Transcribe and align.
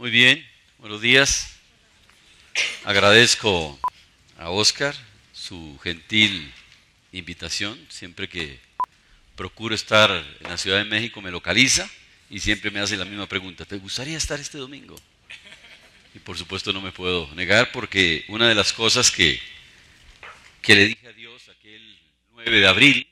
Muy 0.00 0.10
bien, 0.10 0.42
buenos 0.78 1.02
días. 1.02 1.58
Agradezco 2.84 3.78
a 4.38 4.48
Oscar 4.48 4.94
su 5.34 5.78
gentil 5.82 6.50
invitación. 7.12 7.78
Siempre 7.90 8.26
que 8.26 8.58
procuro 9.36 9.74
estar 9.74 10.10
en 10.10 10.48
la 10.48 10.56
Ciudad 10.56 10.78
de 10.78 10.86
México 10.86 11.20
me 11.20 11.30
localiza 11.30 11.86
y 12.30 12.40
siempre 12.40 12.70
me 12.70 12.80
hace 12.80 12.96
la 12.96 13.04
misma 13.04 13.26
pregunta. 13.26 13.66
¿Te 13.66 13.76
gustaría 13.76 14.16
estar 14.16 14.40
este 14.40 14.56
domingo? 14.56 14.98
Y 16.14 16.18
por 16.18 16.38
supuesto 16.38 16.72
no 16.72 16.80
me 16.80 16.92
puedo 16.92 17.28
negar 17.34 17.70
porque 17.70 18.24
una 18.28 18.48
de 18.48 18.54
las 18.54 18.72
cosas 18.72 19.10
que, 19.10 19.38
que 20.62 20.76
le 20.76 20.86
dije 20.86 21.08
a 21.08 21.12
Dios 21.12 21.46
aquel 21.50 21.98
9 22.32 22.58
de 22.58 22.66
abril 22.66 23.06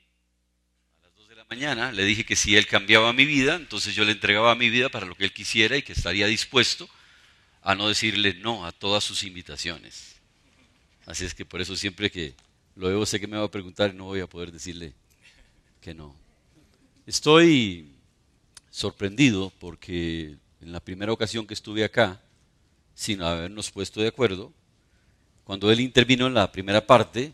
a 0.97 1.05
las 1.05 1.15
2 1.17 1.29
de 1.29 1.35
la 1.35 1.38
mañana, 1.49 1.91
le 1.91 2.05
dije 2.05 2.25
que 2.25 2.35
si 2.35 2.55
Él 2.55 2.67
cambiaba 2.67 3.11
mi 3.11 3.25
vida, 3.25 3.55
entonces 3.55 3.95
yo 3.95 4.05
le 4.05 4.11
entregaba 4.11 4.53
mi 4.53 4.69
vida 4.69 4.89
para 4.89 5.07
lo 5.07 5.15
que 5.15 5.23
Él 5.23 5.33
quisiera 5.33 5.75
y 5.75 5.81
que 5.81 5.93
estaría 5.93 6.27
dispuesto 6.27 6.87
a 7.63 7.73
no 7.73 7.87
decirle 7.87 8.35
no 8.35 8.65
a 8.65 8.71
todas 8.71 9.03
sus 9.03 9.23
invitaciones. 9.23 10.15
Así 11.07 11.25
es 11.25 11.33
que 11.33 11.45
por 11.45 11.59
eso 11.59 11.75
siempre 11.75 12.11
que 12.11 12.35
luego 12.75 13.03
sé 13.05 13.19
que 13.19 13.25
me 13.25 13.37
va 13.37 13.45
a 13.45 13.51
preguntar 13.51 13.95
no 13.95 14.05
voy 14.05 14.19
a 14.19 14.27
poder 14.27 14.51
decirle 14.51 14.93
que 15.81 15.95
no. 15.95 16.15
Estoy 17.07 17.93
sorprendido 18.69 19.51
porque 19.59 20.35
en 20.61 20.71
la 20.71 20.79
primera 20.79 21.11
ocasión 21.11 21.47
que 21.47 21.55
estuve 21.55 21.83
acá, 21.83 22.21
sin 22.93 23.23
habernos 23.23 23.71
puesto 23.71 24.01
de 24.01 24.09
acuerdo, 24.09 24.53
cuando 25.45 25.71
él 25.71 25.79
intervino 25.79 26.27
en 26.27 26.35
la 26.35 26.51
primera 26.51 26.85
parte, 26.85 27.33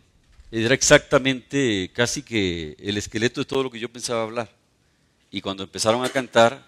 era 0.64 0.73
exactamente 0.73 1.91
casi 1.94 2.23
que 2.23 2.77
el 2.80 2.98
esqueleto 2.98 3.41
de 3.41 3.46
todo 3.46 3.63
lo 3.63 3.70
que 3.70 3.80
yo 3.80 3.90
pensaba 3.90 4.23
hablar. 4.23 4.50
Y 5.30 5.41
cuando 5.41 5.63
empezaron 5.63 6.05
a 6.05 6.09
cantar, 6.09 6.66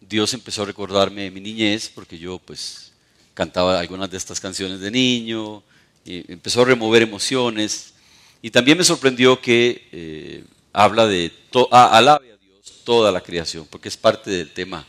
Dios 0.00 0.34
empezó 0.34 0.62
a 0.62 0.66
recordarme 0.66 1.30
mi 1.30 1.40
niñez, 1.40 1.88
porque 1.94 2.18
yo 2.18 2.40
pues 2.40 2.92
cantaba 3.34 3.78
algunas 3.78 4.10
de 4.10 4.16
estas 4.16 4.40
canciones 4.40 4.80
de 4.80 4.90
niño, 4.90 5.62
y 6.04 6.32
empezó 6.32 6.62
a 6.62 6.64
remover 6.64 7.02
emociones. 7.02 7.94
Y 8.42 8.50
también 8.50 8.76
me 8.76 8.82
sorprendió 8.82 9.40
que 9.40 9.86
eh, 9.92 10.44
habla 10.72 11.06
de, 11.06 11.32
alabe 11.70 12.32
a 12.32 12.36
Dios 12.38 12.82
toda 12.82 13.12
la 13.12 13.20
creación, 13.20 13.68
porque 13.70 13.88
es 13.88 13.96
parte 13.96 14.32
del 14.32 14.50
tema 14.50 14.84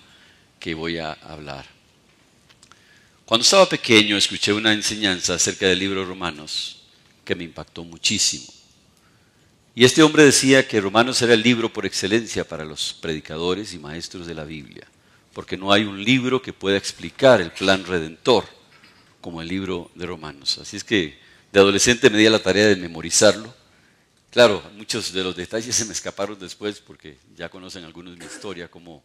que 0.59 0.73
voy 0.73 0.97
a 0.97 1.11
hablar. 1.11 1.67
Cuando 3.25 3.43
estaba 3.43 3.69
pequeño 3.69 4.17
escuché 4.17 4.53
una 4.53 4.73
enseñanza 4.73 5.35
acerca 5.35 5.67
del 5.67 5.77
libro 5.77 6.03
Romanos 6.03 6.78
que 7.30 7.35
me 7.35 7.45
impactó 7.45 7.83
muchísimo. 7.83 8.52
Y 9.75 9.85
este 9.85 10.03
hombre 10.03 10.23
decía 10.23 10.67
que 10.67 10.81
Romanos 10.81 11.22
era 11.22 11.33
el 11.33 11.41
libro 11.41 11.71
por 11.71 11.86
excelencia 11.86 12.44
para 12.47 12.66
los 12.66 12.94
predicadores 12.94 13.73
y 13.73 13.80
maestros 13.80 14.27
de 14.27 14.33
la 14.33 14.44
Biblia 14.44 14.88
porque 15.33 15.58
no 15.58 15.71
hay 15.71 15.83
un 15.83 16.03
libro 16.03 16.41
que 16.41 16.53
pueda 16.53 16.77
explicar 16.77 17.41
el 17.41 17.52
plan 17.52 17.86
redentor 17.86 18.45
como 19.21 19.41
el 19.41 19.47
libro 19.47 19.91
de 19.95 20.05
Romanos. 20.05 20.58
Así 20.58 20.77
es 20.77 20.83
que 20.83 21.17
de 21.52 21.59
adolescente 21.59 22.09
me 22.09 22.17
di 22.17 22.25
a 22.25 22.31
la 22.31 22.44
tarea 22.44 22.67
de 22.67 22.75
memorizarlo. 22.75 23.53
Claro, 24.31 24.61
muchos 24.75 25.11
de 25.11 25.23
los 25.23 25.36
detalles 25.36 25.75
se 25.75 25.86
me 25.86 25.93
escaparon 25.93 26.38
después 26.38 26.80
porque 26.80 27.17
ya 27.36 27.49
conocen 27.49 27.83
algunos 27.83 28.14
de 28.14 28.19
mi 28.19 28.25
historia, 28.25 28.69
cómo 28.69 29.03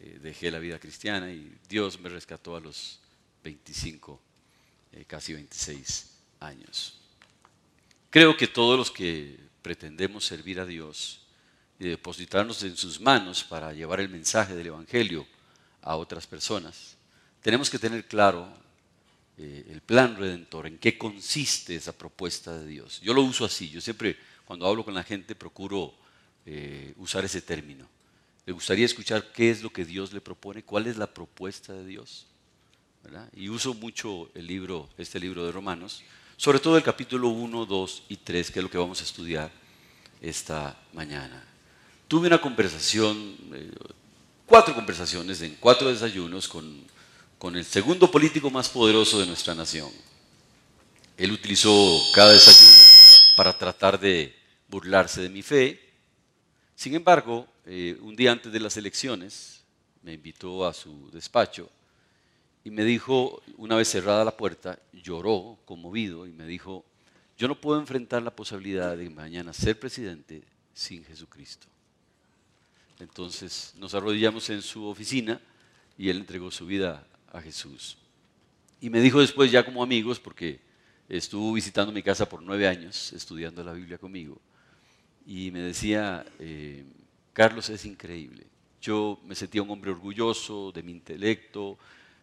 eh, 0.00 0.18
dejé 0.22 0.50
la 0.50 0.58
vida 0.58 0.78
cristiana 0.78 1.30
y 1.30 1.52
Dios 1.68 2.00
me 2.00 2.08
rescató 2.08 2.56
a 2.56 2.60
los 2.60 3.00
25, 3.44 4.20
eh, 4.92 5.04
casi 5.06 5.32
26 5.34 6.06
años. 6.40 6.94
Creo 8.10 8.36
que 8.36 8.46
todos 8.46 8.78
los 8.78 8.90
que 8.90 9.38
pretendemos 9.62 10.24
servir 10.24 10.60
a 10.60 10.66
Dios 10.66 11.20
y 11.78 11.88
depositarnos 11.88 12.62
en 12.62 12.76
sus 12.76 13.00
manos 13.00 13.44
para 13.44 13.72
llevar 13.72 14.00
el 14.00 14.08
mensaje 14.08 14.54
del 14.54 14.68
Evangelio 14.68 15.26
a 15.82 15.96
otras 15.96 16.26
personas. 16.26 16.96
Tenemos 17.42 17.68
que 17.68 17.78
tener 17.78 18.06
claro 18.06 18.48
eh, 19.38 19.66
el 19.70 19.80
plan 19.82 20.16
redentor, 20.16 20.66
en 20.66 20.78
qué 20.78 20.96
consiste 20.96 21.76
esa 21.76 21.92
propuesta 21.92 22.58
de 22.58 22.66
Dios. 22.66 23.00
Yo 23.02 23.12
lo 23.12 23.22
uso 23.22 23.44
así, 23.44 23.68
yo 23.68 23.80
siempre 23.80 24.16
cuando 24.46 24.66
hablo 24.66 24.84
con 24.84 24.94
la 24.94 25.02
gente 25.02 25.34
procuro 25.34 25.94
eh, 26.46 26.94
usar 26.96 27.24
ese 27.24 27.42
término. 27.42 27.88
Le 28.46 28.52
gustaría 28.52 28.86
escuchar 28.86 29.32
qué 29.32 29.50
es 29.50 29.62
lo 29.62 29.70
que 29.70 29.84
Dios 29.84 30.12
le 30.12 30.20
propone, 30.20 30.62
cuál 30.62 30.86
es 30.86 30.96
la 30.96 31.12
propuesta 31.12 31.72
de 31.72 31.84
Dios. 31.84 32.26
Y 33.34 33.48
uso 33.48 33.74
mucho 33.74 34.30
el 34.34 34.46
libro, 34.46 34.88
este 34.98 35.20
libro 35.20 35.44
de 35.44 35.52
Romanos, 35.52 36.02
sobre 36.36 36.58
todo 36.58 36.76
el 36.76 36.82
capítulo 36.82 37.28
1, 37.28 37.66
2 37.66 38.02
y 38.08 38.16
3, 38.16 38.50
que 38.50 38.58
es 38.58 38.62
lo 38.62 38.70
que 38.70 38.78
vamos 38.78 39.00
a 39.00 39.04
estudiar 39.04 39.50
esta 40.20 40.78
mañana. 40.92 41.44
Tuve 42.08 42.28
una 42.28 42.40
conversación 42.40 43.36
eh, 43.52 43.70
cuatro 44.46 44.74
conversaciones 44.74 45.40
en 45.42 45.56
cuatro 45.58 45.88
desayunos 45.88 46.48
con, 46.48 46.84
con 47.38 47.56
el 47.56 47.64
segundo 47.64 48.10
político 48.10 48.50
más 48.50 48.68
poderoso 48.68 49.18
de 49.18 49.26
nuestra 49.26 49.54
nación. 49.54 49.90
Él 51.16 51.32
utilizó 51.32 52.00
cada 52.14 52.32
desayuno 52.32 52.76
para 53.36 53.52
tratar 53.52 53.98
de 53.98 54.34
burlarse 54.68 55.22
de 55.22 55.28
mi 55.28 55.42
fe. 55.42 55.80
Sin 56.74 56.94
embargo, 56.94 57.46
eh, 57.64 57.98
un 58.00 58.14
día 58.14 58.32
antes 58.32 58.52
de 58.52 58.60
las 58.60 58.76
elecciones, 58.76 59.62
me 60.02 60.12
invitó 60.12 60.66
a 60.66 60.72
su 60.72 61.10
despacho 61.10 61.68
y 62.66 62.72
me 62.72 62.82
dijo, 62.82 63.40
una 63.58 63.76
vez 63.76 63.86
cerrada 63.86 64.24
la 64.24 64.36
puerta, 64.36 64.76
lloró 64.92 65.56
conmovido 65.64 66.26
y 66.26 66.32
me 66.32 66.48
dijo, 66.48 66.84
yo 67.38 67.46
no 67.46 67.60
puedo 67.60 67.78
enfrentar 67.78 68.24
la 68.24 68.34
posibilidad 68.34 68.96
de 68.96 69.08
mañana 69.08 69.52
ser 69.52 69.78
presidente 69.78 70.42
sin 70.74 71.04
Jesucristo. 71.04 71.68
Entonces 72.98 73.72
nos 73.78 73.94
arrodillamos 73.94 74.50
en 74.50 74.62
su 74.62 74.84
oficina 74.84 75.40
y 75.96 76.08
él 76.08 76.16
entregó 76.16 76.50
su 76.50 76.66
vida 76.66 77.06
a 77.32 77.40
Jesús. 77.40 77.98
Y 78.80 78.90
me 78.90 79.00
dijo 79.00 79.20
después, 79.20 79.52
ya 79.52 79.64
como 79.64 79.80
amigos, 79.80 80.18
porque 80.18 80.58
estuvo 81.08 81.52
visitando 81.52 81.92
mi 81.92 82.02
casa 82.02 82.28
por 82.28 82.42
nueve 82.42 82.66
años, 82.66 83.12
estudiando 83.12 83.62
la 83.62 83.74
Biblia 83.74 83.96
conmigo, 83.96 84.40
y 85.24 85.52
me 85.52 85.60
decía, 85.60 86.26
eh, 86.40 86.84
Carlos 87.32 87.70
es 87.70 87.84
increíble. 87.84 88.44
Yo 88.82 89.20
me 89.24 89.36
sentía 89.36 89.62
un 89.62 89.70
hombre 89.70 89.92
orgulloso 89.92 90.72
de 90.72 90.82
mi 90.82 90.90
intelecto, 90.90 91.78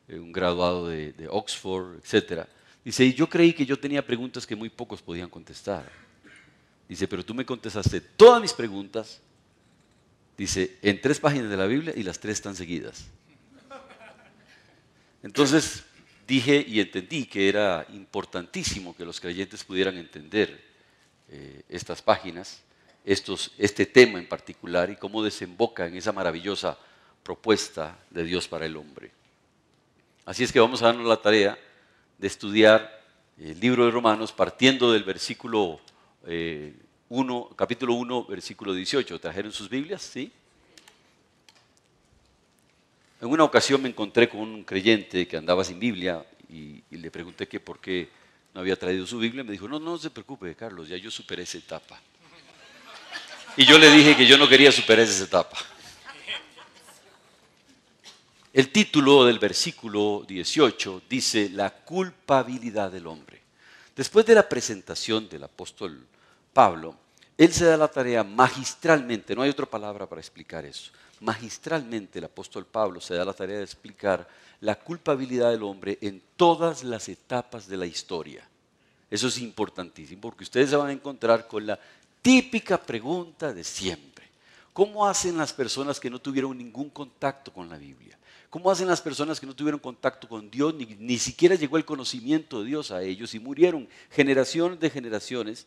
eh, 0.07 0.19
un 0.19 0.31
graduado 0.31 0.87
de, 0.87 1.27
Oxford, 1.29 1.99
etc. 2.03 2.45
Dice, 2.83 3.05
y 3.05 3.13
yo 3.13 3.29
creí 3.29 3.53
que 3.53 3.65
yo 3.65 3.79
tenía 3.79 4.05
preguntas 4.05 4.45
que 4.45 4.55
muy 4.55 4.69
pocos 4.69 5.01
podían 5.01 5.29
contestar. 5.29 5.89
Dice, 6.87 7.07
pero 7.07 7.23
tú 7.23 7.33
me 7.33 7.45
contestaste 7.45 8.01
todas 8.01 8.41
mis 8.41 8.53
preguntas 8.53 9.21
Dice, 10.37 10.77
en 10.81 10.99
tres 10.99 11.19
páginas 11.19 11.49
de 11.49 11.57
la 11.57 11.67
Biblia 11.67 11.93
y 11.95 12.03
las 12.03 12.19
tres 12.19 12.33
están 12.33 12.55
seguidas. 12.55 13.05
Entonces 15.21 15.83
dije 16.27 16.65
y 16.67 16.79
entendí 16.79 17.25
que 17.25 17.47
era 17.47 17.85
importantísimo 17.93 18.95
que 18.95 19.05
los 19.05 19.19
creyentes 19.19 19.63
pudieran 19.63 19.97
entender 19.97 20.61
eh, 21.29 21.63
estas 21.69 22.01
páginas, 22.01 22.61
estos, 23.05 23.53
este 23.57 23.85
tema 23.85 24.19
en 24.19 24.27
particular 24.27 24.89
y 24.89 24.95
cómo 24.95 25.23
desemboca 25.23 25.85
en 25.85 25.95
esa 25.95 26.11
maravillosa 26.11 26.77
propuesta 27.21 27.97
de 28.09 28.23
Dios 28.23 28.47
para 28.47 28.65
el 28.65 28.75
hombre. 28.75 29.11
Así 30.25 30.43
es 30.43 30.53
que 30.53 30.59
vamos 30.59 30.81
a 30.81 30.85
darnos 30.85 31.05
la 31.05 31.17
tarea 31.17 31.57
de 32.17 32.27
estudiar 32.27 33.01
el 33.37 33.59
libro 33.59 33.83
de 33.83 33.91
Romanos 33.91 34.31
partiendo 34.31 34.93
del 34.93 35.03
versículo 35.03 35.81
eh, 36.25 36.73
capítulo 37.57 37.95
1, 37.95 38.25
versículo 38.25 38.73
18. 38.73 39.19
¿Trajeron 39.19 39.51
sus 39.51 39.69
Biblias? 39.69 40.01
¿Sí? 40.01 40.31
En 43.19 43.27
una 43.27 43.43
ocasión 43.43 43.81
me 43.81 43.89
encontré 43.89 44.29
con 44.29 44.39
un 44.39 44.63
creyente 44.63 45.27
que 45.27 45.35
andaba 45.35 45.63
sin 45.65 45.77
Biblia 45.77 46.25
y, 46.49 46.81
le 46.89 47.11
pregunté 47.11 47.47
que 47.47 47.59
por 47.59 47.79
qué 47.79 48.09
no 48.53 48.61
había 48.61 48.77
traído 48.77 49.05
su 49.05 49.17
Biblia. 49.19 49.43
Me 49.43 49.51
dijo, 49.51 49.67
no, 49.67 49.77
no 49.77 49.97
se 49.97 50.09
preocupe, 50.09 50.55
Carlos, 50.55 50.87
ya 50.87 50.95
yo 50.95 51.11
superé 51.11 51.43
esa 51.43 51.57
etapa. 51.57 51.99
Y 53.57 53.65
yo 53.65 53.77
le 53.77 53.91
dije 53.91 54.15
que 54.15 54.25
yo 54.25 54.37
no 54.37 54.47
quería 54.47 54.71
superar 54.71 55.03
esa 55.03 55.25
etapa. 55.25 55.57
El 58.53 58.71
título 58.71 59.25
del 59.25 59.39
versículo 59.39 60.23
18 60.27 61.01
dice 61.09 61.49
la 61.49 61.71
culpabilidad 61.71 62.91
del 62.91 63.07
hombre. 63.07 63.41
Después 63.95 64.27
de 64.27 64.35
la 64.35 64.47
presentación 64.47 65.27
del 65.27 65.45
apóstol 65.45 66.05
Pablo, 66.53 66.95
él 67.35 67.51
se 67.51 67.65
da 67.65 67.77
la 67.77 67.87
tarea 67.87 68.23
magistralmente, 68.23 69.35
no 69.35 69.41
hay 69.41 69.49
otra 69.49 69.65
palabra 69.65 70.07
para 70.07 70.21
explicar 70.21 70.65
eso. 70.65 70.91
Magistralmente 71.21 72.19
el 72.19 72.25
apóstol 72.25 72.67
Pablo 72.67 73.01
se 73.01 73.15
da 73.15 73.25
la 73.25 73.33
tarea 73.33 73.57
de 73.57 73.63
explicar 73.63 74.27
la 74.61 74.75
culpabilidad 74.75 75.49
del 75.49 75.63
hombre 75.63 75.97
en 75.99 76.21
todas 76.35 76.83
las 76.83 77.09
etapas 77.09 77.67
de 77.67 77.77
la 77.77 77.87
historia. 77.87 78.47
Eso 79.09 79.29
es 79.29 79.39
importantísimo 79.39 80.21
porque 80.21 80.43
ustedes 80.43 80.69
se 80.69 80.75
van 80.75 80.89
a 80.89 80.93
encontrar 80.93 81.47
con 81.47 81.65
la 81.65 81.79
típica 82.21 82.79
pregunta 82.79 83.51
de 83.51 83.63
siempre. 83.63 84.29
¿Cómo 84.73 85.07
hacen 85.07 85.39
las 85.39 85.53
personas 85.53 85.99
que 85.99 86.11
no 86.11 86.19
tuvieron 86.19 86.55
ningún 86.55 86.91
contacto 86.91 87.51
con 87.51 87.67
la 87.67 87.79
Biblia? 87.79 88.19
¿Cómo 88.53 88.69
hacen 88.69 88.87
las 88.87 89.01
personas 89.01 89.39
que 89.39 89.47
no 89.47 89.55
tuvieron 89.55 89.79
contacto 89.79 90.29
con 90.29 90.51
Dios, 90.51 90.75
ni, 90.75 90.85
ni 90.99 91.17
siquiera 91.17 91.55
llegó 91.55 91.75
el 91.75 91.85
conocimiento 91.85 92.59
de 92.59 92.67
Dios 92.67 92.91
a 92.91 93.01
ellos 93.01 93.33
y 93.33 93.39
murieron 93.39 93.89
generaciones 94.11 94.79
de 94.79 94.91
generaciones 94.91 95.65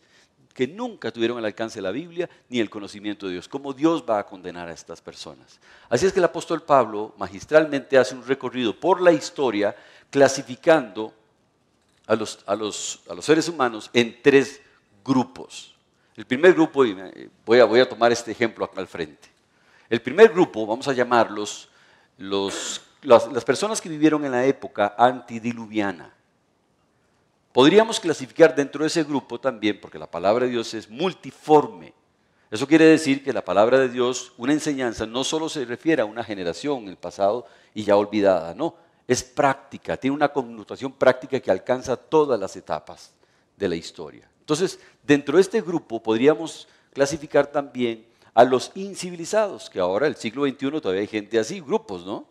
que 0.54 0.68
nunca 0.68 1.10
tuvieron 1.10 1.36
el 1.36 1.44
alcance 1.46 1.80
de 1.80 1.82
la 1.82 1.90
Biblia 1.90 2.30
ni 2.48 2.60
el 2.60 2.70
conocimiento 2.70 3.26
de 3.26 3.32
Dios. 3.32 3.48
¿Cómo 3.48 3.72
Dios 3.72 4.04
va 4.08 4.20
a 4.20 4.24
condenar 4.24 4.68
a 4.68 4.72
estas 4.72 5.00
personas? 5.00 5.58
Así 5.88 6.06
es 6.06 6.12
que 6.12 6.20
el 6.20 6.26
apóstol 6.26 6.62
Pablo 6.62 7.12
magistralmente 7.18 7.98
hace 7.98 8.14
un 8.14 8.24
recorrido 8.24 8.78
por 8.78 9.02
la 9.02 9.10
historia 9.10 9.74
clasificando 10.08 11.12
a 12.06 12.14
los, 12.14 12.38
a 12.46 12.54
los, 12.54 13.00
a 13.10 13.14
los 13.14 13.24
seres 13.24 13.48
humanos 13.48 13.90
en 13.94 14.22
tres 14.22 14.60
grupos. 15.04 15.74
El 16.16 16.24
primer 16.24 16.54
grupo, 16.54 16.84
y 16.84 16.96
voy 17.44 17.58
a, 17.58 17.64
voy 17.64 17.80
a 17.80 17.88
tomar 17.88 18.12
este 18.12 18.30
ejemplo 18.30 18.64
acá 18.64 18.80
al 18.80 18.86
frente. 18.86 19.28
El 19.90 20.00
primer 20.00 20.28
grupo, 20.28 20.64
vamos 20.64 20.86
a 20.86 20.92
llamarlos 20.92 21.68
los, 22.18 22.82
las, 23.02 23.30
las 23.32 23.44
personas 23.44 23.80
que 23.80 23.88
vivieron 23.88 24.24
en 24.24 24.32
la 24.32 24.44
época 24.44 24.94
antidiluviana. 24.98 26.12
Podríamos 27.52 27.98
clasificar 27.98 28.54
dentro 28.54 28.82
de 28.82 28.88
ese 28.88 29.02
grupo 29.02 29.40
también, 29.40 29.80
porque 29.80 29.98
la 29.98 30.10
palabra 30.10 30.44
de 30.44 30.52
Dios 30.52 30.74
es 30.74 30.90
multiforme. 30.90 31.94
Eso 32.50 32.66
quiere 32.66 32.84
decir 32.84 33.24
que 33.24 33.32
la 33.32 33.44
palabra 33.44 33.78
de 33.78 33.88
Dios, 33.88 34.32
una 34.36 34.52
enseñanza, 34.52 35.06
no 35.06 35.24
solo 35.24 35.48
se 35.48 35.64
refiere 35.64 36.02
a 36.02 36.04
una 36.04 36.22
generación 36.22 36.82
en 36.82 36.88
el 36.88 36.96
pasado 36.96 37.46
y 37.74 37.84
ya 37.84 37.96
olvidada, 37.96 38.54
no, 38.54 38.76
es 39.08 39.22
práctica, 39.22 39.96
tiene 39.96 40.16
una 40.16 40.28
connotación 40.28 40.92
práctica 40.92 41.40
que 41.40 41.50
alcanza 41.50 41.96
todas 41.96 42.38
las 42.38 42.56
etapas 42.56 43.12
de 43.56 43.69
la 43.69 43.76
historia. 43.76 44.28
Entonces, 44.40 44.78
dentro 45.02 45.36
de 45.36 45.42
este 45.42 45.60
grupo 45.60 46.02
podríamos 46.02 46.69
clasificar 46.92 47.46
también 47.46 48.06
a 48.36 48.44
los 48.44 48.70
incivilizados, 48.74 49.70
que 49.70 49.80
ahora, 49.80 50.06
el 50.06 50.14
siglo 50.14 50.46
XXI, 50.46 50.70
todavía 50.82 51.00
hay 51.00 51.06
gente 51.06 51.38
así, 51.38 51.58
grupos, 51.58 52.04
¿no? 52.04 52.26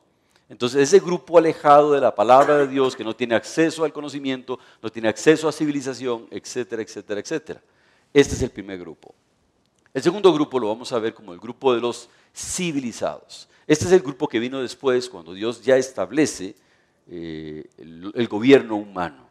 Entonces, 0.47 0.83
ese 0.83 0.99
grupo 0.99 1.39
alejado 1.39 1.93
de 1.93 1.99
la 1.99 2.13
palabra 2.13 2.57
de 2.59 2.67
Dios, 2.67 2.95
que 2.95 3.03
no 3.03 3.15
tiene 3.15 3.33
acceso 3.33 3.83
al 3.83 3.91
conocimiento, 3.91 4.59
no 4.83 4.91
tiene 4.91 5.09
acceso 5.09 5.49
a 5.49 5.51
civilización, 5.51 6.27
etcétera, 6.29 6.83
etcétera, 6.83 7.19
etcétera. 7.19 7.61
Este 8.13 8.35
es 8.35 8.41
el 8.43 8.51
primer 8.51 8.77
grupo. 8.77 9.15
El 9.95 10.03
segundo 10.03 10.31
grupo 10.31 10.59
lo 10.59 10.67
vamos 10.67 10.91
a 10.91 10.99
ver 10.99 11.15
como 11.15 11.33
el 11.33 11.39
grupo 11.39 11.73
de 11.73 11.81
los 11.81 12.07
civilizados. 12.35 13.49
Este 13.65 13.85
es 13.85 13.91
el 13.91 14.01
grupo 14.01 14.27
que 14.27 14.37
vino 14.37 14.61
después, 14.61 15.09
cuando 15.09 15.33
Dios 15.33 15.63
ya 15.63 15.75
establece 15.75 16.53
eh, 17.09 17.65
el, 17.79 18.27
gobierno 18.27 18.75
humano. 18.75 19.27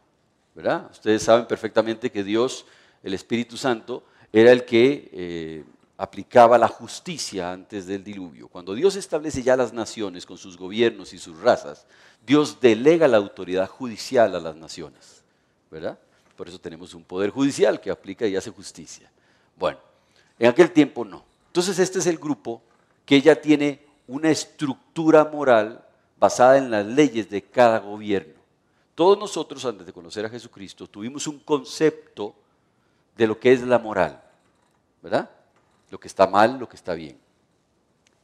¿verdad? 0.53 0.89
Ustedes 0.91 1.23
saben 1.23 1.47
perfectamente 1.47 2.11
que 2.11 2.21
Dios, 2.21 2.65
el 3.01 3.13
Espíritu 3.13 3.55
Santo, 3.55 4.03
era 4.33 4.51
el 4.51 4.65
que 4.65 5.09
eh, 5.13 5.63
aplicaba 5.97 6.57
la 6.57 6.67
justicia 6.67 7.51
antes 7.51 7.85
del 7.85 8.03
diluvio. 8.03 8.47
Cuando 8.47 8.73
Dios 8.73 8.95
establece 8.95 9.43
ya 9.43 9.55
las 9.55 9.73
naciones 9.73 10.25
con 10.25 10.37
sus 10.37 10.57
gobiernos 10.57 11.13
y 11.13 11.17
sus 11.17 11.39
razas, 11.39 11.85
Dios 12.25 12.59
delega 12.59 13.07
la 13.07 13.17
autoridad 13.17 13.67
judicial 13.67 14.35
a 14.35 14.39
las 14.39 14.55
naciones, 14.55 15.23
¿verdad? 15.71 15.97
Por 16.35 16.49
eso 16.49 16.59
tenemos 16.59 16.93
un 16.93 17.03
poder 17.03 17.29
judicial 17.29 17.79
que 17.79 17.91
aplica 17.91 18.27
y 18.27 18.35
hace 18.35 18.51
justicia. 18.51 19.09
Bueno, 19.57 19.79
en 20.37 20.49
aquel 20.49 20.71
tiempo 20.71 21.05
no. 21.05 21.23
Entonces 21.47 21.79
este 21.79 21.99
es 21.99 22.07
el 22.07 22.17
grupo 22.17 22.61
que 23.05 23.21
ya 23.21 23.35
tiene 23.35 23.79
una 24.07 24.29
estructura 24.29 25.23
moral 25.23 25.85
basada 26.19 26.57
en 26.57 26.69
las 26.69 26.85
leyes 26.85 27.29
de 27.29 27.41
cada 27.41 27.79
gobierno. 27.79 28.33
Todos 28.95 29.17
nosotros, 29.17 29.63
antes 29.65 29.85
de 29.85 29.93
conocer 29.93 30.25
a 30.25 30.29
Jesucristo, 30.29 30.87
tuvimos 30.87 31.27
un 31.27 31.39
concepto 31.39 32.33
de 33.15 33.27
lo 33.27 33.39
que 33.39 33.51
es 33.51 33.61
la 33.61 33.79
moral, 33.79 34.21
¿verdad? 35.01 35.29
Lo 35.89 35.99
que 35.99 36.07
está 36.07 36.27
mal, 36.27 36.59
lo 36.59 36.67
que 36.67 36.75
está 36.75 36.93
bien. 36.93 37.17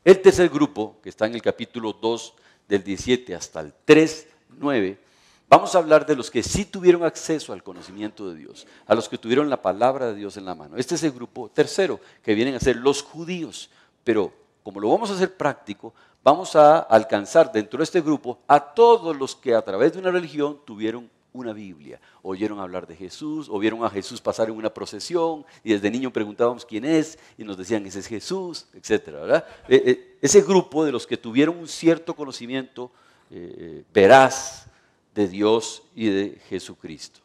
El 0.04 0.22
tercer 0.22 0.50
grupo, 0.50 0.98
que 1.04 1.10
está 1.10 1.28
en 1.28 1.36
el 1.36 1.42
capítulo 1.42 1.94
2 1.94 2.34
del 2.68 2.84
17 2.84 3.36
hasta 3.36 3.60
el 3.60 3.74
3, 3.86 4.28
9, 4.58 5.00
vamos 5.48 5.75
a 5.75 5.78
hablar 5.78 6.06
de 6.06 6.16
los 6.16 6.31
que 6.31 6.42
sí 6.42 6.66
tuvieron 6.66 7.04
acceso 7.04 7.54
al 7.54 7.62
conocimiento 7.62 8.30
de 8.30 8.38
Dios, 8.38 8.66
a 8.88 8.96
los 8.96 9.08
que 9.08 9.18
tuvieron 9.18 9.50
la 9.50 9.62
palabra 9.62 10.08
de 10.08 10.16
Dios 10.16 10.38
en 10.38 10.46
la 10.46 10.56
mano. 10.56 10.78
Este 10.78 10.96
es 10.96 11.04
el 11.04 11.12
grupo 11.12 11.50
tercero, 11.50 12.00
que 12.24 12.34
vienen 12.34 12.56
a 12.56 12.60
ser 12.60 12.78
los 12.78 13.04
judíos, 13.04 13.69
pero 14.04 14.34
como 14.63 14.80
lo 14.80 14.90
vamos 14.90 15.12
a 15.12 15.13
hacer 15.13 15.38
práctico, 15.38 15.94
vamos 16.24 16.56
a 16.56 16.80
alcanzar 16.80 17.52
dentro 17.52 17.78
de 17.78 17.84
este 17.84 18.02
grupo 18.02 18.40
a 18.48 18.60
todos 18.60 19.16
los 19.16 19.36
que 19.36 19.54
a 19.54 19.62
través 19.62 19.94
de 19.94 20.00
una 20.00 20.12
religión 20.12 20.60
tuvieron 20.66 21.10
una 21.33 21.54
Biblia. 21.54 22.00
Oyeron 22.22 22.60
hablar 22.60 22.88
de 22.88 22.95
Jesús, 22.95 23.48
o 23.50 23.57
vieron 23.60 23.83
a 23.83 23.89
Jesús 23.89 24.22
pasar 24.22 24.50
en 24.50 24.56
una 24.56 24.74
procesión 24.74 25.45
y 25.63 25.74
desde 25.74 25.89
niño 25.92 26.12
preguntábamos 26.12 26.66
quién 26.66 26.86
es 26.86 27.18
y 27.38 27.44
nos 27.44 27.57
decían 27.57 27.86
ese 27.86 28.00
es 28.00 28.07
Jesús, 28.07 28.68
etc. 28.74 29.44
E, 29.68 29.75
e, 29.75 30.18
ese 30.22 30.42
grupo 30.42 30.83
de 30.83 30.92
los 30.92 31.07
que 31.07 31.18
tuvieron 31.18 31.57
un 31.57 31.68
cierto 31.68 32.16
conocimiento 32.16 32.92
eh, 33.30 33.83
veraz 33.94 34.68
de 35.16 35.28
Dios 35.28 35.83
y 35.95 36.10
de 36.10 36.42
Jesucristo. 36.50 37.19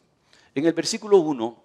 En 0.55 0.65
el 0.65 0.73
versículo 0.73 1.17
1, 1.17 1.63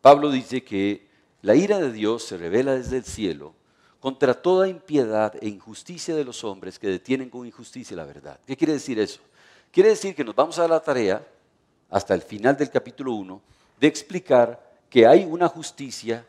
Pablo 0.00 0.30
dice 0.30 0.64
que 0.64 1.06
la 1.42 1.54
ira 1.54 1.78
de 1.78 1.92
Dios 1.92 2.24
se 2.24 2.36
revela 2.36 2.74
desde 2.74 2.96
el 2.96 3.04
cielo 3.04 3.54
contra 4.00 4.34
toda 4.34 4.68
impiedad 4.68 5.34
e 5.40 5.48
injusticia 5.48 6.14
de 6.14 6.24
los 6.24 6.44
hombres 6.44 6.78
que 6.78 6.88
detienen 6.88 7.30
con 7.30 7.46
injusticia 7.46 7.96
la 7.96 8.04
verdad. 8.04 8.38
¿Qué 8.46 8.56
quiere 8.56 8.74
decir 8.74 8.98
eso? 8.98 9.20
Quiere 9.70 9.90
decir 9.90 10.14
que 10.14 10.24
nos 10.24 10.34
vamos 10.34 10.58
a 10.58 10.68
la 10.68 10.80
tarea 10.80 11.26
hasta 11.90 12.14
el 12.14 12.22
final 12.22 12.56
del 12.56 12.70
capítulo 12.70 13.12
1, 13.12 13.40
de 13.80 13.86
explicar 13.86 14.72
que 14.90 15.06
hay 15.06 15.24
una 15.24 15.48
justicia 15.48 16.24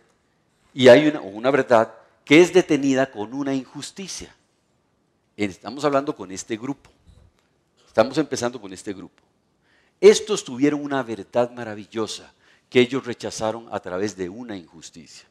y 0.74 0.88
hay 0.88 1.08
una, 1.08 1.22
una 1.22 1.52
verdad 1.52 1.94
que 2.24 2.42
es 2.42 2.54
detenida 2.54 3.12
con 3.12 3.34
una 3.34 3.54
injusticia. 3.54 4.36
Estamos 5.38 5.86
hablando 5.86 6.16
con 6.16 6.32
este 6.32 6.58
grupo. 6.58 6.90
Estamos 7.88 8.18
empezando 8.18 8.60
con 8.60 8.74
este 8.74 8.94
grupo. 8.94 9.22
Estos 10.02 10.44
tuvieron 10.44 10.84
una 10.84 11.02
verdad 11.04 11.52
maravillosa 11.52 12.34
que 12.70 12.80
ellos 12.80 13.06
rechazaron 13.06 13.68
a 13.72 13.80
través 13.80 14.18
de 14.18 14.28
una 14.28 14.58
injusticia. 14.58 15.26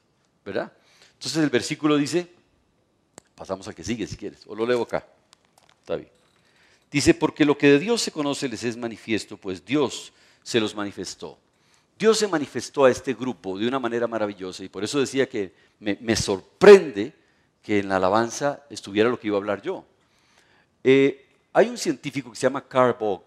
¿Verdad? 0.45 0.73
Entonces 1.15 1.43
el 1.43 1.51
versículo 1.51 1.97
dice, 1.97 2.29
pasamos 3.35 3.67
al 3.69 3.75
que 3.75 3.85
sigue 3.85 4.07
si 4.07 4.17
quieres, 4.17 4.47
o 4.47 4.55
lo 4.55 4.67
leo 4.67 4.83
acá. 4.83 5.07
Está 5.81 5.97
bien. 5.97 6.09
Dice, 6.95 7.13
porque 7.13 7.45
lo 7.45 7.59
que 7.59 7.67
de 7.67 7.81
Dios 7.81 8.03
se 8.03 8.13
conoce 8.13 8.49
les 8.49 8.63
es 8.63 8.77
manifiesto, 8.77 9.37
pues 9.37 9.65
Dios 9.65 10.13
se 10.45 10.61
los 10.61 10.77
manifestó. 10.77 11.37
Dios 11.99 12.17
se 12.17 12.29
manifestó 12.29 12.85
a 12.85 12.91
este 12.93 13.15
grupo 13.15 13.59
de 13.59 13.67
una 13.67 13.81
manera 13.81 14.07
maravillosa 14.07 14.63
y 14.63 14.69
por 14.69 14.85
eso 14.85 15.01
decía 15.01 15.29
que 15.29 15.53
me, 15.81 16.15
sorprende 16.15 17.13
que 17.61 17.81
en 17.81 17.89
la 17.89 17.97
alabanza 17.97 18.63
estuviera 18.71 19.11
lo 19.11 19.19
que 19.19 19.27
iba 19.27 19.37
a 19.37 19.41
hablar 19.41 19.61
yo. 19.61 19.85
Eh, 20.85 21.27
hay 21.53 21.69
un 21.69 21.79
científico 21.79 22.31
que 22.31 22.37
se 22.37 22.47
llama 22.47 22.65
Carl 22.69 22.95
Bog, 22.97 23.25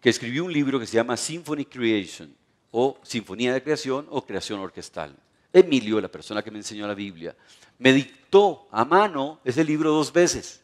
que 0.00 0.08
escribió 0.08 0.46
un 0.46 0.52
libro 0.54 0.80
que 0.80 0.86
se 0.86 0.94
llama 0.94 1.18
Symphony 1.18 1.66
Creation, 1.66 2.34
o 2.70 2.98
Sinfonía 3.02 3.52
de 3.52 3.62
Creación 3.62 4.06
o 4.08 4.24
Creación 4.24 4.60
Orquestal. 4.60 5.14
Emilio, 5.52 6.00
la 6.00 6.08
persona 6.08 6.42
que 6.42 6.50
me 6.50 6.60
enseñó 6.60 6.86
la 6.86 6.94
Biblia, 6.94 7.36
me 7.78 7.92
dictó 7.92 8.66
a 8.70 8.86
mano 8.86 9.40
ese 9.44 9.62
libro 9.64 9.92
dos 9.92 10.10
veces. 10.10 10.62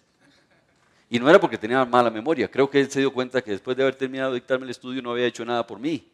Y 1.13 1.21
no 1.21 1.29
era 1.29 1.39
porque 1.39 1.59
tenía 1.59 1.85
mala 1.85 2.09
memoria, 2.09 2.51
creo 2.51 2.71
que 2.71 2.81
él 2.81 2.91
se 2.91 3.01
dio 3.01 3.13
cuenta 3.13 3.43
que 3.43 3.51
después 3.51 3.77
de 3.77 3.83
haber 3.83 3.95
terminado 3.97 4.33
de 4.33 4.37
dictarme 4.37 4.65
el 4.65 4.71
estudio 4.71 5.03
no 5.03 5.11
había 5.11 5.27
hecho 5.27 5.45
nada 5.45 5.67
por 5.67 5.79
mí. 5.79 6.09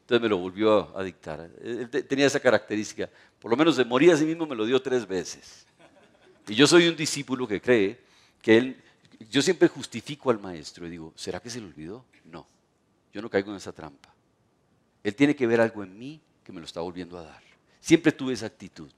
Entonces 0.00 0.22
me 0.22 0.30
lo 0.30 0.38
volvió 0.38 0.96
a, 0.96 1.02
dictar. 1.02 1.46
Él 1.62 1.90
tenía 1.90 2.24
esa 2.24 2.40
característica. 2.40 3.10
Por 3.38 3.50
lo 3.50 3.56
menos 3.58 3.76
de 3.76 3.84
morir 3.84 4.12
a 4.12 4.16
sí 4.16 4.24
mismo 4.24 4.46
me 4.46 4.56
lo 4.56 4.64
dio 4.64 4.80
tres 4.80 5.06
veces. 5.06 5.66
Y 6.48 6.54
yo 6.54 6.66
soy 6.66 6.88
un 6.88 6.96
discípulo 6.96 7.46
que 7.46 7.60
cree 7.60 8.00
que 8.40 8.56
él, 8.56 8.82
yo 9.28 9.42
siempre 9.42 9.68
justifico 9.68 10.30
al 10.30 10.38
maestro 10.38 10.86
y 10.86 10.90
digo, 10.90 11.12
¿será 11.16 11.38
que 11.38 11.50
se 11.50 11.60
le 11.60 11.66
olvidó? 11.66 12.06
No, 12.24 12.46
yo 13.12 13.20
no 13.20 13.28
caigo 13.28 13.50
en 13.50 13.58
esa 13.58 13.72
trampa. 13.72 14.14
Él 15.02 15.14
tiene 15.14 15.36
que 15.36 15.46
ver 15.46 15.60
algo 15.60 15.84
en 15.84 15.98
mí 15.98 16.18
que 16.42 16.50
me 16.50 16.60
lo 16.60 16.64
está 16.64 16.80
volviendo 16.80 17.18
a 17.18 17.24
dar. 17.24 17.42
Siempre 17.78 18.10
tuve 18.10 18.32
esa 18.32 18.46
actitud. 18.46 18.90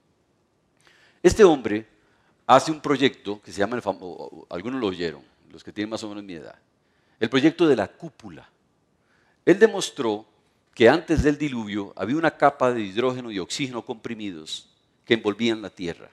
Este 1.21 1.43
hombre 1.43 1.96
hace 2.47 2.71
un 2.71 2.79
proyecto 2.79 3.41
que 3.41 3.51
se 3.51 3.59
llama, 3.59 3.75
el 3.75 3.83
algunos 4.49 4.81
lo 4.81 4.87
oyeron, 4.87 5.21
los 5.51 5.63
que 5.63 5.73
tienen 5.73 5.89
más 5.89 6.03
o 6.03 6.09
menos 6.09 6.23
mi 6.23 6.33
edad, 6.33 6.55
el 7.19 7.29
proyecto 7.29 7.67
de 7.67 7.75
la 7.75 7.87
cúpula. 7.87 8.49
Él 9.45 9.59
demostró 9.59 10.25
que 10.73 10.89
antes 10.89 11.23
del 11.23 11.37
diluvio 11.37 11.93
había 11.95 12.15
una 12.15 12.31
capa 12.31 12.71
de 12.71 12.81
hidrógeno 12.81 13.31
y 13.31 13.39
oxígeno 13.39 13.83
comprimidos 13.83 14.69
que 15.05 15.15
envolvían 15.15 15.61
la 15.61 15.69
Tierra. 15.69 16.09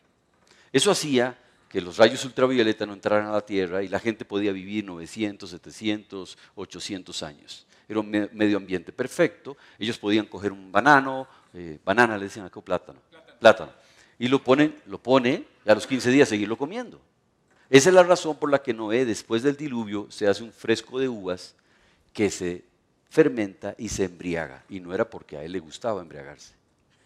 Eso 0.73 0.91
hacía 0.91 1.39
que 1.69 1.81
los 1.81 1.97
rayos 1.97 2.25
ultravioleta 2.25 2.87
no 2.87 2.95
entraran 2.95 3.27
a 3.27 3.33
la 3.33 3.41
Tierra 3.41 3.83
y 3.83 3.89
la 3.89 4.01
gente 4.01 4.25
podía 4.25 4.53
vivir 4.53 4.85
900, 4.85 5.51
700, 5.51 6.39
800 6.55 7.23
años. 7.23 7.67
Era 7.89 8.01
un 8.01 8.11
medio 8.11 8.57
ambiente 8.57 8.93
perfecto. 8.93 9.57
Ellos 9.79 9.99
podían 9.99 10.27
coger 10.27 10.53
un 10.53 10.73
banano, 10.73 11.29
eh, 11.53 11.79
banana 11.85 12.17
le 12.17 12.25
decían 12.25 12.47
acá, 12.47 12.61
plátano, 12.61 13.01
plátano 13.39 13.84
y 14.19 14.29
lo, 14.29 14.43
ponen, 14.43 14.75
lo 14.87 15.03
pone 15.03 15.45
a 15.67 15.75
los 15.75 15.87
15 15.87 16.11
días 16.11 16.29
seguirlo 16.29 16.57
comiendo. 16.57 17.01
Esa 17.71 17.89
es 17.89 17.95
la 17.95 18.03
razón 18.03 18.37
por 18.37 18.51
la 18.51 18.63
que 18.63 18.75
Noé, 18.75 19.05
después 19.05 19.43
del 19.43 19.57
diluvio, 19.57 20.07
se 20.11 20.29
hace 20.29 20.43
un 20.43 20.53
fresco 20.53 20.99
de 20.99 21.09
uvas 21.09 21.55
que 22.13 22.31
se 22.31 22.65
fermenta 23.09 23.75
y 23.79 23.89
se 23.89 24.05
embriaga. 24.05 24.65
Y 24.69 24.81
no 24.81 24.95
era 24.95 25.09
porque 25.09 25.37
a 25.37 25.45
él 25.45 25.53
le 25.53 25.61
gustaba 25.61 26.03
embriagarse. 26.03 26.55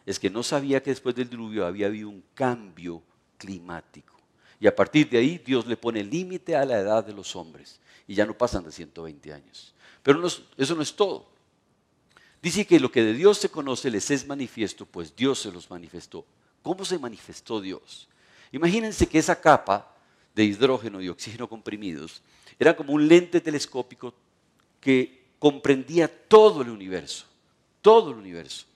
Es 0.05 0.19
que 0.19 0.31
no 0.31 0.43
sabía 0.43 0.83
que 0.83 0.91
después 0.91 1.15
del 1.15 1.31
diluvio 1.31 1.67
había 1.67 1.87
habido 1.87 2.09
un 2.09 2.25
cambio 2.35 3.03
climático. 3.37 4.15
Y 4.61 4.67
a 4.67 4.75
partir 4.75 5.09
de 5.09 5.19
ahí 5.19 5.39
Dios 5.39 5.67
le 5.67 5.77
pone 5.77 6.03
límite 6.03 6.57
a 6.57 6.65
la 6.65 6.79
edad 6.79 7.05
de 7.05 7.13
los 7.13 7.37
hombres. 7.37 7.81
Y 8.07 8.15
ya 8.15 8.27
no 8.27 8.37
pasan 8.37 8.65
de 8.65 8.73
120 8.73 9.33
años. 9.33 9.75
Pero 10.03 10.27
eso 10.27 10.75
no 10.75 10.83
es 10.83 10.95
todo. 10.97 11.29
Dice 12.41 12.67
que 12.67 12.81
lo 12.81 12.91
que 12.91 13.03
de 13.03 13.15
Dios 13.15 13.39
se 13.39 13.49
conoce 13.49 13.91
les 13.91 14.11
es 14.11 14.27
manifiesto, 14.27 14.87
pues 14.87 15.15
Dios 15.15 15.41
se 15.41 15.53
los 15.53 15.71
manifestó. 15.71 16.25
¿Cómo 16.63 16.85
se 16.85 16.99
manifestó 16.99 17.61
Dios? 17.61 18.09
Imagínense 18.53 19.07
que 19.07 19.19
esa 19.19 19.41
capa 19.41 19.95
de 20.35 20.45
hidrógeno 20.45 21.01
y 21.01 21.09
oxígeno 21.09 21.49
comprimidos 21.49 22.23
era 22.59 22.77
como 22.77 22.93
un 22.93 23.07
lente 23.09 23.41
telescópico 23.41 24.15
que 24.81 25.27
comprendía 25.39 26.09
todo 26.29 26.63
el 26.63 26.71
universo, 26.71 27.27
todo 27.83 28.11
el 28.11 28.17
universo. 28.17 28.67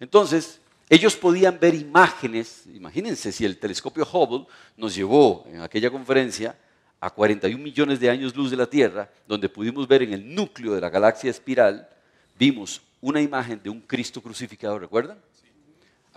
Entonces, 0.00 0.60
ellos 0.88 1.16
podían 1.16 1.58
ver 1.58 1.74
imágenes, 1.74 2.64
imagínense 2.72 3.32
si 3.32 3.44
el 3.44 3.58
telescopio 3.58 4.06
Hubble 4.10 4.46
nos 4.76 4.94
llevó 4.94 5.44
en 5.48 5.60
aquella 5.60 5.90
conferencia 5.90 6.56
a 7.00 7.10
41 7.10 7.62
millones 7.62 8.00
de 8.00 8.08
años 8.08 8.34
luz 8.36 8.50
de 8.50 8.56
la 8.56 8.66
Tierra, 8.66 9.10
donde 9.26 9.48
pudimos 9.48 9.86
ver 9.88 10.02
en 10.02 10.12
el 10.12 10.34
núcleo 10.34 10.74
de 10.74 10.80
la 10.80 10.88
galaxia 10.88 11.30
espiral, 11.30 11.88
vimos 12.38 12.80
una 13.00 13.20
imagen 13.20 13.60
de 13.62 13.70
un 13.70 13.80
Cristo 13.80 14.22
crucificado, 14.22 14.78
¿recuerdan? 14.78 15.18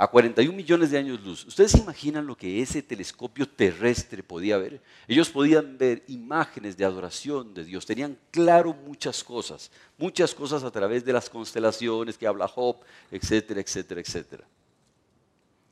A 0.02 0.08
41 0.08 0.56
millones 0.56 0.92
de 0.92 0.98
años 0.98 1.20
luz. 1.20 1.46
¿Ustedes 1.46 1.72
se 1.72 1.80
imaginan 1.80 2.26
lo 2.26 2.38
que 2.38 2.62
ese 2.62 2.82
telescopio 2.82 3.46
terrestre 3.46 4.24
podía 4.24 4.58
ver? 4.58 4.82
Ellos 5.10 5.30
podían 5.30 5.78
ver 5.78 6.06
imágenes 6.08 6.78
de 6.78 6.86
adoración 6.86 7.54
de 7.54 7.66
Dios, 7.66 7.86
tenían 7.86 8.18
claro 8.32 8.74
muchas 8.74 9.22
cosas, 9.26 9.70
muchas 9.98 10.34
cosas 10.34 10.64
a 10.64 10.72
través 10.72 11.04
de 11.04 11.12
las 11.12 11.30
constelaciones 11.30 12.18
que 12.18 12.26
habla 12.26 12.48
Job, 12.48 12.78
etcétera, 13.12 13.60
etcétera, 13.60 14.00
etcétera. 14.00 14.48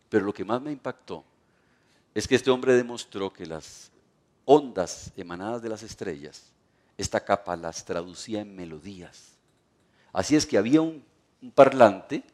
Pero 0.09 0.25
lo 0.25 0.33
que 0.33 0.43
más 0.43 0.61
me 0.61 0.73
impactó 0.73 1.23
es 2.13 2.27
que 2.27 2.35
este 2.35 2.51
hombre 2.51 2.73
demostró 2.73 3.31
que 3.31 3.45
las 3.45 3.91
ondas 4.43 5.09
emanadas 5.15 5.61
de 5.61 5.69
las 5.69 5.83
estrellas, 5.83 6.51
esta 6.97 7.23
capa 7.23 7.55
las 7.55 7.85
traducía 7.85 8.41
en 8.41 8.53
melodías. 8.53 9.37
Así 10.11 10.35
es 10.35 10.45
que 10.45 10.57
había 10.57 10.81
un, 10.81 11.01
parlante 11.55 12.25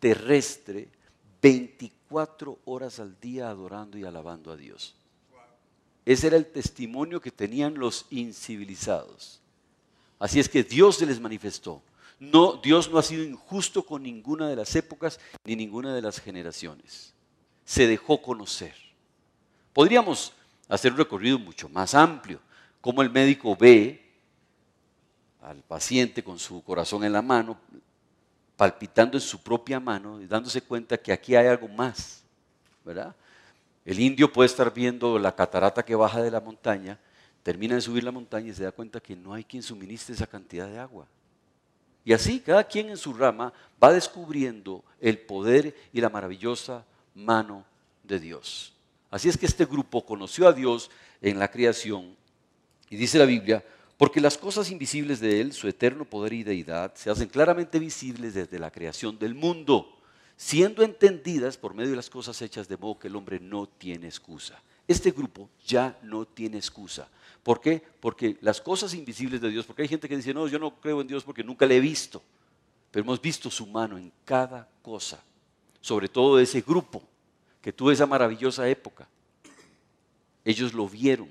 terrestre 0.00 0.99
24 1.42 2.58
horas 2.64 3.00
al 3.00 3.18
día 3.20 3.48
adorando 3.48 3.98
y 3.98 4.04
alabando 4.04 4.52
a 4.52 4.56
Dios. 4.56 4.94
Ese 6.04 6.26
era 6.26 6.36
el 6.36 6.46
testimonio 6.46 7.20
que 7.20 7.30
tenían 7.30 7.74
los 7.74 8.06
incivilizados. 8.10 9.40
Así 10.18 10.40
es 10.40 10.48
que 10.48 10.62
Dios 10.62 10.96
se 10.96 11.06
les 11.06 11.20
manifestó. 11.20 11.82
No, 12.18 12.54
Dios 12.54 12.90
no 12.90 12.98
ha 12.98 13.02
sido 13.02 13.24
injusto 13.24 13.84
con 13.84 14.02
ninguna 14.02 14.48
de 14.48 14.56
las 14.56 14.74
épocas 14.76 15.18
ni 15.44 15.56
ninguna 15.56 15.94
de 15.94 16.02
las 16.02 16.20
generaciones. 16.20 17.14
Se 17.64 17.86
dejó 17.86 18.20
conocer. 18.20 18.74
Podríamos 19.72 20.32
hacer 20.68 20.92
un 20.92 20.98
recorrido 20.98 21.38
mucho 21.38 21.68
más 21.68 21.94
amplio, 21.94 22.40
como 22.80 23.02
el 23.02 23.10
médico 23.10 23.56
ve 23.56 24.10
al 25.40 25.62
paciente 25.62 26.22
con 26.22 26.38
su 26.38 26.62
corazón 26.62 27.04
en 27.04 27.12
la 27.12 27.22
mano, 27.22 27.58
palpitando 28.60 29.16
en 29.16 29.22
su 29.22 29.42
propia 29.42 29.80
mano 29.80 30.20
y 30.20 30.26
dándose 30.26 30.60
cuenta 30.60 30.98
que 30.98 31.14
aquí 31.14 31.34
hay 31.34 31.46
algo 31.46 31.66
más, 31.66 32.22
¿verdad? 32.84 33.16
El 33.86 33.98
indio 33.98 34.30
puede 34.30 34.48
estar 34.48 34.70
viendo 34.70 35.18
la 35.18 35.34
catarata 35.34 35.82
que 35.82 35.94
baja 35.94 36.20
de 36.20 36.30
la 36.30 36.42
montaña, 36.42 36.98
termina 37.42 37.76
de 37.76 37.80
subir 37.80 38.04
la 38.04 38.10
montaña 38.10 38.50
y 38.50 38.52
se 38.52 38.64
da 38.64 38.70
cuenta 38.70 39.00
que 39.00 39.16
no 39.16 39.32
hay 39.32 39.44
quien 39.44 39.62
suministre 39.62 40.14
esa 40.14 40.26
cantidad 40.26 40.68
de 40.68 40.78
agua. 40.78 41.06
Y 42.04 42.12
así 42.12 42.38
cada 42.38 42.62
quien 42.64 42.90
en 42.90 42.98
su 42.98 43.14
rama 43.14 43.50
va 43.82 43.94
descubriendo 43.94 44.84
el 45.00 45.16
poder 45.16 45.74
y 45.90 46.02
la 46.02 46.10
maravillosa 46.10 46.84
mano 47.14 47.64
de 48.04 48.20
Dios. 48.20 48.74
Así 49.10 49.30
es 49.30 49.38
que 49.38 49.46
este 49.46 49.64
grupo 49.64 50.04
conoció 50.04 50.46
a 50.46 50.52
Dios 50.52 50.90
en 51.22 51.38
la 51.38 51.50
creación 51.50 52.14
y 52.90 52.96
dice 52.96 53.18
la 53.18 53.24
Biblia, 53.24 53.64
porque 54.00 54.22
las 54.22 54.38
cosas 54.38 54.70
invisibles 54.70 55.20
de 55.20 55.42
Él, 55.42 55.52
su 55.52 55.68
eterno 55.68 56.06
poder 56.06 56.32
y 56.32 56.42
deidad, 56.42 56.94
se 56.94 57.10
hacen 57.10 57.28
claramente 57.28 57.78
visibles 57.78 58.32
desde 58.32 58.58
la 58.58 58.70
creación 58.70 59.18
del 59.18 59.34
mundo, 59.34 59.94
siendo 60.38 60.82
entendidas 60.82 61.58
por 61.58 61.74
medio 61.74 61.90
de 61.90 61.96
las 61.96 62.08
cosas 62.08 62.40
hechas 62.40 62.66
de 62.66 62.78
modo 62.78 62.98
que 62.98 63.08
el 63.08 63.16
hombre 63.16 63.38
no 63.38 63.66
tiene 63.68 64.06
excusa. 64.06 64.58
Este 64.88 65.10
grupo 65.10 65.50
ya 65.66 65.98
no 66.02 66.24
tiene 66.24 66.56
excusa. 66.56 67.10
¿Por 67.42 67.60
qué? 67.60 67.82
Porque 68.00 68.38
las 68.40 68.62
cosas 68.62 68.94
invisibles 68.94 69.42
de 69.42 69.50
Dios, 69.50 69.66
porque 69.66 69.82
hay 69.82 69.88
gente 69.88 70.08
que 70.08 70.16
dice, 70.16 70.32
no, 70.32 70.48
yo 70.48 70.58
no 70.58 70.80
creo 70.80 71.02
en 71.02 71.06
Dios 71.06 71.22
porque 71.22 71.44
nunca 71.44 71.66
le 71.66 71.76
he 71.76 71.80
visto, 71.80 72.22
pero 72.90 73.04
hemos 73.04 73.20
visto 73.20 73.50
su 73.50 73.66
mano 73.66 73.98
en 73.98 74.10
cada 74.24 74.66
cosa, 74.80 75.22
sobre 75.82 76.08
todo 76.08 76.38
ese 76.38 76.62
grupo 76.62 77.02
que 77.60 77.70
tuvo 77.70 77.92
esa 77.92 78.06
maravillosa 78.06 78.66
época. 78.66 79.06
Ellos 80.42 80.72
lo 80.72 80.88
vieron. 80.88 81.28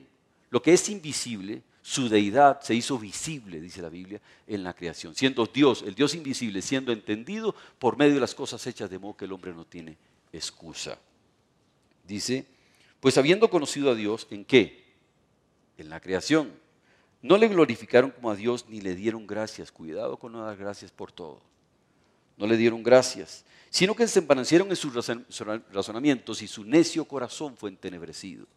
Lo 0.51 0.61
que 0.61 0.73
es 0.73 0.87
invisible, 0.87 1.63
su 1.89 2.07
deidad 2.07 2.61
se 2.61 2.75
hizo 2.75 2.99
visible, 2.99 3.59
dice 3.59 3.81
la 3.81 3.89
Biblia, 3.89 4.21
en 4.45 4.63
la 4.63 4.75
creación. 4.75 5.15
Siendo 5.15 5.47
Dios, 5.47 5.81
el 5.81 5.95
Dios 5.95 6.13
invisible, 6.13 6.61
siendo 6.61 6.91
entendido 6.91 7.55
por 7.79 7.97
medio 7.97 8.13
de 8.13 8.19
las 8.19 8.35
cosas 8.35 8.67
hechas, 8.67 8.91
de 8.91 8.99
modo 8.99 9.17
que 9.17 9.25
el 9.25 9.31
hombre 9.31 9.53
no 9.53 9.65
tiene 9.65 9.97
excusa. 10.31 10.99
Dice, 12.07 12.45
pues 12.99 13.17
habiendo 13.17 13.49
conocido 13.49 13.89
a 13.89 13.95
Dios, 13.95 14.27
¿en 14.29 14.45
qué? 14.45 14.85
En 15.79 15.89
la 15.89 15.99
creación. 15.99 16.51
No 17.23 17.37
le 17.37 17.47
glorificaron 17.47 18.11
como 18.11 18.29
a 18.29 18.35
Dios 18.35 18.65
ni 18.69 18.81
le 18.81 18.93
dieron 18.93 19.25
gracias. 19.25 19.71
Cuidado 19.71 20.17
con 20.17 20.31
no 20.31 20.45
dar 20.45 20.57
gracias 20.57 20.91
por 20.91 21.11
todo. 21.11 21.41
No 22.37 22.45
le 22.45 22.55
dieron 22.55 22.83
gracias 22.83 23.45
sino 23.69 23.95
que 23.95 24.07
se 24.07 24.19
empanecieron 24.19 24.69
en 24.69 24.75
sus 24.75 24.93
razonamientos 25.71 26.41
y 26.41 26.47
su 26.47 26.63
necio 26.63 27.05
corazón 27.05 27.55
fue 27.55 27.69
entenebrecido. 27.69 28.47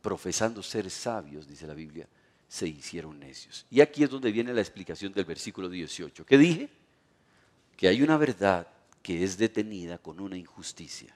Profesando 0.00 0.62
ser 0.62 0.90
sabios, 0.90 1.46
dice 1.46 1.66
la 1.66 1.74
Biblia, 1.74 2.06
se 2.54 2.68
hicieron 2.68 3.18
necios. 3.18 3.66
Y 3.68 3.80
aquí 3.80 4.04
es 4.04 4.10
donde 4.10 4.30
viene 4.30 4.54
la 4.54 4.60
explicación 4.60 5.12
del 5.12 5.24
versículo 5.24 5.68
18. 5.68 6.24
¿Qué 6.24 6.38
dije? 6.38 6.68
Que 7.76 7.88
hay 7.88 8.00
una 8.00 8.16
verdad 8.16 8.68
que 9.02 9.24
es 9.24 9.36
detenida 9.36 9.98
con 9.98 10.20
una 10.20 10.36
injusticia, 10.36 11.12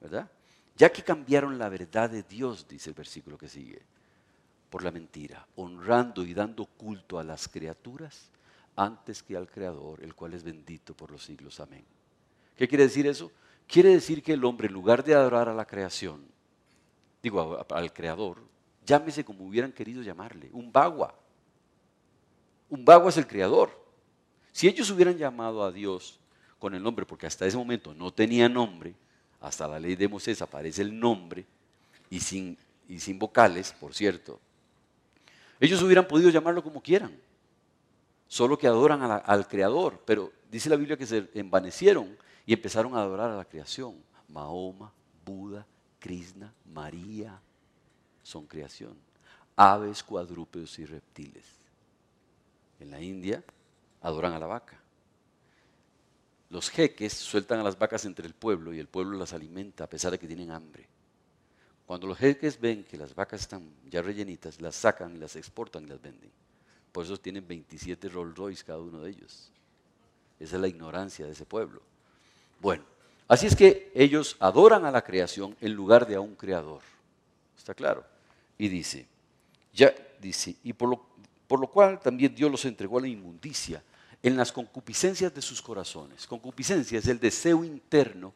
¿verdad? 0.00 0.30
Ya 0.78 0.90
que 0.90 1.02
cambiaron 1.02 1.58
la 1.58 1.68
verdad 1.68 2.08
de 2.08 2.22
Dios, 2.22 2.66
dice 2.66 2.88
el 2.88 2.94
versículo 2.94 3.36
que 3.36 3.46
sigue, 3.46 3.82
por 4.70 4.82
la 4.82 4.90
mentira, 4.90 5.46
honrando 5.56 6.24
y 6.24 6.32
dando 6.32 6.64
culto 6.64 7.18
a 7.18 7.24
las 7.24 7.46
criaturas 7.46 8.30
antes 8.74 9.22
que 9.22 9.36
al 9.36 9.50
Creador, 9.50 10.02
el 10.02 10.14
cual 10.14 10.32
es 10.32 10.42
bendito 10.42 10.94
por 10.94 11.10
los 11.10 11.22
siglos. 11.22 11.60
Amén. 11.60 11.84
¿Qué 12.56 12.66
quiere 12.66 12.84
decir 12.84 13.06
eso? 13.06 13.30
Quiere 13.68 13.90
decir 13.90 14.22
que 14.22 14.32
el 14.32 14.42
hombre, 14.46 14.68
en 14.68 14.72
lugar 14.72 15.04
de 15.04 15.14
adorar 15.14 15.50
a 15.50 15.54
la 15.54 15.66
creación, 15.66 16.24
digo 17.22 17.66
al 17.68 17.92
creador, 17.92 18.48
llámese 18.90 19.24
como 19.24 19.46
hubieran 19.46 19.70
querido 19.70 20.02
llamarle, 20.02 20.50
un 20.52 20.72
bagua. 20.72 21.14
Un 22.68 22.84
bagua 22.84 23.10
es 23.10 23.16
el 23.18 23.26
creador. 23.26 23.70
Si 24.50 24.66
ellos 24.66 24.90
hubieran 24.90 25.16
llamado 25.16 25.62
a 25.62 25.70
Dios 25.70 26.18
con 26.58 26.74
el 26.74 26.82
nombre, 26.82 27.06
porque 27.06 27.28
hasta 27.28 27.46
ese 27.46 27.56
momento 27.56 27.94
no 27.94 28.12
tenía 28.12 28.48
nombre, 28.48 28.96
hasta 29.40 29.68
la 29.68 29.78
ley 29.78 29.94
de 29.94 30.08
Moisés 30.08 30.42
aparece 30.42 30.82
el 30.82 30.98
nombre 30.98 31.46
y 32.10 32.18
sin, 32.18 32.58
y 32.88 32.98
sin 32.98 33.16
vocales, 33.16 33.72
por 33.78 33.94
cierto, 33.94 34.40
ellos 35.60 35.80
hubieran 35.82 36.08
podido 36.08 36.28
llamarlo 36.28 36.64
como 36.64 36.82
quieran, 36.82 37.16
solo 38.26 38.58
que 38.58 38.66
adoran 38.66 39.02
al 39.02 39.46
Creador, 39.46 40.02
pero 40.04 40.32
dice 40.50 40.68
la 40.68 40.76
Biblia 40.76 40.96
que 40.96 41.06
se 41.06 41.30
envanecieron 41.34 42.16
y 42.44 42.54
empezaron 42.54 42.96
a 42.96 43.02
adorar 43.02 43.30
a 43.30 43.36
la 43.36 43.44
creación. 43.44 43.94
Mahoma, 44.28 44.92
Buda, 45.24 45.64
Krishna, 46.00 46.52
María, 46.64 47.40
son 48.30 48.46
creación. 48.46 48.96
Aves, 49.56 50.02
cuadrúpedos 50.02 50.78
y 50.78 50.86
reptiles. 50.86 51.44
En 52.78 52.90
la 52.90 53.00
India 53.00 53.42
adoran 54.00 54.32
a 54.32 54.38
la 54.38 54.46
vaca. 54.46 54.78
Los 56.48 56.70
jeques 56.70 57.12
sueltan 57.12 57.60
a 57.60 57.62
las 57.62 57.78
vacas 57.78 58.04
entre 58.04 58.26
el 58.26 58.34
pueblo 58.34 58.72
y 58.72 58.78
el 58.80 58.88
pueblo 58.88 59.18
las 59.18 59.32
alimenta 59.32 59.84
a 59.84 59.88
pesar 59.88 60.12
de 60.12 60.18
que 60.18 60.26
tienen 60.26 60.50
hambre. 60.50 60.86
Cuando 61.86 62.06
los 62.06 62.18
jeques 62.18 62.60
ven 62.60 62.84
que 62.84 62.96
las 62.96 63.14
vacas 63.14 63.42
están 63.42 63.68
ya 63.88 64.00
rellenitas, 64.00 64.60
las 64.60 64.76
sacan 64.76 65.14
y 65.16 65.18
las 65.18 65.36
exportan 65.36 65.84
y 65.84 65.88
las 65.88 66.00
venden. 66.00 66.30
Por 66.92 67.04
eso 67.04 67.16
tienen 67.18 67.46
27 67.46 68.08
Rolls 68.08 68.36
Royce 68.36 68.64
cada 68.64 68.80
uno 68.80 69.00
de 69.00 69.10
ellos. 69.10 69.50
Esa 70.38 70.56
es 70.56 70.62
la 70.62 70.68
ignorancia 70.68 71.26
de 71.26 71.32
ese 71.32 71.44
pueblo. 71.44 71.82
Bueno, 72.60 72.84
así 73.28 73.46
es 73.46 73.54
que 73.54 73.92
ellos 73.94 74.36
adoran 74.40 74.84
a 74.84 74.90
la 74.90 75.02
creación 75.02 75.56
en 75.60 75.74
lugar 75.74 76.06
de 76.06 76.16
a 76.16 76.20
un 76.20 76.34
creador. 76.34 76.82
¿Está 77.56 77.74
claro? 77.74 78.04
Y 78.60 78.68
dice, 78.68 79.06
ya 79.72 79.90
dice, 80.20 80.54
y 80.64 80.74
por 80.74 80.90
lo, 80.90 81.06
por 81.48 81.58
lo 81.58 81.66
cual 81.68 81.98
también 81.98 82.34
Dios 82.34 82.50
los 82.50 82.62
entregó 82.66 82.98
a 82.98 83.00
la 83.00 83.08
inmundicia 83.08 83.82
en 84.22 84.36
las 84.36 84.52
concupiscencias 84.52 85.34
de 85.34 85.40
sus 85.40 85.62
corazones. 85.62 86.26
Concupiscencia 86.26 86.98
es 86.98 87.06
el 87.06 87.18
deseo 87.18 87.64
interno 87.64 88.34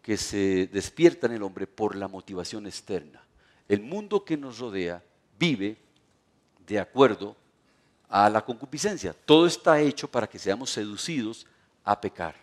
que 0.00 0.16
se 0.16 0.68
despierta 0.72 1.26
en 1.26 1.32
el 1.32 1.42
hombre 1.42 1.66
por 1.66 1.96
la 1.96 2.06
motivación 2.06 2.68
externa. 2.68 3.20
El 3.66 3.80
mundo 3.80 4.24
que 4.24 4.36
nos 4.36 4.60
rodea 4.60 5.02
vive 5.36 5.76
de 6.64 6.78
acuerdo 6.78 7.34
a 8.08 8.30
la 8.30 8.44
concupiscencia. 8.44 9.12
Todo 9.12 9.48
está 9.48 9.80
hecho 9.80 10.08
para 10.08 10.28
que 10.28 10.38
seamos 10.38 10.70
seducidos 10.70 11.48
a 11.82 12.00
pecar. 12.00 12.36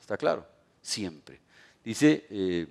¿Está 0.00 0.16
claro? 0.16 0.44
Siempre. 0.80 1.38
Dice, 1.84 2.26
eh, 2.30 2.66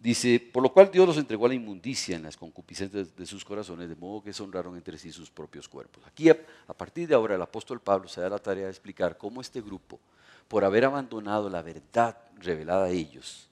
Dice, 0.00 0.38
por 0.38 0.62
lo 0.62 0.72
cual 0.72 0.90
Dios 0.92 1.08
los 1.08 1.16
entregó 1.16 1.46
a 1.46 1.48
la 1.48 1.54
inmundicia 1.54 2.14
en 2.14 2.22
las 2.22 2.36
concupiscencias 2.36 3.16
de 3.16 3.26
sus 3.26 3.44
corazones, 3.44 3.88
de 3.88 3.96
modo 3.96 4.22
que 4.22 4.32
se 4.32 4.42
honraron 4.42 4.76
entre 4.76 4.96
sí 4.96 5.10
sus 5.10 5.28
propios 5.28 5.68
cuerpos. 5.68 6.04
Aquí, 6.06 6.30
a, 6.30 6.36
partir 6.76 7.08
de 7.08 7.16
ahora, 7.16 7.34
el 7.34 7.42
apóstol 7.42 7.80
Pablo 7.80 8.08
se 8.08 8.20
da 8.20 8.28
la 8.28 8.38
tarea 8.38 8.64
de 8.64 8.70
explicar 8.70 9.18
cómo 9.18 9.40
este 9.40 9.60
grupo, 9.60 9.98
por 10.46 10.64
haber 10.64 10.84
abandonado 10.84 11.50
la 11.50 11.62
verdad 11.62 12.16
revelada 12.38 12.84
a 12.84 12.90
ellos 12.90 13.48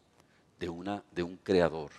de, 0.60 0.68
una, 0.68 1.02
de 1.10 1.24
un 1.24 1.36
creador, 1.36 1.90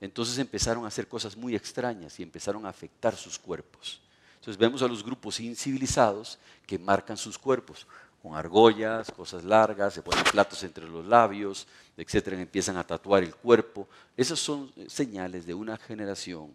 entonces 0.00 0.38
empezaron 0.38 0.84
a 0.84 0.88
hacer 0.88 1.08
cosas 1.08 1.36
muy 1.36 1.56
extrañas 1.56 2.18
y 2.20 2.22
empezaron 2.22 2.66
a 2.66 2.68
afectar 2.68 3.16
sus 3.16 3.38
cuerpos. 3.38 4.00
Entonces 4.36 4.58
vemos 4.58 4.82
a 4.82 4.88
los 4.88 5.02
grupos 5.02 5.40
incivilizados 5.40 6.38
que 6.66 6.78
marcan 6.78 7.16
sus 7.16 7.38
cuerpos 7.38 7.86
con 8.24 8.34
argollas, 8.36 9.10
cosas 9.10 9.44
largas, 9.44 9.92
se 9.92 10.00
ponen 10.00 10.24
platos 10.24 10.64
entre 10.64 10.88
los 10.88 11.04
labios, 11.04 11.68
etcétera, 11.94 12.40
empiezan 12.40 12.78
a 12.78 12.86
tatuar 12.86 13.22
el 13.22 13.34
cuerpo. 13.34 13.86
Esas 14.16 14.38
son 14.38 14.72
señales 14.86 15.44
de 15.44 15.52
una 15.52 15.76
generación 15.76 16.50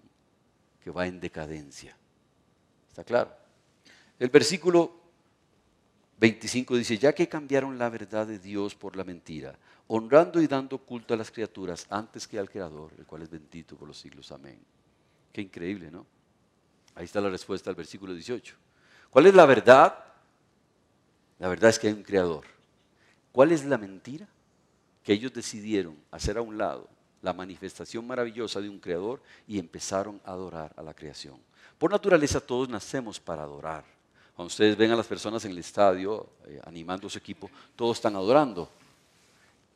que 0.84 0.90
va 0.90 1.06
en 1.06 1.20
decadencia. 1.20 1.96
¿Está 2.88 3.04
claro? 3.04 3.32
El 4.18 4.30
versículo 4.30 5.00
25 6.20 6.76
dice, 6.76 6.98
ya 6.98 7.14
que 7.14 7.30
cambiaron 7.30 7.78
la 7.78 7.90
verdad 7.90 8.26
de 8.26 8.40
Dios 8.40 8.74
por 8.74 8.96
la 8.96 9.04
mentira, 9.04 9.56
honrando 9.90 10.42
y 10.42 10.48
dando 10.48 10.80
culto 10.80 11.14
a 11.14 11.18
las 11.18 11.30
criaturas 11.30 11.86
antes 11.92 12.28
que 12.28 12.40
al 12.40 12.50
Creador, 12.50 12.94
el 12.98 13.06
cual 13.06 13.22
es 13.22 13.30
bendito 13.30 13.76
por 13.76 13.88
los 13.88 14.00
siglos. 14.00 14.32
Amén. 14.32 14.58
Qué 15.32 15.42
increíble, 15.42 15.92
¿no? 15.92 16.08
Ahí 16.96 17.06
está 17.06 17.22
la 17.22 17.30
respuesta 17.30 17.70
al 17.70 17.76
versículo 17.76 18.16
18. 18.16 18.56
¿Cuál 19.12 19.28
es 19.28 19.36
la 19.36 19.46
verdad? 19.46 20.09
La 21.40 21.48
verdad 21.48 21.70
es 21.70 21.80
que 21.80 21.88
hay 21.88 21.94
un 21.94 22.04
creador. 22.04 22.46
¿Cuál 23.32 23.52
es 23.52 23.66
la 23.66 23.78
mentira? 23.78 24.28
Que 25.04 25.14
ellos 25.14 25.34
decidieron 25.34 25.98
hacer 26.12 26.38
a 26.38 26.42
un 26.42 26.58
lado 26.58 26.88
la 27.22 27.34
manifestación 27.34 28.06
maravillosa 28.06 28.62
de 28.62 28.70
un 28.70 28.80
creador 28.80 29.22
y 29.48 29.60
empezaron 29.60 30.22
a 30.24 30.32
adorar 30.32 30.74
a 30.78 30.84
la 30.84 30.94
creación. 30.94 31.38
Por 31.78 31.92
naturaleza 31.92 32.40
todos 32.40 32.70
nacemos 32.70 33.20
para 33.20 33.44
adorar. 33.44 33.86
Cuando 34.36 34.48
ustedes 34.48 34.78
ven 34.78 34.92
a 34.92 34.96
las 34.96 35.08
personas 35.08 35.44
en 35.46 35.52
el 35.52 35.58
estadio 35.58 36.30
eh, 36.46 36.62
animando 36.66 37.08
a 37.08 37.10
su 37.10 37.18
equipo, 37.18 37.50
todos 37.76 37.98
están 37.98 38.16
adorando. 38.16 38.70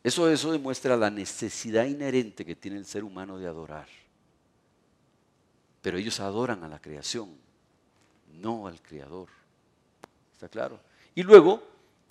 Eso, 0.03 0.29
eso 0.29 0.51
demuestra 0.51 0.97
la 0.97 1.09
necesidad 1.09 1.85
inherente 1.85 2.45
que 2.45 2.55
tiene 2.55 2.77
el 2.77 2.85
ser 2.85 3.03
humano 3.03 3.37
de 3.37 3.47
adorar. 3.47 3.87
Pero 5.81 5.97
ellos 5.97 6.19
adoran 6.19 6.63
a 6.63 6.69
la 6.69 6.79
creación, 6.79 7.35
no 8.33 8.67
al 8.67 8.81
creador. 8.81 9.27
¿Está 10.33 10.47
claro? 10.47 10.79
Y 11.15 11.23
luego 11.23 11.63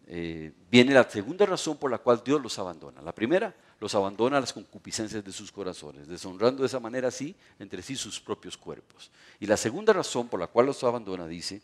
eh, 0.06 0.52
viene 0.70 0.92
la 0.92 1.08
segunda 1.08 1.46
razón 1.46 1.76
por 1.76 1.90
la 1.90 1.98
cual 1.98 2.22
Dios 2.24 2.42
los 2.42 2.58
abandona. 2.58 3.00
La 3.02 3.14
primera, 3.14 3.54
los 3.80 3.94
abandona 3.94 4.38
a 4.38 4.40
las 4.40 4.52
concupiscencias 4.52 5.24
de 5.24 5.32
sus 5.32 5.50
corazones, 5.52 6.08
deshonrando 6.08 6.62
de 6.62 6.66
esa 6.66 6.80
manera 6.80 7.08
así 7.08 7.34
entre 7.58 7.82
sí 7.82 7.96
sus 7.96 8.20
propios 8.20 8.56
cuerpos. 8.56 9.10
Y 9.40 9.46
la 9.46 9.56
segunda 9.56 9.92
razón 9.92 10.28
por 10.28 10.40
la 10.40 10.46
cual 10.46 10.66
los 10.66 10.82
abandona 10.84 11.26
dice, 11.26 11.62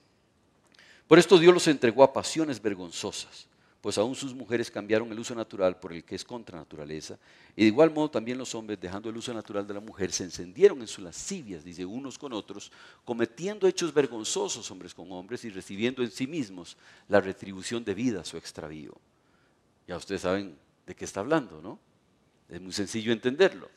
por 1.07 1.19
esto 1.19 1.39
Dios 1.39 1.55
los 1.55 1.67
entregó 1.69 2.05
a 2.05 2.13
pasiones 2.13 2.61
vergonzosas 2.61 3.48
pues 3.81 3.97
aún 3.97 4.15
sus 4.15 4.35
mujeres 4.35 4.71
cambiaron 4.71 5.11
el 5.13 5.19
uso 5.19 5.35
natural 5.35 5.79
por 5.79 5.93
el 5.93 6.03
que 6.05 6.17
es 6.17 6.25
contra 6.25 6.59
naturaleza. 6.59 7.17
Y 7.55 7.63
de 7.63 7.69
igual 7.69 7.93
modo 7.93 8.11
también 8.11 8.37
los 8.37 8.55
hombres, 8.55 8.81
dejando 8.81 9.09
el 9.09 9.17
uso 9.17 9.33
natural 9.33 9.67
de 9.67 9.75
la 9.75 9.81
mujer, 9.81 10.11
se 10.11 10.25
encendieron 10.25 10.81
en 10.81 10.89
sus 10.89 11.05
lascivias, 11.05 11.63
dice, 11.63 11.85
unos 11.85 12.19
con 12.19 12.33
otros, 12.33 12.73
cometiendo 13.05 13.69
hechos 13.69 13.95
vergonzosos 13.95 14.69
hombres 14.71 14.95
con 14.95 15.11
hombres 15.13 15.45
y 15.45 15.51
recibiendo 15.51 16.03
en 16.03 16.11
sí 16.11 16.27
mismos 16.27 16.77
la 17.07 17.21
retribución 17.21 17.85
debida 17.85 18.23
a 18.23 18.25
su 18.25 18.37
extravío. 18.37 18.95
Ya 19.87 19.97
ustedes 19.97 20.23
saben 20.23 20.59
de 20.85 20.97
qué 20.97 21.05
está 21.05 21.21
hablando, 21.21 21.63
¿no? 21.63 21.79
Es 22.49 22.61
muy 22.61 22.73
sencillo 22.73 23.13
entenderlo. 23.13 23.71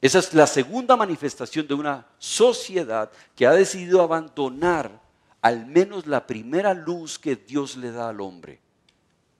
Esa 0.00 0.20
es 0.20 0.32
la 0.34 0.46
segunda 0.46 0.96
manifestación 0.96 1.66
de 1.66 1.74
una 1.74 2.06
sociedad 2.18 3.10
que 3.34 3.46
ha 3.46 3.52
decidido 3.52 4.02
abandonar 4.02 5.02
al 5.40 5.66
menos 5.66 6.06
la 6.06 6.24
primera 6.26 6.74
luz 6.74 7.18
que 7.18 7.34
Dios 7.34 7.76
le 7.76 7.90
da 7.90 8.08
al 8.08 8.20
hombre 8.20 8.60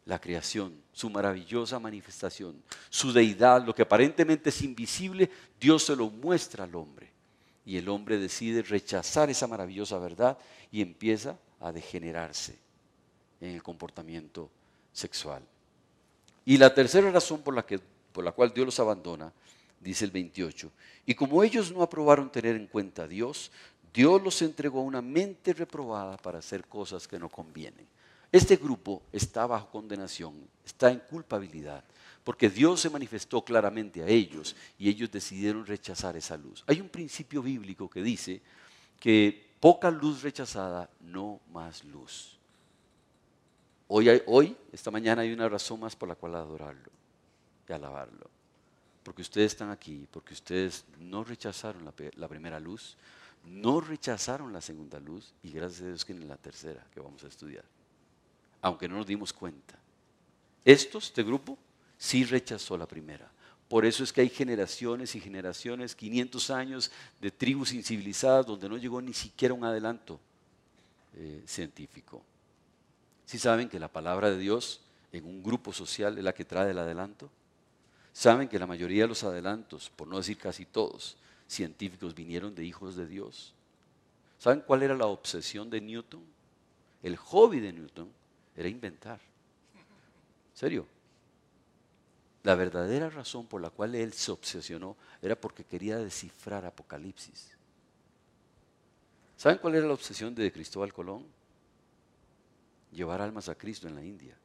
la 0.08 0.18
creación, 0.18 0.72
su 0.90 1.10
maravillosa 1.10 1.78
manifestación, 1.78 2.62
su 2.88 3.12
deidad, 3.12 3.62
lo 3.62 3.74
que 3.74 3.82
aparentemente 3.82 4.48
es 4.48 4.62
invisible, 4.62 5.30
Dios 5.60 5.84
se 5.84 5.94
lo 5.94 6.08
muestra 6.08 6.64
al 6.64 6.74
hombre. 6.76 7.10
Y 7.66 7.76
el 7.76 7.90
hombre 7.90 8.18
decide 8.18 8.62
rechazar 8.62 9.28
esa 9.28 9.46
maravillosa 9.46 9.98
verdad 9.98 10.38
y 10.72 10.80
empieza 10.80 11.38
a 11.60 11.72
degenerarse 11.72 12.58
en 13.38 13.50
el 13.50 13.62
comportamiento 13.62 14.50
sexual. 14.94 15.42
Y 16.46 16.56
la 16.56 16.72
tercera 16.72 17.11
razón 17.11 17.42
por 17.42 17.54
la, 17.54 17.66
que, 17.66 17.78
por 17.78 18.24
la 18.24 18.33
cual 18.33 18.50
Dios 18.54 18.64
los 18.64 18.80
abandona, 18.80 19.30
dice 19.78 20.06
el 20.06 20.11
28, 20.11 20.72
y 21.04 21.14
como 21.14 21.44
ellos 21.44 21.70
no 21.70 21.83
aprobaron 21.83 22.33
tener 22.33 22.56
en 22.56 22.66
cuenta 22.66 23.02
a 23.02 23.09
Dios, 23.09 23.52
Dios 23.92 24.22
los 24.22 24.40
entregó 24.40 24.80
a 24.80 24.85
una 24.85 25.02
mente 25.02 25.52
reprobada 25.52 26.16
para 26.16 26.38
hacer 26.38 26.66
cosas 26.66 27.06
que 27.06 27.18
no 27.18 27.28
convienen. 27.28 27.87
Este 28.30 28.56
grupo 28.56 29.02
está 29.10 29.46
bajo 29.46 29.70
condenación, 29.70 30.34
está 30.64 30.90
en 30.90 30.98
culpabilidad, 30.98 31.82
porque 32.24 32.50
Dios 32.50 32.80
se 32.80 32.90
manifestó 32.90 33.42
claramente 33.42 34.02
a 34.02 34.06
ellos 34.06 34.54
y 34.78 34.90
ellos 34.90 35.10
decidieron 35.10 35.64
rechazar 35.64 36.14
esa 36.14 36.36
luz. 36.36 36.62
Hay 36.66 36.80
un 36.80 36.90
principio 36.90 37.40
bíblico 37.40 37.88
que 37.88 38.02
dice 38.02 38.42
que 39.00 39.54
poca 39.60 39.90
luz 39.90 40.22
rechazada, 40.22 40.90
no 41.00 41.40
más 41.52 41.84
luz. 41.84 42.38
Hoy, 43.86 44.10
hoy, 44.26 44.54
esta 44.72 44.90
mañana 44.90 45.22
hay 45.22 45.32
una 45.32 45.48
razón 45.48 45.80
más 45.80 45.96
por 45.96 46.10
la 46.10 46.14
cual 46.14 46.34
adorarlo 46.34 46.90
y 47.66 47.72
alabarlo. 47.72 48.28
Porque 49.02 49.22
ustedes 49.22 49.52
están 49.52 49.70
aquí, 49.70 50.06
porque 50.10 50.34
ustedes 50.34 50.84
no 50.98 51.24
rechazaron 51.24 51.82
la, 51.82 51.94
la 52.16 52.28
primera 52.28 52.60
luz, 52.60 52.98
no 53.46 53.80
rechazaron 53.80 54.52
la 54.52 54.60
segunda 54.60 55.00
luz 55.00 55.32
y 55.42 55.50
gracias 55.50 55.80
a 55.80 55.86
Dios 55.86 56.04
que 56.04 56.12
en 56.12 56.28
la 56.28 56.36
tercera 56.36 56.84
que 56.92 57.00
vamos 57.00 57.24
a 57.24 57.28
estudiar 57.28 57.64
aunque 58.62 58.88
no 58.88 58.97
nos 58.97 59.07
dimos 59.07 59.33
cuenta. 59.33 59.79
Estos, 60.64 61.07
este 61.07 61.23
grupo, 61.23 61.59
sí 61.97 62.25
rechazó 62.25 62.77
la 62.77 62.87
primera. 62.87 63.31
Por 63.68 63.85
eso 63.85 64.03
es 64.03 64.12
que 64.12 64.23
hay 64.23 64.31
generaciones 64.31 65.14
y 65.14 65.21
generaciones, 65.21 65.94
500 65.94 66.51
años 66.51 66.90
de 67.21 67.31
tribus 67.31 67.73
incivilizadas 67.73 68.47
donde 68.47 68.68
no 68.68 68.79
llegó 68.79 69.01
ni 69.03 69.12
siquiera 69.12 69.55
un 69.55 69.64
adelanto 69.64 70.18
eh, 71.16 71.42
científico. 71.47 72.23
¿Sí 73.27 73.38
saben 73.38 73.68
que 73.68 73.79
la 73.79 73.88
palabra 73.88 74.31
de 74.31 74.38
Dios 74.38 74.81
en 75.12 75.27
un 75.27 75.42
grupo 75.42 75.73
social 75.73 76.16
es 76.16 76.25
la 76.25 76.33
que 76.33 76.47
trae 76.47 76.71
el 76.71 76.79
adelanto? 76.79 77.29
¿Saben 78.14 78.49
que 78.49 78.59
la 78.59 78.66
mayoría 78.66 79.03
de 79.03 79.09
los 79.09 79.23
adelantos, 79.23 79.90
por 79.90 80.09
no 80.09 80.16
decir 80.16 80.38
casi 80.38 80.64
todos, 80.64 81.16
científicos 81.47 82.14
vinieron 82.14 82.55
de 82.55 82.64
hijos 82.64 82.97
de 82.97 83.07
Dios? 83.07 83.53
¿Saben 84.38 84.62
cuál 84.66 84.83
era 84.83 84.97
la 84.97 85.07
obsesión 85.07 85.68
de 85.68 85.81
Newton? 85.81 86.23
El 87.03 87.16
hobby 87.16 87.61
de 87.61 87.73
Newton 87.73 88.09
era 88.59 88.68
inventar. 88.68 89.21
¿Serio? 90.53 90.85
La 92.42 92.57
verdadera 92.57 93.09
razón 93.09 93.47
por 93.47 93.61
la 93.61 93.71
cual 93.71 93.94
él 93.94 94.12
se 94.12 94.33
obsesionó 94.33 94.97
era 95.23 95.40
porque 95.40 95.62
quería 95.62 95.97
descifrar 95.99 96.64
Apocalipsis. 96.64 97.57
¿Saben 99.37 99.59
cuál 99.59 99.77
era 99.77 99.87
la 99.87 99.92
obsesión 99.92 100.35
de 100.35 100.51
Cristóbal 100.51 100.92
Colón? 100.92 101.25
Llevar 102.90 103.23
almas 103.23 103.49
a 103.49 103.55
Cristo 103.55 103.87
en 103.87 103.94
la 103.94 104.03
India. 104.03 104.37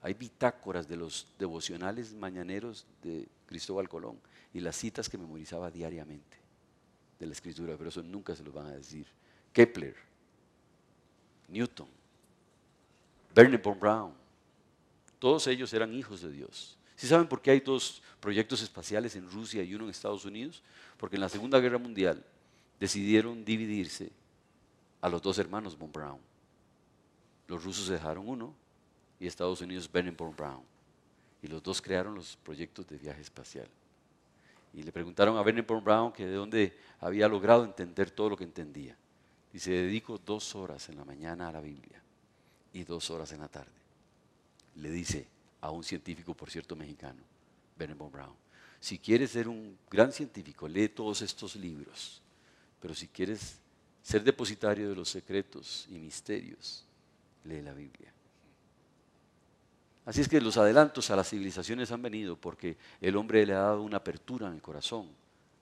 Hay 0.00 0.14
bitácoras 0.14 0.88
de 0.88 0.96
los 0.96 1.28
devocionales 1.38 2.14
mañaneros 2.14 2.86
de 3.02 3.28
Cristóbal 3.44 3.86
Colón 3.86 4.18
y 4.54 4.60
las 4.60 4.76
citas 4.76 5.10
que 5.10 5.18
memorizaba 5.18 5.70
diariamente 5.70 6.38
de 7.18 7.26
la 7.26 7.32
escritura, 7.32 7.74
pero 7.76 7.90
eso 7.90 8.02
nunca 8.02 8.34
se 8.34 8.44
lo 8.44 8.50
van 8.50 8.68
a 8.68 8.76
decir. 8.76 9.06
Kepler, 9.52 9.94
Newton, 11.48 11.88
Bernie 13.34 13.58
von 13.58 13.78
Braun. 13.78 14.12
Todos 15.18 15.46
ellos 15.46 15.72
eran 15.72 15.94
hijos 15.94 16.20
de 16.20 16.30
Dios. 16.30 16.76
¿Sí 16.96 17.06
saben 17.06 17.26
por 17.26 17.40
qué 17.40 17.52
hay 17.52 17.60
dos 17.60 18.02
proyectos 18.20 18.62
espaciales 18.62 19.16
en 19.16 19.30
Rusia 19.30 19.62
y 19.62 19.74
uno 19.74 19.84
en 19.84 19.90
Estados 19.90 20.24
Unidos? 20.24 20.62
Porque 20.98 21.16
en 21.16 21.22
la 21.22 21.28
Segunda 21.28 21.58
Guerra 21.58 21.78
Mundial 21.78 22.24
decidieron 22.78 23.44
dividirse 23.44 24.10
a 25.00 25.08
los 25.08 25.22
dos 25.22 25.38
hermanos 25.38 25.76
von 25.76 25.90
Braun. 25.90 26.20
Los 27.48 27.64
rusos 27.64 27.88
dejaron 27.88 28.28
uno 28.28 28.54
y 29.18 29.26
Estados 29.26 29.60
Unidos 29.60 29.90
Bernie 29.90 30.12
von 30.12 30.34
Braun. 30.36 30.62
Y 31.42 31.48
los 31.48 31.62
dos 31.62 31.80
crearon 31.80 32.14
los 32.14 32.36
proyectos 32.36 32.86
de 32.86 32.98
viaje 32.98 33.20
espacial. 33.20 33.68
Y 34.74 34.82
le 34.82 34.92
preguntaron 34.92 35.36
a 35.36 35.42
Bernie 35.42 35.62
von 35.62 35.82
Braun 35.82 36.12
que 36.12 36.26
de 36.26 36.34
dónde 36.34 36.78
había 37.00 37.28
logrado 37.28 37.64
entender 37.64 38.10
todo 38.10 38.30
lo 38.30 38.36
que 38.36 38.44
entendía. 38.44 38.96
Y 39.52 39.58
se 39.58 39.70
dedicó 39.70 40.18
dos 40.18 40.54
horas 40.54 40.88
en 40.88 40.96
la 40.96 41.04
mañana 41.04 41.48
a 41.48 41.52
la 41.52 41.60
Biblia 41.60 42.02
y 42.72 42.84
dos 42.84 43.10
horas 43.10 43.32
en 43.32 43.40
la 43.40 43.48
tarde. 43.48 43.72
Le 44.76 44.90
dice 44.90 45.26
a 45.60 45.70
un 45.70 45.84
científico, 45.84 46.34
por 46.34 46.50
cierto, 46.50 46.74
mexicano, 46.76 47.22
Benjamin 47.76 48.10
Brown, 48.10 48.34
si 48.80 48.98
quieres 48.98 49.30
ser 49.30 49.48
un 49.48 49.78
gran 49.90 50.12
científico, 50.12 50.66
lee 50.66 50.88
todos 50.88 51.22
estos 51.22 51.54
libros, 51.54 52.20
pero 52.80 52.94
si 52.94 53.06
quieres 53.06 53.58
ser 54.02 54.24
depositario 54.24 54.88
de 54.88 54.96
los 54.96 55.08
secretos 55.08 55.86
y 55.88 55.98
misterios, 55.98 56.84
lee 57.44 57.62
la 57.62 57.72
Biblia. 57.72 58.12
Así 60.04 60.20
es 60.20 60.28
que 60.28 60.40
los 60.40 60.56
adelantos 60.56 61.10
a 61.10 61.16
las 61.16 61.28
civilizaciones 61.28 61.92
han 61.92 62.02
venido 62.02 62.36
porque 62.36 62.76
el 63.00 63.16
hombre 63.16 63.46
le 63.46 63.52
ha 63.52 63.60
dado 63.60 63.82
una 63.82 63.98
apertura 63.98 64.48
en 64.48 64.54
el 64.54 64.62
corazón 64.62 65.08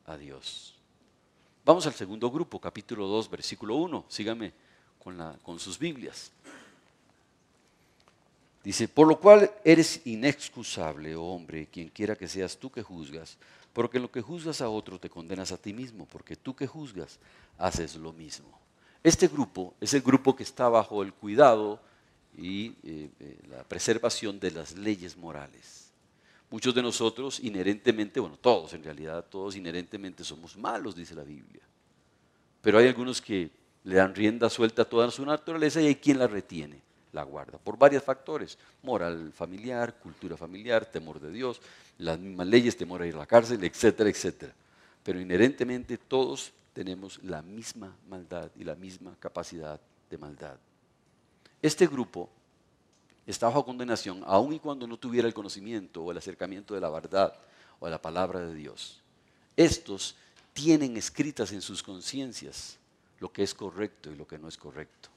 a 0.07 0.17
Dios. 0.17 0.75
Vamos 1.65 1.87
al 1.87 1.93
segundo 1.93 2.31
grupo, 2.31 2.59
capítulo 2.59 3.07
2, 3.07 3.31
versículo 3.31 3.77
1. 3.77 4.07
Síganme 4.09 4.55
con, 4.99 5.59
sus 5.59 5.79
Biblias. 5.79 6.33
Dice, 8.63 8.89
por 8.89 9.09
lo 9.09 9.19
cual 9.19 9.51
eres 9.65 10.03
inexcusable, 10.05 11.15
oh 11.17 11.25
hombre, 11.25 11.69
quien 11.73 11.89
quiera 11.89 12.15
que 12.15 12.29
seas 12.29 12.59
tú 12.59 12.71
que 12.71 12.83
juzgas, 12.83 13.39
porque 13.73 13.99
lo 13.99 14.11
que 14.11 14.21
juzgas 14.21 14.61
a 14.61 14.69
otro 14.69 14.99
te 14.99 15.09
condenas 15.09 15.51
a 15.53 15.57
ti 15.57 15.73
mismo, 15.73 16.07
porque 16.07 16.37
tú 16.37 16.55
que 16.55 16.67
juzgas 16.67 17.19
haces 17.57 17.97
lo 17.97 18.13
mismo. 18.13 18.61
Este 19.03 19.29
grupo 19.29 19.75
es 19.81 19.95
el 19.95 20.03
grupo 20.03 20.37
que 20.37 20.43
está 20.43 20.69
bajo 20.69 21.03
el 21.03 21.15
cuidado 21.15 21.81
y 22.37 22.75
eh, 22.83 23.11
eh, 23.19 23.39
la 23.49 23.65
preservación 23.65 24.39
de 24.39 24.51
las 24.51 24.77
leyes 24.77 25.17
morales. 25.17 25.91
Muchos 26.51 26.75
de 26.75 26.83
nosotros 26.83 27.41
inherentemente, 27.41 28.21
bueno, 28.21 28.37
todos 28.37 28.75
en 28.75 28.85
realidad, 28.85 29.25
todos 29.31 29.57
inherentemente 29.57 30.23
somos 30.23 30.59
malos, 30.59 30.95
dice 30.95 31.15
la 31.15 31.25
Biblia. 31.25 31.63
Pero 32.61 32.77
hay 32.77 32.89
algunos 32.89 33.23
que 33.23 33.51
le 33.85 33.95
dan 33.95 34.15
rienda 34.15 34.51
suelta 34.51 34.83
a 34.83 34.85
toda 34.85 35.11
su 35.11 35.25
naturaleza 35.25 35.81
y 35.81 35.87
hay 35.87 35.95
quien 35.95 36.19
la 36.19 36.27
retiene 36.27 36.90
la 37.13 37.25
guarda, 37.25 37.59
por 37.59 37.77
varios 37.77 38.03
factores, 38.03 38.57
moral 38.83 39.33
familiar, 39.33 39.95
cultura 39.95 40.37
familiar, 40.37 40.87
temor 40.87 41.21
de 41.21 41.33
Dios, 41.33 41.61
las 41.99 42.19
mismas 42.19 42.47
leyes, 42.47 42.77
temor 42.77 43.03
a 43.03 43.07
ir 43.07 43.15
a 43.15 43.19
la 43.19 43.27
cárcel, 43.27 43.63
etcétera, 43.65 44.09
etcétera. 44.09 44.53
Pero 45.03 45.21
inherentemente 45.21 45.99
todos 45.99 46.53
tenemos 46.73 47.23
la 47.25 47.43
misma 47.43 47.95
maldad 48.09 48.51
y 48.57 48.65
la 48.65 48.75
misma 48.75 49.15
capacidad 49.19 49.81
de 50.09 50.19
maldad. 50.19 50.57
Este 51.61 51.87
grupo 51.87 52.31
está 53.27 53.47
bajo 53.47 53.65
condenación 53.65 54.23
aun 54.27 54.53
y 54.53 54.59
cuando 54.59 54.87
no 54.87 54.97
tuviera 54.97 55.29
el 55.29 55.35
conocimiento 55.35 56.03
o 56.03 56.11
el 56.11 56.19
acercamiento 56.19 56.75
de 56.75 56.81
la 56.81 56.91
verdad 56.91 57.35
o 57.79 57.87
de 57.87 57.91
la 57.91 58.01
palabra 58.01 58.41
de 58.41 58.55
Dios. 58.55 59.01
Estos 59.57 60.17
tienen 60.53 60.97
escritas 60.97 61.53
en 61.53 61.61
sus 61.61 61.83
conciencias 61.83 62.79
lo 63.19 63.31
que 63.31 63.43
es 63.43 63.55
correcto 63.55 64.11
y 64.11 64.17
lo 64.17 64.27
que 64.27 64.39
no 64.39 64.49
es 64.49 64.57
correcto. 64.57 65.10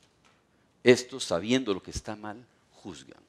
Estos, 0.83 1.23
sabiendo 1.23 1.73
lo 1.73 1.81
que 1.81 1.91
está 1.91 2.15
mal, 2.15 2.45
juzgan. 2.71 3.21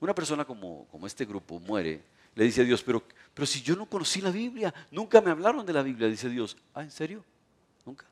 Una 0.00 0.14
persona 0.14 0.44
como, 0.44 0.86
como 0.90 1.06
este 1.06 1.24
grupo 1.24 1.58
muere, 1.58 2.02
le 2.34 2.44
dice 2.44 2.60
a 2.60 2.64
Dios, 2.64 2.82
pero, 2.82 3.02
pero 3.34 3.46
si 3.46 3.62
yo 3.62 3.74
no 3.76 3.86
conocí 3.86 4.20
la 4.20 4.30
Biblia, 4.30 4.72
nunca 4.90 5.20
me 5.20 5.30
hablaron 5.30 5.64
de 5.64 5.72
la 5.72 5.82
Biblia, 5.82 6.08
dice 6.08 6.28
Dios, 6.28 6.56
ah, 6.74 6.82
¿en 6.82 6.90
serio? 6.90 7.24
Nunca. 7.84 8.06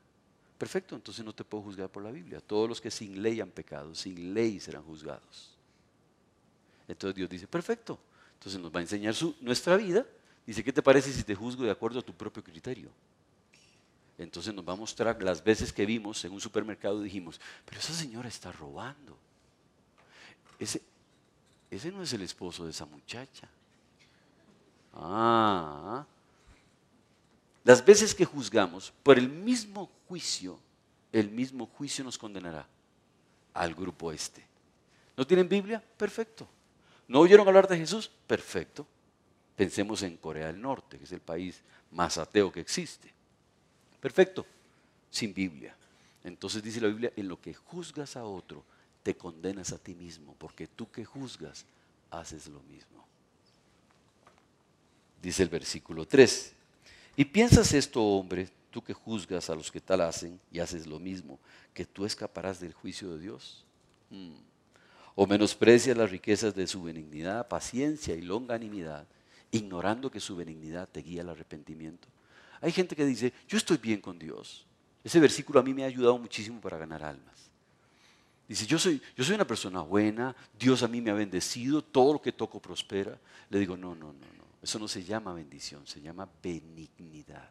Perfecto, 0.57 0.95
entonces 0.95 1.23
no 1.23 1.33
te 1.33 1.43
puedo 1.43 1.63
juzgar 1.63 1.89
por 1.89 2.03
la 2.03 2.11
Biblia. 2.11 2.41
Todos 2.41 2.67
los 2.67 2.81
que 2.81 2.91
sin 2.91 3.21
ley 3.21 3.39
han 3.39 3.49
pecado, 3.49 3.95
sin 3.95 4.33
ley 4.33 4.59
serán 4.59 4.83
juzgados. 4.83 5.55
Entonces 6.87 7.15
Dios 7.15 7.29
dice, 7.29 7.47
perfecto, 7.47 7.99
entonces 8.33 8.59
nos 8.59 8.73
va 8.73 8.79
a 8.79 8.81
enseñar 8.81 9.13
su, 9.13 9.35
nuestra 9.41 9.77
vida. 9.77 10.05
Dice, 10.45 10.63
¿qué 10.63 10.73
te 10.73 10.81
parece 10.81 11.13
si 11.13 11.23
te 11.23 11.35
juzgo 11.35 11.63
de 11.63 11.71
acuerdo 11.71 11.99
a 11.99 12.01
tu 12.01 12.13
propio 12.13 12.43
criterio? 12.43 12.89
Entonces 14.19 14.53
nos 14.53 14.67
va 14.67 14.73
a 14.73 14.75
mostrar 14.75 15.21
las 15.23 15.41
veces 15.41 15.71
que 15.71 15.85
vimos 15.85 16.23
en 16.25 16.33
un 16.33 16.41
supermercado 16.41 16.99
y 16.99 17.05
dijimos, 17.05 17.39
pero 17.65 17.79
esa 17.79 17.93
señora 17.93 18.27
está 18.27 18.51
robando. 18.51 19.17
Ese, 20.59 20.81
ese 21.71 21.89
no 21.89 22.03
es 22.03 22.11
el 22.11 22.21
esposo 22.21 22.65
de 22.65 22.71
esa 22.71 22.85
muchacha. 22.85 23.47
Ah, 24.93 26.05
las 27.63 27.85
veces 27.85 28.13
que 28.13 28.25
juzgamos 28.25 28.91
por 29.03 29.17
el 29.17 29.29
mismo 29.29 29.89
juicio, 30.09 30.59
el 31.13 31.29
mismo 31.29 31.65
juicio 31.65 32.03
nos 32.03 32.17
condenará 32.17 32.67
al 33.53 33.73
grupo 33.73 34.11
este. 34.11 34.45
¿No 35.15 35.25
tienen 35.25 35.47
Biblia? 35.47 35.81
Perfecto. 35.95 36.45
¿No 37.07 37.21
oyeron 37.21 37.47
hablar 37.47 37.69
de 37.69 37.77
Jesús? 37.77 38.11
Perfecto. 38.27 38.85
Pensemos 39.55 40.03
en 40.03 40.17
Corea 40.17 40.47
del 40.47 40.61
Norte, 40.61 40.97
que 40.97 41.05
es 41.05 41.11
el 41.13 41.21
país 41.21 41.61
más 41.91 42.17
ateo 42.17 42.51
que 42.51 42.59
existe. 42.59 43.18
Perfecto, 43.99 44.45
sin 45.09 45.33
Biblia. 45.33 45.75
Entonces 46.23 46.61
dice 46.61 46.81
la 46.81 46.87
Biblia, 46.87 47.11
en 47.15 47.27
lo 47.27 47.39
que 47.39 47.53
juzgas 47.53 48.15
a 48.15 48.23
otro, 48.23 48.63
te 49.03 49.15
condenas 49.15 49.71
a 49.71 49.77
ti 49.77 49.95
mismo, 49.95 50.35
porque 50.37 50.67
tú 50.67 50.89
que 50.91 51.05
juzgas, 51.05 51.65
haces 52.11 52.47
lo 52.47 52.59
mismo. 52.61 53.05
Dice 55.21 55.43
el 55.43 55.49
versículo 55.49 56.05
3. 56.05 56.53
Y 57.15 57.25
piensas 57.25 57.73
esto, 57.73 58.03
hombre, 58.03 58.49
tú 58.71 58.81
que 58.81 58.93
juzgas 58.93 59.49
a 59.49 59.55
los 59.55 59.71
que 59.71 59.81
tal 59.81 60.01
hacen 60.01 60.39
y 60.51 60.59
haces 60.59 60.87
lo 60.87 60.99
mismo, 60.99 61.39
que 61.73 61.85
tú 61.85 62.05
escaparás 62.05 62.59
del 62.59 62.73
juicio 62.73 63.11
de 63.11 63.19
Dios. 63.19 63.65
Hmm. 64.09 64.35
O 65.15 65.27
menosprecias 65.27 65.97
las 65.97 66.09
riquezas 66.09 66.55
de 66.55 66.67
su 66.67 66.83
benignidad, 66.83 67.47
paciencia 67.47 68.15
y 68.15 68.21
longanimidad, 68.21 69.05
ignorando 69.51 70.09
que 70.09 70.19
su 70.19 70.35
benignidad 70.35 70.87
te 70.87 71.01
guía 71.01 71.21
al 71.21 71.29
arrepentimiento. 71.29 72.07
Hay 72.61 72.71
gente 72.71 72.95
que 72.95 73.05
dice, 73.05 73.33
yo 73.47 73.57
estoy 73.57 73.77
bien 73.77 74.01
con 74.01 74.19
Dios. 74.19 74.65
Ese 75.03 75.19
versículo 75.19 75.59
a 75.59 75.63
mí 75.63 75.73
me 75.73 75.83
ha 75.83 75.87
ayudado 75.87 76.17
muchísimo 76.17 76.59
para 76.59 76.77
ganar 76.77 77.03
almas. 77.03 77.49
Dice, 78.47 78.65
yo 78.65 78.79
soy, 78.79 79.01
yo 79.15 79.23
soy 79.23 79.35
una 79.35 79.45
persona 79.45 79.81
buena, 79.81 80.35
Dios 80.57 80.81
a 80.81 80.87
mí 80.87 81.01
me 81.01 81.11
ha 81.11 81.13
bendecido, 81.13 81.83
todo 81.83 82.13
lo 82.13 82.21
que 82.21 82.31
toco 82.31 82.59
prospera. 82.59 83.17
Le 83.49 83.59
digo, 83.59 83.77
no, 83.77 83.95
no, 83.95 84.07
no, 84.07 84.13
no. 84.13 84.43
Eso 84.61 84.79
no 84.79 84.87
se 84.87 85.03
llama 85.03 85.33
bendición, 85.33 85.85
se 85.85 86.01
llama 86.01 86.27
benignidad. 86.43 87.49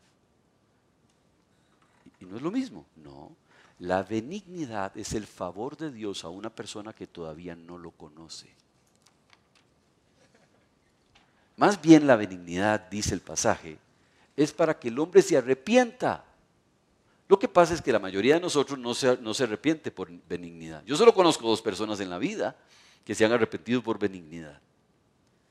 Y 2.21 2.27
no 2.27 2.37
es 2.37 2.43
lo 2.43 2.51
mismo, 2.51 2.85
no. 2.97 3.35
La 3.79 4.03
benignidad 4.03 4.97
es 4.97 5.13
el 5.13 5.27
favor 5.27 5.77
de 5.77 5.93
Dios 5.93 6.25
a 6.25 6.29
una 6.29 6.51
persona 6.51 6.93
que 6.93 7.07
todavía 7.07 7.55
no 7.55 7.79
lo 7.79 7.93
conoce. 7.93 8.49
Más 11.57 11.81
bien 11.81 12.07
la 12.07 12.17
benignidad, 12.17 12.89
dice 12.91 13.15
el 13.15 13.21
pasaje, 13.21 13.79
es 14.39 14.53
para 14.53 14.79
que 14.79 14.87
el 14.87 14.99
hombre 15.01 15.21
se 15.21 15.37
arrepienta. 15.37 16.25
Lo 17.27 17.41
que 17.41 17.49
pasa 17.49 17.75
es 17.75 17.83
que 17.83 17.93
la 17.93 17.99
mayoría 17.99 18.35
de 18.35 18.41
nosotros 18.41 18.79
no 18.79 18.95
se, 18.95 19.43
arrepiente 19.43 19.91
por 19.91 20.09
benignidad. 20.29 20.85
Yo 20.85 20.97
solo 20.97 21.13
conozco 21.13 21.49
dos 21.49 21.61
personas 21.61 21.99
en 21.99 22.09
la 22.09 22.19
vida 22.19 22.57
que 23.05 23.17
se 23.17 23.25
han 23.25 23.33
arrepentido 23.33 23.83
por 23.83 23.99
benignidad. 23.99 24.61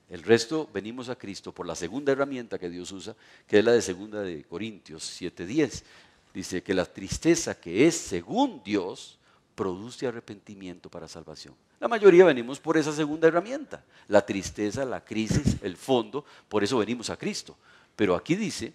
El 0.09 0.23
resto 0.23 0.69
venimos 0.73 1.09
a 1.09 1.17
Cristo 1.17 1.53
por 1.53 1.67
la 1.67 1.75
segunda 1.75 2.13
herramienta 2.13 2.57
que 2.57 2.69
Dios 2.69 2.89
usa, 2.93 3.13
que 3.45 3.59
es 3.59 3.65
la 3.65 3.73
de 3.73 3.81
segunda 3.81 4.21
de 4.21 4.45
Corintios 4.45 5.03
7:10. 5.21 5.83
Dice 6.33 6.63
que 6.63 6.73
la 6.73 6.85
tristeza 6.85 7.59
que 7.59 7.87
es 7.87 7.95
según 7.95 8.63
Dios 8.63 9.19
produce 9.53 10.07
arrepentimiento 10.07 10.89
para 10.89 11.09
salvación. 11.09 11.55
La 11.81 11.89
mayoría 11.89 12.23
venimos 12.23 12.59
por 12.61 12.77
esa 12.77 12.93
segunda 12.93 13.27
herramienta, 13.27 13.83
la 14.07 14.25
tristeza, 14.25 14.85
la 14.85 15.03
crisis, 15.03 15.57
el 15.61 15.75
fondo, 15.75 16.23
por 16.47 16.63
eso 16.63 16.77
venimos 16.77 17.09
a 17.09 17.17
Cristo. 17.17 17.57
Pero 17.97 18.15
aquí 18.15 18.35
dice 18.35 18.73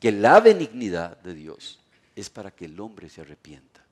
que 0.00 0.12
la 0.12 0.40
benignidad 0.40 1.18
de 1.18 1.34
Dios 1.34 1.80
es 2.14 2.30
para 2.30 2.50
que 2.50 2.64
el 2.64 2.80
hombre 2.80 3.10
se 3.10 3.20
arrepienta. 3.20 3.84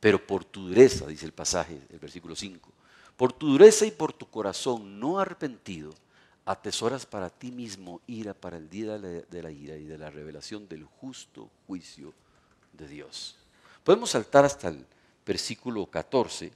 Pero 0.00 0.26
por 0.26 0.44
tu 0.44 0.68
dureza, 0.68 1.06
dice 1.06 1.24
el 1.24 1.32
pasaje, 1.32 1.80
el 1.88 1.98
versículo 1.98 2.36
5, 2.36 2.70
por 3.16 3.32
tu 3.32 3.52
dureza 3.52 3.86
y 3.86 3.92
por 3.92 4.12
tu 4.12 4.28
corazón 4.28 4.98
no 4.98 5.20
arrepentido, 5.20 5.94
atesoras 6.44 7.06
para 7.06 7.30
ti 7.30 7.52
mismo 7.52 8.00
ira 8.06 8.34
para 8.34 8.56
el 8.56 8.68
día 8.68 8.98
de 8.98 9.42
la 9.42 9.50
ira 9.50 9.76
y 9.76 9.84
de 9.84 9.96
la 9.98 10.10
revelación 10.10 10.68
del 10.68 10.84
justo 10.84 11.48
juicio 11.66 12.12
de 12.72 12.88
Dios. 12.88 13.36
Podemos 13.84 14.10
saltar 14.10 14.44
hasta 14.44 14.68
el 14.68 14.84
versículo 15.24 15.86
14 15.86 16.50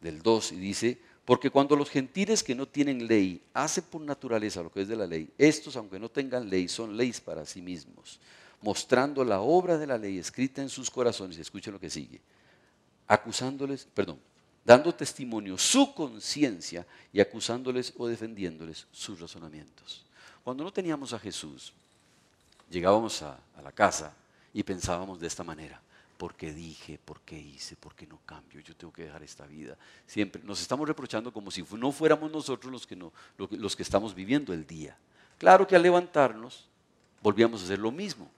del 0.00 0.20
2 0.20 0.52
y 0.52 0.56
dice, 0.56 0.98
porque 1.26 1.50
cuando 1.50 1.74
los 1.74 1.90
gentiles 1.90 2.44
que 2.44 2.54
no 2.54 2.66
tienen 2.66 3.08
ley 3.08 3.42
hacen 3.52 3.82
por 3.90 4.00
naturaleza 4.00 4.62
lo 4.62 4.70
que 4.70 4.82
es 4.82 4.88
de 4.88 4.94
la 4.94 5.08
ley, 5.08 5.28
estos, 5.36 5.74
aunque 5.74 5.98
no 5.98 6.08
tengan 6.08 6.48
ley, 6.48 6.68
son 6.68 6.96
leyes 6.96 7.20
para 7.20 7.44
sí 7.44 7.60
mismos, 7.60 8.20
mostrando 8.62 9.24
la 9.24 9.40
obra 9.40 9.76
de 9.76 9.88
la 9.88 9.98
ley 9.98 10.18
escrita 10.18 10.62
en 10.62 10.68
sus 10.68 10.88
corazones. 10.88 11.36
Escuchen 11.36 11.72
lo 11.72 11.80
que 11.80 11.90
sigue. 11.90 12.20
Acusándoles, 13.08 13.88
perdón, 13.92 14.20
dando 14.64 14.94
testimonio 14.94 15.58
su 15.58 15.92
conciencia 15.94 16.86
y 17.12 17.18
acusándoles 17.18 17.92
o 17.96 18.06
defendiéndoles 18.06 18.86
sus 18.92 19.18
razonamientos. 19.18 20.06
Cuando 20.44 20.62
no 20.62 20.72
teníamos 20.72 21.12
a 21.12 21.18
Jesús, 21.18 21.72
llegábamos 22.70 23.20
a, 23.22 23.36
a 23.56 23.62
la 23.62 23.72
casa 23.72 24.14
y 24.54 24.62
pensábamos 24.62 25.18
de 25.18 25.26
esta 25.26 25.42
manera 25.42 25.82
por 26.16 26.34
qué 26.34 26.52
dije, 26.52 26.98
por 26.98 27.20
qué 27.20 27.38
hice, 27.38 27.76
por 27.76 27.94
qué 27.94 28.06
no 28.06 28.18
cambio, 28.24 28.60
yo 28.60 28.74
tengo 28.74 28.92
que 28.92 29.04
dejar 29.04 29.22
esta 29.22 29.46
vida. 29.46 29.76
Siempre 30.06 30.42
nos 30.44 30.60
estamos 30.60 30.88
reprochando 30.88 31.32
como 31.32 31.50
si 31.50 31.62
no 31.76 31.92
fuéramos 31.92 32.30
nosotros 32.30 32.72
los 32.72 32.86
que, 32.86 32.96
no, 32.96 33.12
los 33.36 33.76
que 33.76 33.82
estamos 33.82 34.14
viviendo 34.14 34.52
el 34.52 34.66
día. 34.66 34.96
Claro 35.38 35.66
que 35.66 35.76
al 35.76 35.82
levantarnos 35.82 36.68
volvíamos 37.22 37.60
a 37.60 37.64
hacer 37.64 37.78
lo 37.78 37.92
mismo. 37.92 38.30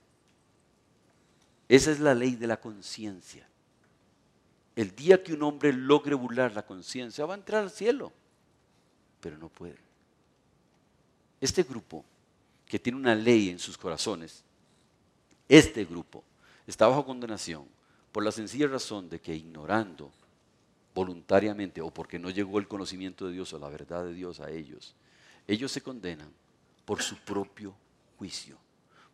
Esa 1.69 1.91
es 1.91 1.99
la 1.99 2.13
ley 2.13 2.35
de 2.35 2.47
la 2.47 2.59
conciencia. 2.59 3.47
El 4.75 4.95
día 4.95 5.23
que 5.23 5.33
un 5.33 5.43
hombre 5.43 5.71
logre 5.71 6.15
burlar 6.15 6.53
la 6.53 6.65
conciencia 6.65 7.25
va 7.25 7.35
a 7.35 7.37
entrar 7.37 7.63
al 7.63 7.71
cielo, 7.71 8.11
pero 9.21 9.37
no 9.37 9.49
puede. 9.49 9.77
Este 11.39 11.63
grupo 11.63 12.03
que 12.65 12.79
tiene 12.79 12.97
una 12.97 13.15
ley 13.15 13.49
en 13.49 13.59
sus 13.59 13.77
corazones, 13.77 14.43
este 15.47 15.85
grupo 15.85 16.23
está 16.69 16.87
bajo 16.87 17.05
condenación 17.05 17.65
por 18.11 18.23
la 18.23 18.31
sencilla 18.31 18.67
razón 18.67 19.09
de 19.09 19.19
que 19.19 19.35
ignorando 19.35 20.11
voluntariamente 20.93 21.81
o 21.81 21.91
porque 21.91 22.19
no 22.19 22.29
llegó 22.29 22.59
el 22.59 22.67
conocimiento 22.67 23.27
de 23.27 23.33
Dios 23.33 23.53
o 23.53 23.59
la 23.59 23.69
verdad 23.69 24.03
de 24.03 24.13
Dios 24.13 24.39
a 24.39 24.49
ellos, 24.49 24.95
ellos 25.47 25.71
se 25.71 25.81
condenan 25.81 26.31
por 26.85 27.01
su 27.01 27.17
propio 27.17 27.73
juicio, 28.17 28.57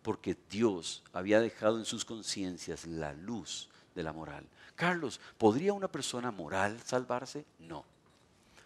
porque 0.01 0.37
Dios 0.49 1.03
había 1.13 1.39
dejado 1.39 1.77
en 1.77 1.85
sus 1.85 2.05
conciencias 2.05 2.85
la 2.85 3.13
luz 3.13 3.69
de 3.93 4.03
la 4.03 4.13
moral. 4.13 4.45
Carlos, 4.75 5.19
¿podría 5.37 5.73
una 5.73 5.87
persona 5.87 6.31
moral 6.31 6.79
salvarse? 6.83 7.45
No. 7.59 7.85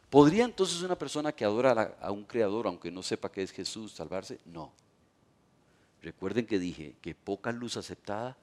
¿Podría 0.09 0.45
entonces 0.45 0.81
una 0.81 0.97
persona 0.97 1.31
que 1.31 1.45
adora 1.45 1.95
a 2.01 2.11
un 2.11 2.23
creador, 2.23 2.65
aunque 2.65 2.91
no 2.91 3.03
sepa 3.03 3.31
que 3.31 3.43
es 3.43 3.51
Jesús, 3.51 3.91
salvarse? 3.91 4.39
No. 4.45 4.71
Recuerden 6.01 6.47
que 6.47 6.57
dije 6.57 6.95
que 7.01 7.13
poca 7.13 7.51
luz 7.51 7.77
aceptada, 7.77 8.35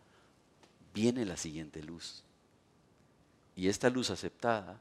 viene 0.97 1.27
la 1.27 1.37
siguiente 1.37 1.83
luz. 1.83 2.25
Y 3.55 3.69
esta 3.69 3.91
luz 3.91 4.09
aceptada 4.09 4.81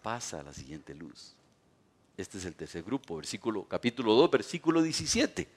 pasa 0.00 0.38
a 0.38 0.42
la 0.44 0.52
siguiente 0.52 0.94
luz. 0.94 1.34
Este 2.16 2.38
es 2.38 2.44
el 2.44 2.54
tercer 2.54 2.84
grupo, 2.84 3.16
versículo, 3.16 3.64
capítulo 3.64 4.14
2, 4.14 4.30
versículo 4.30 4.80
17. 4.80 5.48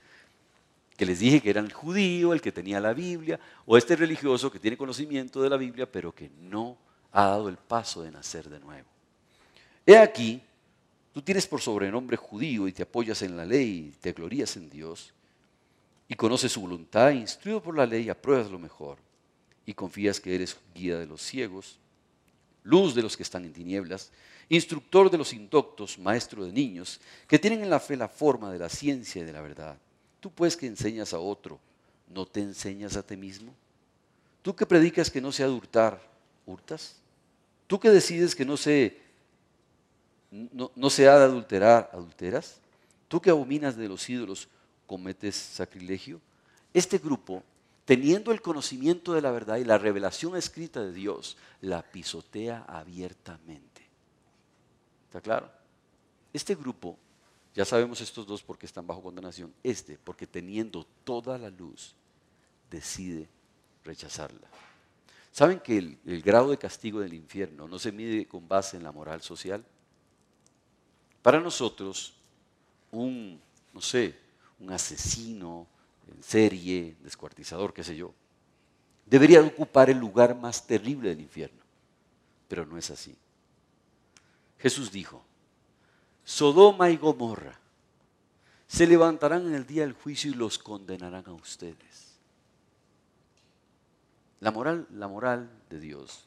Que 0.97 1.05
les 1.05 1.19
dije 1.19 1.41
que 1.41 1.51
era 1.51 1.61
el 1.61 1.71
judío, 1.71 2.33
el 2.33 2.41
que 2.41 2.51
tenía 2.51 2.79
la 2.79 2.93
Biblia, 2.93 3.39
o 3.67 3.77
este 3.77 3.95
religioso 3.95 4.51
que 4.51 4.59
tiene 4.59 4.77
conocimiento 4.77 5.43
de 5.43 5.49
la 5.49 5.57
Biblia, 5.57 5.89
pero 5.89 6.13
que 6.13 6.31
no 6.41 6.75
ha 7.11 7.25
dado 7.25 7.47
el 7.47 7.57
paso 7.57 8.01
de 8.01 8.09
nacer 8.09 8.49
de 8.49 8.59
nuevo. 8.59 8.87
He 9.85 9.95
aquí, 9.95 10.41
tú 11.13 11.21
tienes 11.21 11.45
por 11.45 11.61
sobrenombre 11.61 12.17
judío 12.17 12.67
y 12.67 12.73
te 12.73 12.81
apoyas 12.81 13.21
en 13.21 13.37
la 13.37 13.45
ley 13.45 13.93
te 13.99 14.13
glorías 14.13 14.57
en 14.57 14.69
Dios 14.71 15.13
y 16.07 16.15
conoces 16.15 16.51
su 16.51 16.61
voluntad, 16.61 17.11
instruido 17.11 17.61
por 17.61 17.75
la 17.77 17.85
ley, 17.85 18.09
apruebas 18.09 18.49
lo 18.49 18.59
mejor 18.59 18.97
y 19.65 19.73
confías 19.73 20.19
que 20.19 20.35
eres 20.35 20.57
guía 20.73 20.97
de 20.97 21.05
los 21.05 21.21
ciegos, 21.21 21.77
luz 22.63 22.95
de 22.95 23.01
los 23.01 23.17
que 23.17 23.23
están 23.23 23.45
en 23.45 23.53
tinieblas, 23.53 24.11
instructor 24.49 25.09
de 25.09 25.17
los 25.17 25.33
indoctos, 25.33 25.97
maestro 25.97 26.43
de 26.43 26.51
niños, 26.51 26.99
que 27.27 27.39
tienen 27.39 27.63
en 27.63 27.69
la 27.69 27.79
fe 27.79 27.95
la 27.95 28.07
forma 28.07 28.51
de 28.51 28.59
la 28.59 28.69
ciencia 28.69 29.21
y 29.21 29.25
de 29.25 29.33
la 29.33 29.41
verdad. 29.41 29.77
Tú 30.19 30.31
pues 30.31 30.57
que 30.57 30.67
enseñas 30.67 31.13
a 31.13 31.19
otro, 31.19 31.59
¿no 32.09 32.25
te 32.25 32.41
enseñas 32.41 32.95
a 32.95 33.03
ti 33.03 33.15
mismo? 33.15 33.53
Tú 34.41 34.55
que 34.55 34.65
predicas 34.65 35.09
que 35.09 35.21
no 35.21 35.31
se 35.31 35.43
ha 35.43 35.47
de 35.47 35.53
hurtar, 35.53 36.01
¿hurtas? 36.45 36.97
Tú 37.67 37.79
que 37.79 37.89
decides 37.89 38.35
que 38.35 38.45
no 38.45 38.57
se, 38.57 38.99
no, 40.29 40.71
no 40.75 40.89
se 40.89 41.07
ha 41.07 41.17
de 41.17 41.25
adulterar, 41.25 41.89
¿adulteras? 41.93 42.59
Tú 43.07 43.21
que 43.21 43.29
abominas 43.29 43.77
de 43.77 43.87
los 43.87 44.09
ídolos, 44.09 44.47
¿cometes 44.85 45.35
sacrilegio? 45.35 46.19
Este 46.73 46.97
grupo 46.97 47.43
teniendo 47.91 48.31
el 48.31 48.41
conocimiento 48.41 49.11
de 49.11 49.21
la 49.21 49.31
verdad 49.31 49.57
y 49.57 49.65
la 49.65 49.77
revelación 49.77 50.37
escrita 50.37 50.81
de 50.81 50.93
Dios, 50.93 51.35
la 51.59 51.81
pisotea 51.81 52.63
abiertamente. 52.65 53.85
¿Está 55.07 55.19
claro? 55.19 55.51
Este 56.31 56.55
grupo, 56.55 56.97
ya 57.53 57.65
sabemos 57.65 57.99
estos 57.99 58.25
dos 58.25 58.43
porque 58.43 58.65
están 58.65 58.87
bajo 58.87 59.03
condenación, 59.03 59.53
este 59.61 59.97
porque 60.01 60.25
teniendo 60.25 60.87
toda 61.03 61.37
la 61.37 61.49
luz, 61.49 61.93
decide 62.69 63.27
rechazarla. 63.83 64.47
¿Saben 65.33 65.59
que 65.59 65.77
el, 65.77 65.99
el 66.05 66.21
grado 66.21 66.51
de 66.51 66.57
castigo 66.57 67.01
del 67.01 67.13
infierno 67.13 67.67
no 67.67 67.77
se 67.77 67.91
mide 67.91 68.25
con 68.25 68.47
base 68.47 68.77
en 68.77 68.83
la 68.83 68.93
moral 68.93 69.21
social? 69.21 69.65
Para 71.21 71.41
nosotros, 71.41 72.13
un, 72.89 73.41
no 73.73 73.81
sé, 73.81 74.17
un 74.61 74.71
asesino, 74.71 75.67
en 76.07 76.23
serie, 76.23 76.95
descuartizador, 77.01 77.73
qué 77.73 77.83
sé 77.83 77.95
yo, 77.95 78.13
debería 79.05 79.41
ocupar 79.41 79.89
el 79.89 79.97
lugar 79.97 80.35
más 80.35 80.65
terrible 80.65 81.09
del 81.09 81.21
infierno. 81.21 81.61
Pero 82.47 82.65
no 82.65 82.77
es 82.77 82.89
así. 82.91 83.15
Jesús 84.59 84.91
dijo, 84.91 85.23
Sodoma 86.23 86.89
y 86.89 86.97
Gomorra 86.97 87.59
se 88.67 88.87
levantarán 88.87 89.47
en 89.47 89.55
el 89.55 89.65
día 89.65 89.81
del 89.81 89.93
juicio 89.93 90.31
y 90.31 90.35
los 90.35 90.57
condenarán 90.57 91.27
a 91.27 91.33
ustedes. 91.33 92.11
La 94.39 94.51
moral, 94.51 94.87
la 94.91 95.07
moral 95.07 95.51
de 95.69 95.79
Dios 95.79 96.25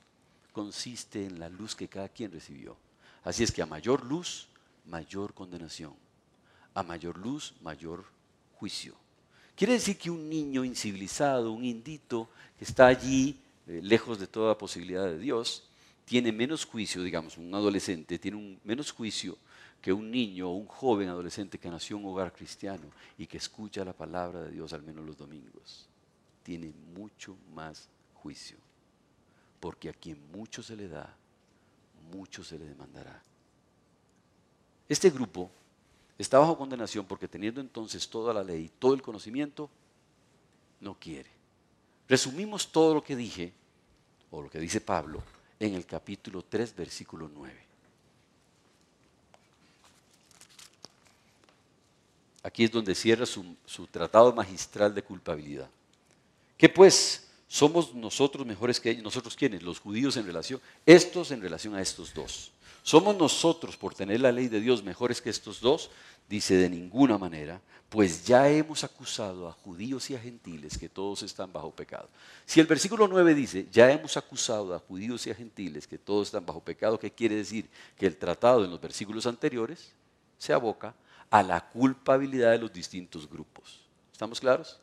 consiste 0.53 1.25
en 1.27 1.39
la 1.39 1.49
luz 1.49 1.75
que 1.75 1.89
cada 1.89 2.09
quien 2.09 2.33
recibió. 2.33 2.77
Así 3.23 3.43
es 3.43 3.51
que 3.51 3.63
a 3.63 3.67
mayor 3.67 4.05
luz, 4.05 4.49
mayor 4.87 5.35
condenación. 5.35 5.95
A 6.75 6.83
mayor 6.83 7.19
luz, 7.19 7.55
mayor 7.63 8.05
juicio. 8.57 8.95
Quiere 9.57 9.75
decir 9.75 9.97
que 9.97 10.11
un 10.11 10.29
niño 10.29 10.65
incivilizado, 10.65 11.53
un 11.53 11.65
indito 11.65 12.29
que 12.59 12.65
está 12.65 12.87
allí, 12.87 13.39
eh, 13.67 13.81
lejos 13.83 14.19
de 14.19 14.27
toda 14.27 14.59
posibilidad 14.59 15.05
de 15.05 15.19
Dios, 15.19 15.65
tiene 16.05 16.33
menos 16.33 16.65
juicio, 16.65 17.03
digamos, 17.03 17.39
un 17.39 17.55
adolescente 17.55 18.19
tiene 18.19 18.37
un, 18.37 18.61
menos 18.65 18.93
juicio 18.93 19.39
que 19.81 19.93
un 19.93 20.11
niño 20.11 20.51
o 20.51 20.55
un 20.55 20.67
joven 20.67 21.09
adolescente 21.09 21.59
que 21.59 21.71
nació 21.71 21.97
en 21.97 22.05
un 22.05 22.13
hogar 22.13 22.33
cristiano 22.33 22.85
y 23.17 23.27
que 23.27 23.37
escucha 23.37 23.85
la 23.85 23.93
palabra 23.93 24.43
de 24.43 24.51
Dios 24.51 24.73
al 24.73 24.83
menos 24.83 25.05
los 25.05 25.17
domingos. 25.17 25.87
Tiene 26.43 26.73
mucho 26.95 27.37
más 27.55 27.89
juicio, 28.15 28.57
porque 29.61 29.89
a 29.89 29.93
quien 29.93 30.19
mucho 30.33 30.63
se 30.63 30.77
le 30.77 30.89
da, 30.89 31.15
mucho 32.11 32.43
se 32.43 32.59
le 32.59 32.67
demandará. 32.67 33.23
Este 34.89 35.11
grupo 35.11 35.51
está 36.19 36.39
bajo 36.39 36.57
condenación 36.57 37.07
porque 37.07 37.29
teniendo 37.29 37.61
entonces 37.61 38.09
toda 38.09 38.33
la 38.33 38.43
ley, 38.43 38.71
todo 38.79 38.95
el 38.95 39.03
conocimiento, 39.03 39.69
no 40.81 40.95
quiere. 40.95 41.31
Resumimos 42.09 42.71
todo 42.71 42.95
lo 42.95 43.03
que 43.03 43.17
dije, 43.17 43.53
o 44.31 44.43
lo 44.43 44.51
que 44.51 44.59
dice 44.59 44.81
Pablo, 44.81 45.23
en 45.59 45.75
el 45.75 45.87
capítulo 45.87 46.43
3, 46.43 46.77
versículo 46.77 47.31
9. 47.33 47.65
Aquí 52.45 52.65
es 52.65 52.71
donde 52.71 52.95
cierra 52.95 53.25
su, 53.25 53.57
tratado 53.91 54.33
magistral 54.35 54.95
de 54.95 55.03
culpabilidad. 55.03 55.69
¿Qué 56.59 56.69
pues? 56.69 57.27
¿Somos 57.49 57.95
nosotros 57.95 58.47
mejores 58.47 58.79
que 58.79 58.91
ellos? 58.91 59.03
¿Nosotros 59.03 59.35
quiénes? 59.35 59.63
Los 59.63 59.81
judíos 59.81 60.17
en 60.19 60.27
relación, 60.27 60.61
estos 60.85 61.31
en 61.31 61.41
relación 61.41 61.75
a 61.75 61.81
estos 61.81 62.13
dos. 62.13 62.53
¿Somos 62.85 63.17
nosotros, 63.17 63.79
por 63.79 63.95
tener 63.95 64.21
la 64.21 64.31
ley 64.31 64.47
de 64.49 64.61
Dios, 64.61 64.85
mejores 64.85 65.23
que 65.23 65.31
estos 65.31 65.59
dos? 65.59 65.91
Dice 66.29 66.55
de 66.55 66.69
ninguna 66.69 67.17
manera, 67.17 67.59
pues 67.89 68.27
ya 68.27 68.51
hemos 68.51 68.85
acusado 68.85 69.49
a 69.49 69.53
judíos 69.53 70.11
y 70.11 70.15
a 70.15 70.19
gentiles 70.19 70.77
que 70.77 70.91
todos 70.91 71.23
están 71.23 71.51
bajo 71.51 71.71
pecado. 71.71 72.11
Si 72.45 72.61
el 72.61 72.67
versículo 72.67 73.09
9 73.09 73.35
dice, 73.35 73.67
ya 73.73 73.91
hemos 73.91 74.19
acusado 74.19 74.75
a 74.75 74.79
judíos 74.81 75.27
y 75.27 75.31
a 75.31 75.35
gentiles 75.35 75.87
que 75.87 75.97
todos 75.97 76.29
están 76.29 76.45
bajo 76.45 76.61
pecado, 76.61 76.99
¿qué 76.99 77.11
quiere 77.11 77.37
decir? 77.37 77.71
Que 77.97 78.07
el 78.07 78.19
tratado 78.19 78.67
en 78.67 78.71
los 78.71 78.81
versículos 78.83 79.25
anteriores 79.25 79.95
se 80.37 80.53
aboca 80.53 80.95
a 81.31 81.43
la 81.43 81.71
culpabilidad 81.71 82.51
de 82.51 82.59
los 82.59 82.73
distintos 82.73 83.27
grupos. 83.27 83.81
¿Estamos 84.13 84.41
claros? 84.41 84.79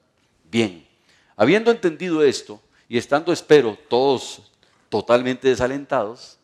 Bien, 0.50 0.88
habiendo 1.36 1.70
entendido 1.70 2.24
esto 2.24 2.60
y 2.90 2.98
estando, 2.98 3.32
espero, 3.32 3.78
todos 3.88 4.42
totalmente 4.90 5.50
desalentados, 5.50 6.40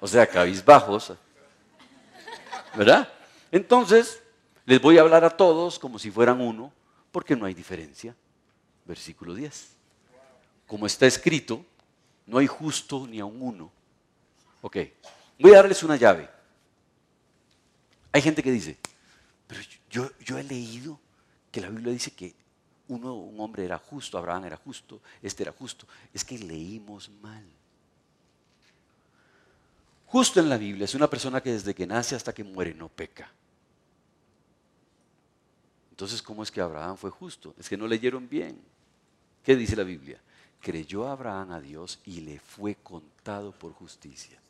o 0.00 0.06
sea, 0.06 0.26
cabizbajos, 0.26 1.12
¿verdad? 2.76 3.08
Entonces, 3.50 4.22
les 4.64 4.80
voy 4.80 4.98
a 4.98 5.00
hablar 5.00 5.24
a 5.24 5.30
todos 5.30 5.78
como 5.78 5.98
si 5.98 6.10
fueran 6.10 6.40
uno, 6.40 6.72
porque 7.10 7.34
no 7.34 7.46
hay 7.46 7.54
diferencia. 7.54 8.14
Versículo 8.84 9.34
10. 9.34 9.70
Como 10.66 10.86
está 10.86 11.06
escrito, 11.06 11.64
no 12.26 12.38
hay 12.38 12.46
justo 12.46 13.06
ni 13.06 13.20
a 13.20 13.24
un 13.24 13.40
uno. 13.40 13.72
Ok, 14.60 14.76
voy 15.38 15.52
a 15.52 15.56
darles 15.56 15.82
una 15.82 15.96
llave. 15.96 16.28
Hay 18.12 18.22
gente 18.22 18.42
que 18.42 18.50
dice, 18.50 18.78
pero 19.46 19.60
yo, 19.90 20.10
yo 20.20 20.38
he 20.38 20.44
leído 20.44 20.98
que 21.50 21.60
la 21.60 21.68
Biblia 21.68 21.92
dice 21.92 22.10
que 22.10 22.34
uno, 22.88 23.14
un 23.14 23.38
hombre 23.40 23.64
era 23.64 23.78
justo, 23.78 24.18
Abraham 24.18 24.46
era 24.46 24.56
justo, 24.56 25.00
este 25.22 25.42
era 25.42 25.52
justo. 25.52 25.86
Es 26.12 26.24
que 26.24 26.38
leímos 26.38 27.10
mal. 27.22 27.44
Justo 30.08 30.40
en 30.40 30.48
la 30.48 30.56
Biblia 30.56 30.86
es 30.86 30.94
una 30.94 31.08
persona 31.08 31.42
que 31.42 31.52
desde 31.52 31.74
que 31.74 31.86
nace 31.86 32.16
hasta 32.16 32.32
que 32.32 32.42
muere 32.42 32.72
no 32.72 32.88
peca. 32.88 33.30
Entonces, 35.90 36.22
¿cómo 36.22 36.42
es 36.42 36.50
que 36.50 36.62
Abraham 36.62 36.96
fue 36.96 37.10
justo? 37.10 37.54
Es 37.58 37.68
que 37.68 37.76
no 37.76 37.86
leyeron 37.86 38.26
bien. 38.28 38.58
¿Qué 39.42 39.54
dice 39.54 39.76
la 39.76 39.82
Biblia? 39.82 40.18
Creyó 40.60 41.06
Abraham 41.06 41.52
a 41.52 41.60
Dios 41.60 42.00
y 42.06 42.20
le 42.20 42.38
fue 42.38 42.76
contado 42.76 43.52
por 43.52 43.72
justicia. 43.74 44.40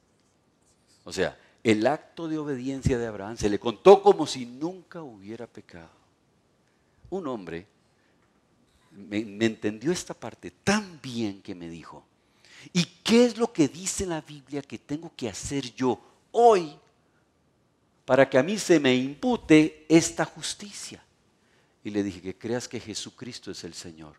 O 1.05 1.13
sea, 1.13 1.37
el 1.65 1.87
acto 1.87 2.29
de 2.29 2.39
obediencia 2.39 2.97
de 2.97 3.07
Abraham 3.07 3.37
se 3.37 3.51
le 3.51 3.59
contó 3.59 4.01
como 4.01 4.27
si 4.27 4.47
nunca 4.47 5.03
hubiera 5.03 5.47
pecado. 5.47 5.91
Un 7.11 7.27
hombre 7.27 7.67
me, 8.93 9.25
me 9.25 9.47
entendió 9.47 9.91
esta 9.91 10.15
parte 10.15 10.53
tan 10.63 11.01
bien 11.01 11.43
que 11.43 11.55
me 11.55 11.69
dijo, 11.69 12.05
¿Y 12.73 12.85
qué 12.85 13.25
es 13.25 13.39
lo 13.39 13.53
que 13.53 13.69
dice 13.69 14.07
la 14.07 14.21
Biblia 14.21 14.63
que 14.63 14.79
tengo 14.79 15.13
que 15.17 15.29
hacer 15.29 15.75
yo 15.75 16.01
hoy 16.33 16.77
para 18.05 18.29
que 18.29 18.39
a 18.39 18.43
mí 18.43 18.59
se 18.59 18.81
me 18.81 18.95
impute 18.95 19.87
esta 19.89 20.25
justicia? 20.25 21.03
Y 21.85 21.91
le 21.91 22.03
dije 22.03 22.21
que 22.21 22.37
creas 22.37 22.69
que 22.69 22.81
Jesucristo 22.81 23.51
es 23.51 23.65
el 23.65 23.73
Señor 23.73 24.17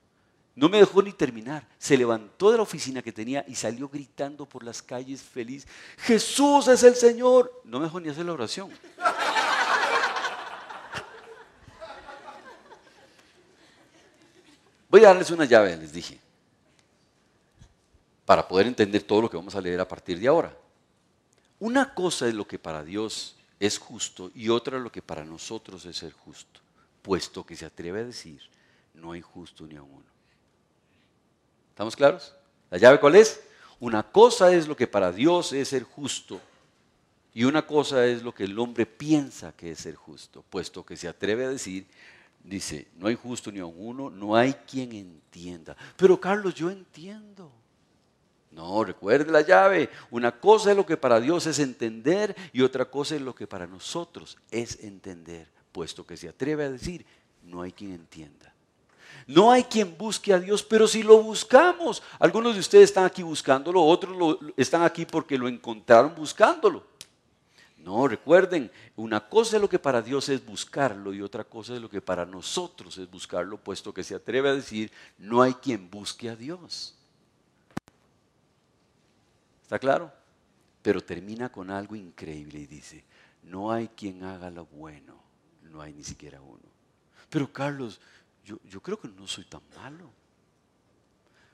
No 0.56 0.70
me 0.70 0.80
dejó 0.80 1.02
ni 1.02 1.14
terminar. 1.14 1.68
Se 1.78 1.98
levantó 1.98 2.52
de 2.52 2.58
la 2.58 2.64
oficina 2.64 3.02
que 3.02 3.12
tenía 3.12 3.46
y 3.48 3.56
salió 3.56 3.88
gritando 3.88 4.46
por 4.46 4.64
las 4.64 4.82
calles 4.82 5.22
feliz. 5.22 5.68
Jesús 5.98 6.68
es 6.68 6.84
el 6.84 6.96
Señor. 6.96 7.62
No 7.64 7.80
me 7.80 7.86
dejó 7.86 8.00
ni 8.00 8.10
hacer 8.10 8.26
la 8.26 8.34
oración. 8.34 8.70
Voy 14.90 15.06
a 15.06 15.10
darles 15.10 15.30
una 15.30 15.46
llave, 15.46 15.78
les 15.78 15.94
dije, 15.94 16.20
para 18.30 18.48
poder 18.48 18.68
entender 18.68 19.02
todo 19.02 19.24
lo 19.24 19.28
que 19.28 19.38
vamos 19.38 19.56
a 19.56 19.60
leer 19.60 19.80
a 19.80 19.88
partir 19.88 20.20
de 20.20 20.28
ahora. 20.28 20.56
Una 21.58 21.96
cosa 21.96 22.28
es 22.28 22.36
lo 22.36 22.48
que 22.48 22.60
para 22.60 22.84
Dios 22.84 23.36
es 23.60 23.80
justo 23.80 24.30
y 24.36 24.50
otra 24.50 24.78
lo 24.78 24.92
que 24.92 25.02
para 25.02 25.26
nosotros 25.26 25.84
es 25.86 25.98
ser 25.98 26.12
justo, 26.12 26.60
puesto 27.02 27.44
que 27.44 27.56
se 27.56 27.66
atreve 27.66 28.02
a 28.02 28.04
decir, 28.04 28.40
no 28.94 29.14
hay 29.14 29.22
justo 29.22 29.66
ni 29.66 29.78
a 29.78 29.82
uno. 29.82 30.06
¿Estamos 31.70 31.96
claros? 31.96 32.36
¿La 32.70 32.78
llave 32.78 33.00
cuál 33.00 33.16
es? 33.16 33.42
Una 33.80 34.04
cosa 34.04 34.54
es 34.54 34.68
lo 34.68 34.76
que 34.76 34.86
para 34.86 35.12
Dios 35.12 35.52
es 35.52 35.70
ser 35.70 35.82
justo 35.82 36.40
y 37.34 37.46
una 37.46 37.66
cosa 37.66 38.06
es 38.06 38.22
lo 38.22 38.32
que 38.32 38.44
el 38.44 38.60
hombre 38.60 38.86
piensa 38.86 39.54
que 39.54 39.72
es 39.72 39.80
ser 39.80 39.96
justo, 39.96 40.46
puesto 40.52 40.86
que 40.86 40.96
se 40.96 41.08
atreve 41.08 41.46
a 41.46 41.50
decir, 41.50 41.88
dice, 42.44 42.90
no 42.96 43.08
hay 43.08 43.16
justo 43.16 43.52
ni 43.52 43.58
a 43.58 43.66
uno, 43.66 44.12
no 44.12 44.36
hay 44.36 44.54
quien 44.54 44.92
entienda. 44.92 45.76
Pero 45.98 46.22
Carlos, 46.22 46.54
yo 46.54 46.70
entiendo. 46.70 47.59
No, 48.52 48.84
recuerde 48.84 49.32
la 49.32 49.42
llave. 49.42 49.90
Una 50.10 50.32
cosa 50.32 50.72
es 50.72 50.78
lo 50.78 50.86
que 50.86 50.98
para 50.98 51.20
Dios 51.20 51.46
es 51.46 51.60
entender 51.60 52.36
y 52.52 52.62
otra 52.62 52.86
cosa 52.86 53.16
es 53.16 53.22
lo 53.22 53.36
que 53.36 53.48
para 53.48 53.68
nosotros 53.68 54.38
es 54.50 54.84
entender, 54.84 55.48
puesto 55.72 56.06
que 56.06 56.18
se 56.18 56.30
atreve 56.30 56.66
a 56.66 56.72
decir, 56.72 57.06
no 57.44 57.62
hay 57.62 57.72
quien 57.72 57.94
entienda. 57.94 58.54
No 59.28 59.52
hay 59.52 59.64
quien 59.64 59.96
busque 59.96 60.34
a 60.34 60.40
Dios, 60.40 60.64
pero 60.64 60.88
si 60.88 61.04
lo 61.04 61.22
buscamos, 61.22 62.02
algunos 62.18 62.56
de 62.56 62.62
ustedes 62.62 62.86
están 62.86 63.06
aquí 63.06 63.22
buscándolo, 63.22 63.84
otros 63.84 64.40
están 64.58 64.82
aquí 64.82 65.06
porque 65.06 65.38
lo 65.38 65.48
encontraron 65.48 66.16
buscándolo. 66.16 66.84
No, 67.78 68.08
recuerden, 68.08 68.72
una 68.96 69.30
cosa 69.30 69.56
es 69.56 69.62
lo 69.62 69.70
que 69.70 69.80
para 69.80 70.02
Dios 70.02 70.28
es 70.30 70.46
buscarlo 70.46 71.14
y 71.14 71.22
otra 71.22 71.44
cosa 71.44 71.76
es 71.76 71.82
lo 71.82 71.90
que 71.90 72.02
para 72.02 72.26
nosotros 72.26 72.98
es 72.98 73.10
buscarlo, 73.10 73.58
puesto 73.58 73.94
que 73.94 74.04
se 74.04 74.16
atreve 74.16 74.50
a 74.50 74.56
decir, 74.56 74.92
no 75.18 75.42
hay 75.42 75.54
quien 75.54 75.90
busque 75.90 76.30
a 76.30 76.36
Dios. 76.36 76.99
¿Está 79.70 79.78
claro? 79.78 80.12
Pero 80.82 81.00
termina 81.00 81.52
con 81.52 81.70
algo 81.70 81.96
increíble 81.96 82.58
y 82.58 82.66
dice, 82.66 83.04
no 83.44 83.72
hay 83.72 83.88
quien 83.90 84.24
haga 84.24 84.50
lo 84.50 84.66
bueno, 84.66 85.14
no 85.62 85.80
hay 85.80 85.94
ni 85.94 86.04
siquiera 86.04 86.42
uno. 86.42 86.64
Pero 87.30 87.54
Carlos, 87.54 88.02
yo, 88.44 88.82
creo 88.82 89.00
que 89.00 89.10
no 89.10 89.28
soy 89.28 89.44
tan 89.44 89.62
malo. 89.76 90.10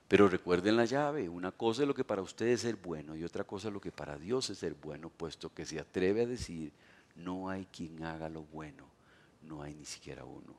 Pero 0.07 0.29
recuerden 0.29 0.77
la 0.77 0.85
llave, 0.85 1.27
una 1.27 1.51
cosa 1.51 1.81
es 1.81 1.89
lo 1.89 1.93
que 1.93 2.05
para 2.05 2.21
ustedes 2.21 2.53
es 2.53 2.61
ser 2.61 2.77
bueno 2.77 3.17
y 3.17 3.25
otra 3.25 3.43
cosa 3.43 3.67
es 3.67 3.73
lo 3.73 3.81
que 3.81 3.91
para 3.91 4.17
Dios 4.17 4.49
es 4.49 4.59
ser 4.59 4.75
bueno, 4.75 5.09
puesto 5.09 5.53
que 5.53 5.65
se 5.65 5.77
atreve 5.77 6.21
a 6.21 6.25
decir, 6.25 6.71
no 7.17 7.49
hay 7.49 7.65
quien 7.65 8.01
haga 8.01 8.29
lo 8.29 8.43
bueno, 8.43 8.85
no 9.41 9.61
hay 9.61 9.75
ni 9.75 9.83
siquiera 9.83 10.23
uno. 10.23 10.55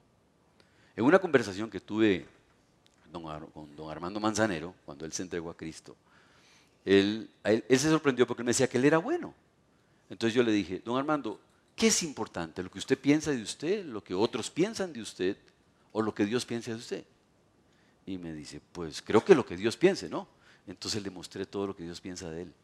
En 0.95 1.07
una 1.07 1.19
conversación 1.19 1.71
que 1.71 1.81
tuve 1.81 2.27
con 3.55 3.75
don 3.75 3.90
Armando 3.90 4.21
Manzanero, 4.21 4.75
cuando 4.85 5.07
él 5.07 5.12
se 5.12 5.23
entregó 5.23 5.49
a 5.49 5.57
Cristo, 5.57 5.97
él, 6.87 7.29
él, 7.44 7.64
él 7.68 7.79
se 7.79 7.90
sorprendió 7.90 8.27
porque 8.27 8.42
me 8.42 8.51
decía 8.51 8.68
que 8.68 8.79
él 8.79 8.85
era 8.87 8.99
bueno. 8.99 9.35
Entonces 10.09 10.35
yo 10.35 10.42
le 10.42 10.53
dije, 10.53 10.81
don 10.85 10.96
Armando, 10.96 11.40
¿qué 11.75 11.88
es 11.88 12.03
importante? 12.05 12.62
¿Lo 12.62 12.70
que 12.70 12.79
usted 12.79 12.99
piensa 12.99 13.33
de 13.33 13.42
usted, 13.42 13.85
lo 13.85 14.03
que 14.03 14.14
otros 14.14 14.51
piensan 14.51 14.92
de 14.92 15.03
usted 15.03 15.37
o 15.92 16.01
lo 16.01 16.14
que 16.14 16.25
Dios 16.25 16.46
piensa 16.46 16.70
de 16.70 16.77
usted? 16.77 17.05
Y 18.07 18.18
me 18.18 18.33
dice, 18.33 18.61
pues 18.72 19.03
creo 19.03 19.25
que 19.25 19.35
lo 19.35 19.44
que 19.44 19.57
Dios 19.57 19.77
piense, 19.77 20.09
¿no? 20.09 20.29
Entonces 20.66 21.03
le 21.03 21.11
mostré 21.11 21.44
todo 21.44 21.66
lo 21.66 21.77
que 21.77 21.83
Dios 21.83 22.01
piensa 22.01 22.31
de 22.31 22.42
él. 22.42 22.55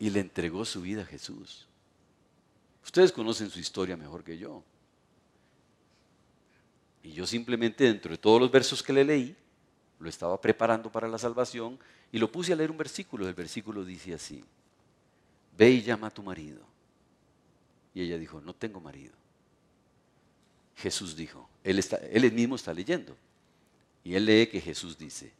Y 0.00 0.10
le 0.10 0.20
entregó 0.20 0.64
su 0.64 0.80
vida 0.80 1.02
a 1.02 1.06
Jesús. 1.06 1.66
Ustedes 2.84 3.12
conocen 3.12 3.50
su 3.50 3.60
historia 3.60 3.96
mejor 3.96 4.24
que 4.24 4.36
yo. 4.36 4.64
Y 7.02 7.12
yo 7.12 7.26
simplemente 7.26 7.84
dentro 7.84 8.10
de 8.10 8.18
todos 8.18 8.40
los 8.40 8.50
versos 8.50 8.82
que 8.82 8.92
le 8.92 9.04
leí, 9.04 9.36
lo 9.98 10.08
estaba 10.08 10.40
preparando 10.40 10.90
para 10.90 11.08
la 11.08 11.18
salvación 11.18 11.78
y 12.12 12.18
lo 12.18 12.30
puse 12.30 12.52
a 12.52 12.56
leer 12.56 12.70
un 12.70 12.76
versículo. 12.76 13.28
El 13.28 13.34
versículo 13.34 13.84
dice 13.84 14.14
así, 14.14 14.44
ve 15.56 15.70
y 15.70 15.82
llama 15.82 16.08
a 16.08 16.10
tu 16.10 16.22
marido. 16.22 16.60
Y 17.94 18.02
ella 18.02 18.18
dijo, 18.18 18.40
no 18.40 18.54
tengo 18.54 18.80
marido. 18.80 19.12
Jesús 20.76 21.16
dijo. 21.16 21.48
Él, 21.64 21.78
está, 21.78 21.96
él 21.96 22.30
mismo 22.32 22.56
está 22.56 22.72
leyendo. 22.72 23.16
Y 24.04 24.14
él 24.14 24.24
lee 24.24 24.46
que 24.46 24.60
Jesús 24.60 24.96
dice, 24.96 25.32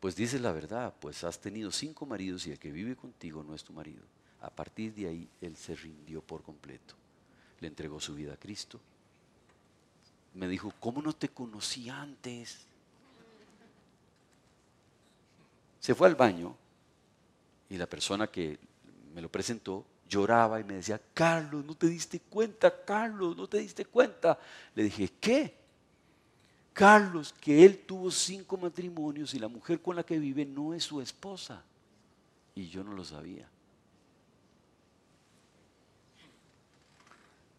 pues 0.00 0.16
dices 0.16 0.40
la 0.40 0.52
verdad, 0.52 0.94
pues 1.00 1.24
has 1.24 1.40
tenido 1.40 1.70
cinco 1.70 2.06
maridos 2.06 2.46
y 2.46 2.52
el 2.52 2.58
que 2.58 2.72
vive 2.72 2.96
contigo 2.96 3.42
no 3.42 3.54
es 3.54 3.64
tu 3.64 3.72
marido. 3.72 4.02
A 4.40 4.50
partir 4.50 4.94
de 4.94 5.08
ahí 5.08 5.28
él 5.40 5.56
se 5.56 5.74
rindió 5.74 6.22
por 6.22 6.42
completo. 6.42 6.94
Le 7.60 7.68
entregó 7.68 8.00
su 8.00 8.14
vida 8.14 8.34
a 8.34 8.36
Cristo. 8.36 8.80
Me 10.34 10.48
dijo, 10.48 10.72
¿cómo 10.80 11.02
no 11.02 11.12
te 11.12 11.28
conocí 11.28 11.88
antes? 11.88 12.66
Se 15.80 15.94
fue 15.94 16.08
al 16.08 16.14
baño 16.14 16.56
y 17.68 17.76
la 17.76 17.86
persona 17.86 18.26
que 18.26 18.58
me 19.14 19.20
lo 19.20 19.28
presentó 19.28 19.84
lloraba 20.08 20.60
y 20.60 20.64
me 20.64 20.74
decía, 20.74 21.00
Carlos, 21.14 21.64
no 21.64 21.74
te 21.74 21.86
diste 21.86 22.20
cuenta, 22.20 22.84
Carlos, 22.84 23.36
no 23.36 23.48
te 23.48 23.58
diste 23.58 23.84
cuenta. 23.86 24.38
Le 24.74 24.84
dije, 24.84 25.10
¿qué? 25.20 25.54
Carlos, 26.72 27.34
que 27.40 27.64
él 27.64 27.84
tuvo 27.86 28.10
cinco 28.10 28.56
matrimonios 28.56 29.34
y 29.34 29.38
la 29.38 29.48
mujer 29.48 29.80
con 29.80 29.96
la 29.96 30.04
que 30.04 30.18
vive 30.18 30.44
no 30.44 30.74
es 30.74 30.84
su 30.84 31.00
esposa. 31.00 31.62
Y 32.54 32.68
yo 32.68 32.84
no 32.84 32.92
lo 32.92 33.04
sabía. 33.04 33.48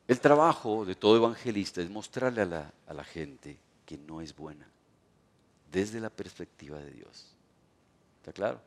El 0.07 0.19
trabajo 0.19 0.85
de 0.85 0.95
todo 0.95 1.17
evangelista 1.17 1.81
es 1.81 1.89
mostrarle 1.89 2.41
a 2.41 2.45
la, 2.45 2.73
a 2.87 2.93
la 2.93 3.03
gente 3.03 3.57
que 3.85 3.97
no 3.97 4.21
es 4.21 4.35
buena, 4.35 4.67
desde 5.71 5.99
la 5.99 6.09
perspectiva 6.09 6.77
de 6.77 6.91
Dios. 6.91 7.35
¿Está 8.19 8.33
claro? 8.33 8.59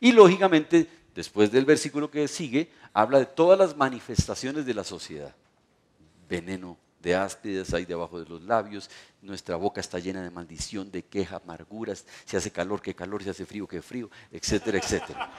Y 0.00 0.12
lógicamente 0.12 0.88
después 1.16 1.50
del 1.50 1.64
versículo 1.64 2.10
que 2.10 2.28
sigue, 2.28 2.70
habla 2.92 3.18
de 3.18 3.26
todas 3.26 3.58
las 3.58 3.76
manifestaciones 3.76 4.66
de 4.66 4.74
la 4.74 4.84
sociedad. 4.84 5.34
Veneno 6.28 6.76
de 7.00 7.14
áspides 7.14 7.72
hay 7.72 7.86
debajo 7.86 8.20
de 8.20 8.28
los 8.28 8.42
labios, 8.42 8.90
nuestra 9.22 9.56
boca 9.56 9.80
está 9.80 9.98
llena 9.98 10.22
de 10.22 10.30
maldición, 10.30 10.90
de 10.90 11.02
queja, 11.02 11.36
amarguras, 11.36 12.04
se 12.24 12.36
hace 12.36 12.50
calor, 12.50 12.82
que 12.82 12.94
calor, 12.94 13.22
se 13.22 13.30
hace 13.30 13.46
frío, 13.46 13.66
que 13.66 13.80
frío, 13.80 14.10
etcétera, 14.30 14.78
etcétera. 14.78 15.30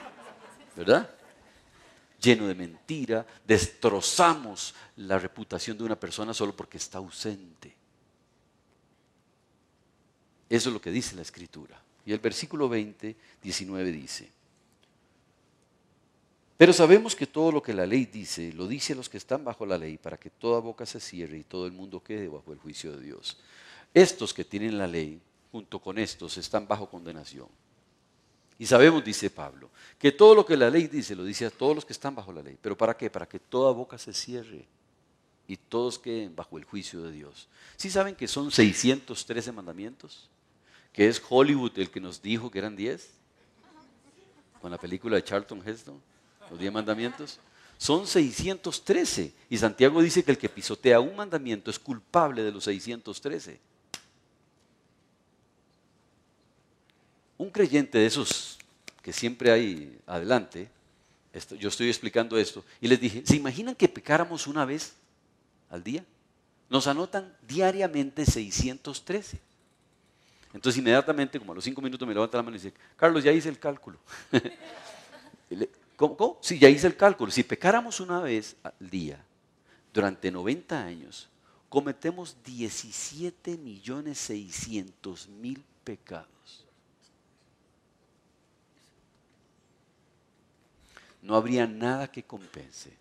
¿Verdad? 0.76 1.10
Lleno 2.20 2.48
de 2.48 2.54
mentira, 2.54 3.26
destrozamos 3.46 4.74
la 4.96 5.18
reputación 5.18 5.78
de 5.78 5.84
una 5.84 5.98
persona 5.98 6.34
solo 6.34 6.54
porque 6.54 6.78
está 6.78 6.98
ausente. 6.98 7.74
Eso 10.48 10.68
es 10.70 10.72
lo 10.72 10.80
que 10.80 10.90
dice 10.90 11.14
la 11.14 11.22
escritura. 11.22 11.80
Y 12.04 12.12
el 12.12 12.18
versículo 12.18 12.68
20, 12.68 13.16
19 13.42 13.92
dice, 13.92 14.32
pero 16.58 16.72
sabemos 16.72 17.14
que 17.14 17.28
todo 17.28 17.52
lo 17.52 17.62
que 17.62 17.72
la 17.72 17.86
ley 17.86 18.06
dice, 18.06 18.52
lo 18.52 18.66
dice 18.66 18.92
a 18.92 18.96
los 18.96 19.08
que 19.08 19.16
están 19.16 19.44
bajo 19.44 19.64
la 19.64 19.78
ley, 19.78 19.96
para 19.96 20.16
que 20.18 20.28
toda 20.28 20.58
boca 20.58 20.84
se 20.86 20.98
cierre 20.98 21.38
y 21.38 21.44
todo 21.44 21.66
el 21.66 21.72
mundo 21.72 22.02
quede 22.02 22.26
bajo 22.26 22.52
el 22.52 22.58
juicio 22.58 22.96
de 22.96 23.00
Dios. 23.00 23.38
Estos 23.94 24.34
que 24.34 24.44
tienen 24.44 24.76
la 24.76 24.88
ley, 24.88 25.20
junto 25.52 25.78
con 25.78 25.98
estos, 25.98 26.36
están 26.36 26.66
bajo 26.66 26.90
condenación. 26.90 27.46
Y 28.58 28.66
sabemos, 28.66 29.04
dice 29.04 29.30
Pablo, 29.30 29.70
que 29.98 30.10
todo 30.12 30.34
lo 30.34 30.44
que 30.44 30.56
la 30.56 30.68
ley 30.68 30.88
dice, 30.88 31.14
lo 31.14 31.24
dice 31.24 31.46
a 31.46 31.50
todos 31.50 31.74
los 31.74 31.84
que 31.84 31.92
están 31.92 32.14
bajo 32.14 32.32
la 32.32 32.42
ley. 32.42 32.58
¿Pero 32.60 32.76
para 32.76 32.96
qué? 32.96 33.08
Para 33.08 33.28
que 33.28 33.38
toda 33.38 33.72
boca 33.72 33.96
se 33.98 34.12
cierre 34.12 34.66
y 35.46 35.56
todos 35.56 35.98
queden 35.98 36.34
bajo 36.34 36.58
el 36.58 36.64
juicio 36.64 37.02
de 37.02 37.12
Dios. 37.12 37.48
¿Sí 37.76 37.88
saben 37.88 38.14
que 38.14 38.26
son 38.26 38.50
613 38.50 39.52
mandamientos? 39.52 40.28
¿Que 40.92 41.08
es 41.08 41.22
Hollywood 41.28 41.78
el 41.78 41.90
que 41.90 42.00
nos 42.00 42.20
dijo 42.20 42.50
que 42.50 42.58
eran 42.58 42.74
10? 42.74 43.10
Con 44.60 44.72
la 44.72 44.78
película 44.78 45.16
de 45.16 45.24
Charlton 45.24 45.62
Heston 45.64 46.00
los 46.50 46.58
diez 46.58 46.72
mandamientos, 46.72 47.38
son 47.76 48.06
613. 48.06 49.32
Y 49.50 49.58
Santiago 49.58 50.02
dice 50.02 50.24
que 50.24 50.30
el 50.30 50.38
que 50.38 50.48
pisotea 50.48 51.00
un 51.00 51.14
mandamiento 51.16 51.70
es 51.70 51.78
culpable 51.78 52.42
de 52.42 52.52
los 52.52 52.64
613. 52.64 53.60
Un 57.38 57.50
creyente 57.50 57.98
de 57.98 58.06
esos 58.06 58.58
que 59.02 59.12
siempre 59.12 59.50
hay 59.50 59.98
adelante, 60.06 60.68
yo 61.58 61.68
estoy 61.68 61.88
explicando 61.88 62.36
esto, 62.36 62.64
y 62.80 62.88
les 62.88 63.00
dije, 63.00 63.22
¿se 63.24 63.36
imaginan 63.36 63.74
que 63.74 63.88
pecáramos 63.88 64.46
una 64.46 64.64
vez 64.64 64.94
al 65.70 65.82
día? 65.82 66.04
Nos 66.68 66.86
anotan 66.86 67.34
diariamente 67.46 68.26
613. 68.26 69.40
Entonces 70.52 70.78
inmediatamente, 70.78 71.38
como 71.38 71.52
a 71.52 71.54
los 71.54 71.64
cinco 71.64 71.80
minutos, 71.80 72.06
me 72.06 72.14
levanta 72.14 72.36
la 72.36 72.42
mano 72.42 72.56
y 72.56 72.60
dice, 72.60 72.74
Carlos, 72.96 73.22
ya 73.22 73.32
hice 73.32 73.48
el 73.48 73.58
cálculo. 73.58 73.98
¿Cómo, 75.96 76.38
Si 76.42 76.58
ya 76.58 76.68
hice 76.68 76.86
el 76.86 76.96
cálculo, 76.96 77.30
si 77.30 77.42
pecáramos 77.42 78.00
una 78.00 78.20
vez 78.20 78.56
al 78.62 78.90
día 78.90 79.24
durante 79.92 80.30
90 80.30 80.84
años, 80.84 81.28
cometemos 81.68 82.36
17 82.44 83.56
millones 83.58 84.18
600 84.18 85.28
mil 85.28 85.62
pecados. 85.84 86.67
No 91.22 91.36
habría 91.36 91.66
nada 91.66 92.10
que 92.10 92.24
compense. 92.24 92.96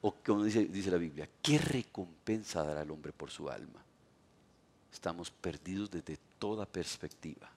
O 0.00 0.14
como 0.14 0.44
dice, 0.44 0.90
la 0.90 0.96
Biblia, 0.96 1.28
¿qué 1.42 1.58
recompensa 1.58 2.62
dará 2.62 2.82
el 2.82 2.90
hombre 2.90 3.12
por 3.12 3.30
su 3.30 3.50
alma? 3.50 3.82
Estamos 4.92 5.30
perdidos 5.30 5.90
desde 5.90 6.18
toda 6.38 6.66
perspectiva. 6.66 7.50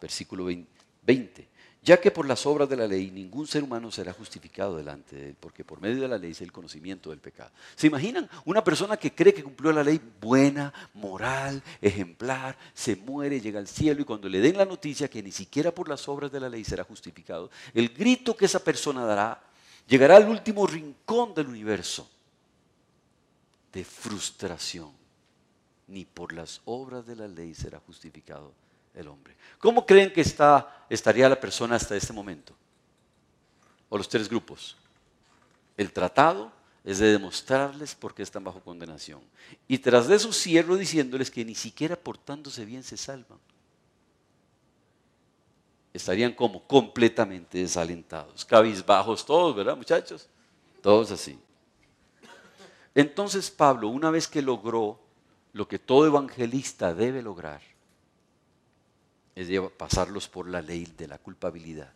Versículo 0.00 0.44
20 0.44 1.48
ya 1.88 1.98
que 1.98 2.10
por 2.10 2.26
las 2.28 2.44
obras 2.44 2.68
de 2.68 2.76
la 2.76 2.86
ley 2.86 3.10
ningún 3.10 3.46
ser 3.46 3.62
humano 3.62 3.90
será 3.90 4.12
justificado 4.12 4.76
delante 4.76 5.16
de 5.16 5.28
él, 5.30 5.36
porque 5.40 5.64
por 5.64 5.80
medio 5.80 6.02
de 6.02 6.08
la 6.08 6.18
ley 6.18 6.32
es 6.32 6.42
el 6.42 6.52
conocimiento 6.52 7.08
del 7.08 7.18
pecado. 7.18 7.50
¿Se 7.76 7.86
imaginan 7.86 8.28
una 8.44 8.62
persona 8.62 8.98
que 8.98 9.14
cree 9.14 9.32
que 9.32 9.42
cumplió 9.42 9.72
la 9.72 9.82
ley 9.82 9.98
buena, 10.20 10.70
moral, 10.92 11.62
ejemplar, 11.80 12.58
se 12.74 12.94
muere, 12.94 13.40
llega 13.40 13.58
al 13.58 13.68
cielo 13.68 14.02
y 14.02 14.04
cuando 14.04 14.28
le 14.28 14.40
den 14.40 14.58
la 14.58 14.66
noticia 14.66 15.08
que 15.08 15.22
ni 15.22 15.32
siquiera 15.32 15.70
por 15.72 15.88
las 15.88 16.06
obras 16.10 16.30
de 16.30 16.40
la 16.40 16.50
ley 16.50 16.62
será 16.62 16.84
justificado, 16.84 17.50
el 17.72 17.88
grito 17.88 18.36
que 18.36 18.44
esa 18.44 18.62
persona 18.62 19.06
dará 19.06 19.42
llegará 19.88 20.16
al 20.16 20.28
último 20.28 20.66
rincón 20.66 21.34
del 21.34 21.46
universo 21.46 22.06
de 23.72 23.82
frustración. 23.82 24.90
Ni 25.86 26.04
por 26.04 26.34
las 26.34 26.60
obras 26.66 27.06
de 27.06 27.16
la 27.16 27.26
ley 27.26 27.54
será 27.54 27.80
justificado 27.80 28.52
el 28.98 29.08
hombre. 29.08 29.36
¿Cómo 29.58 29.86
creen 29.86 30.12
que 30.12 30.20
está, 30.20 30.84
estaría 30.90 31.28
la 31.28 31.40
persona 31.40 31.76
hasta 31.76 31.96
este 31.96 32.12
momento? 32.12 32.54
O 33.88 33.96
los 33.96 34.08
tres 34.08 34.28
grupos. 34.28 34.76
El 35.76 35.92
tratado 35.92 36.52
es 36.84 36.98
de 36.98 37.12
demostrarles 37.12 37.94
por 37.94 38.14
qué 38.14 38.22
están 38.22 38.44
bajo 38.44 38.60
condenación. 38.60 39.20
Y 39.66 39.78
tras 39.78 40.08
de 40.08 40.16
eso 40.16 40.32
cierro 40.32 40.76
diciéndoles 40.76 41.30
que 41.30 41.44
ni 41.44 41.54
siquiera 41.54 41.96
portándose 41.96 42.64
bien 42.64 42.82
se 42.82 42.96
salvan. 42.96 43.38
Estarían 45.92 46.32
como 46.32 46.66
completamente 46.66 47.58
desalentados, 47.58 48.44
cabizbajos 48.44 49.24
todos, 49.24 49.56
¿verdad 49.56 49.76
muchachos? 49.76 50.28
Todos 50.82 51.10
así. 51.10 51.38
Entonces 52.94 53.50
Pablo, 53.50 53.88
una 53.88 54.10
vez 54.10 54.28
que 54.28 54.42
logró 54.42 55.00
lo 55.52 55.66
que 55.66 55.78
todo 55.78 56.06
evangelista 56.06 56.94
debe 56.94 57.22
lograr, 57.22 57.60
es 59.38 59.70
pasarlos 59.76 60.28
por 60.28 60.48
la 60.48 60.60
ley 60.60 60.86
de 60.96 61.06
la 61.06 61.18
culpabilidad. 61.18 61.92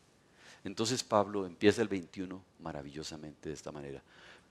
Entonces 0.64 1.02
Pablo 1.02 1.44
empieza 1.44 1.82
el 1.82 1.88
21 1.88 2.40
maravillosamente 2.60 3.48
de 3.48 3.54
esta 3.54 3.72
manera. 3.72 4.00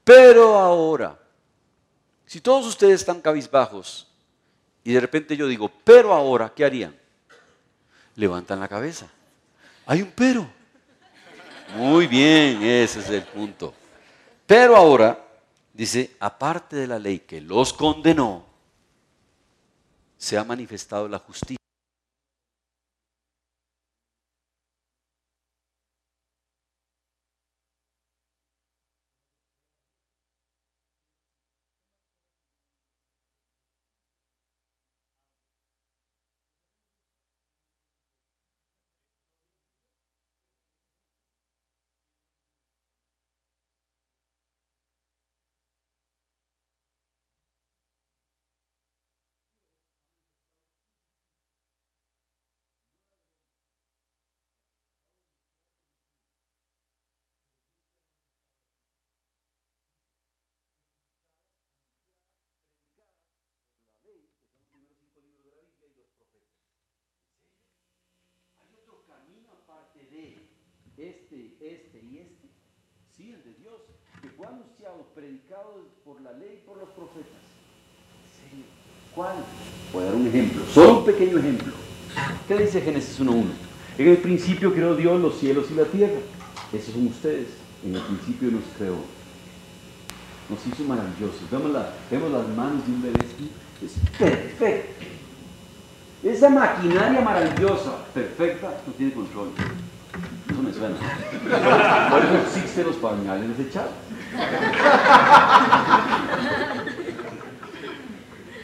Pero 0.04 0.58
ahora, 0.58 1.18
si 2.26 2.42
todos 2.42 2.66
ustedes 2.66 3.02
están 3.02 3.22
cabizbajos 3.22 4.08
y 4.84 4.92
de 4.92 5.00
repente 5.00 5.38
yo 5.38 5.48
digo, 5.48 5.72
pero 5.84 6.14
ahora, 6.14 6.54
¿qué 6.54 6.66
harían? 6.66 6.96
Levantan 8.16 8.60
la 8.60 8.68
cabeza. 8.68 9.10
Hay 9.86 10.02
un 10.02 10.12
pero. 10.12 10.50
Muy 11.76 12.08
bien, 12.08 12.62
ese 12.62 13.00
es 13.00 13.10
el 13.10 13.24
punto. 13.24 13.74
Pero 14.46 14.76
ahora, 14.76 15.18
dice, 15.72 16.18
aparte 16.20 16.76
de 16.76 16.88
la 16.88 17.00
ley 17.00 17.20
que 17.20 17.40
los 17.40 17.72
condenó, 17.72 18.46
se 20.18 20.38
ha 20.38 20.44
manifestado 20.44 21.08
la 21.08 21.20
justicia 21.20 21.61
este, 71.32 71.56
este 71.62 72.00
y 72.04 72.18
este, 72.18 72.50
sí, 73.16 73.32
el 73.32 73.44
de 73.44 73.58
Dios, 73.60 73.76
que 74.22 74.30
fue 74.30 74.48
anunciado, 74.48 75.08
predicado 75.16 75.88
por 76.04 76.20
la 76.22 76.34
ley 76.34 76.62
y 76.62 76.68
por 76.68 76.78
los 76.78 76.90
profetas. 76.90 77.42
¿En 78.52 78.66
¿Cuál? 79.16 79.38
Voy 79.94 80.04
a 80.04 80.06
dar 80.08 80.16
un 80.16 80.28
ejemplo, 80.28 80.66
solo 80.66 81.00
un 81.00 81.06
pequeño 81.06 81.38
ejemplo. 81.38 81.74
¿Qué 82.48 82.58
dice 82.58 82.82
Génesis 82.82 83.20
1.1? 83.20 83.46
En 83.98 84.08
el 84.08 84.18
principio 84.18 84.74
creó 84.74 84.96
Dios 84.96 85.22
los 85.22 85.38
cielos 85.38 85.68
y 85.72 85.76
la 85.76 85.86
tierra. 85.86 86.20
Esos 86.74 86.94
son 86.94 87.08
ustedes. 87.08 87.48
En 87.86 87.96
el 87.96 88.02
principio 88.02 88.52
nos 88.52 88.64
creó. 88.78 88.98
Nos 90.50 90.68
hizo 90.68 90.84
maravillosos. 90.84 91.50
Vemos, 91.50 91.72
vemos 92.10 92.32
las 92.32 92.48
manos 92.50 92.86
de 92.86 92.92
un 92.92 93.02
bebé. 93.02 93.20
Es 93.84 93.94
perfecto. 94.18 95.06
Esa 96.24 96.50
maquinaria 96.50 97.22
maravillosa, 97.22 98.06
perfecta, 98.14 98.82
no 98.86 98.94
tiene 98.94 99.14
control. 99.14 99.50
Por 100.82 102.26
eso 102.26 102.38
existen 102.48 102.88
los 102.88 102.96
pañales 102.96 103.58
desechados. 103.58 103.92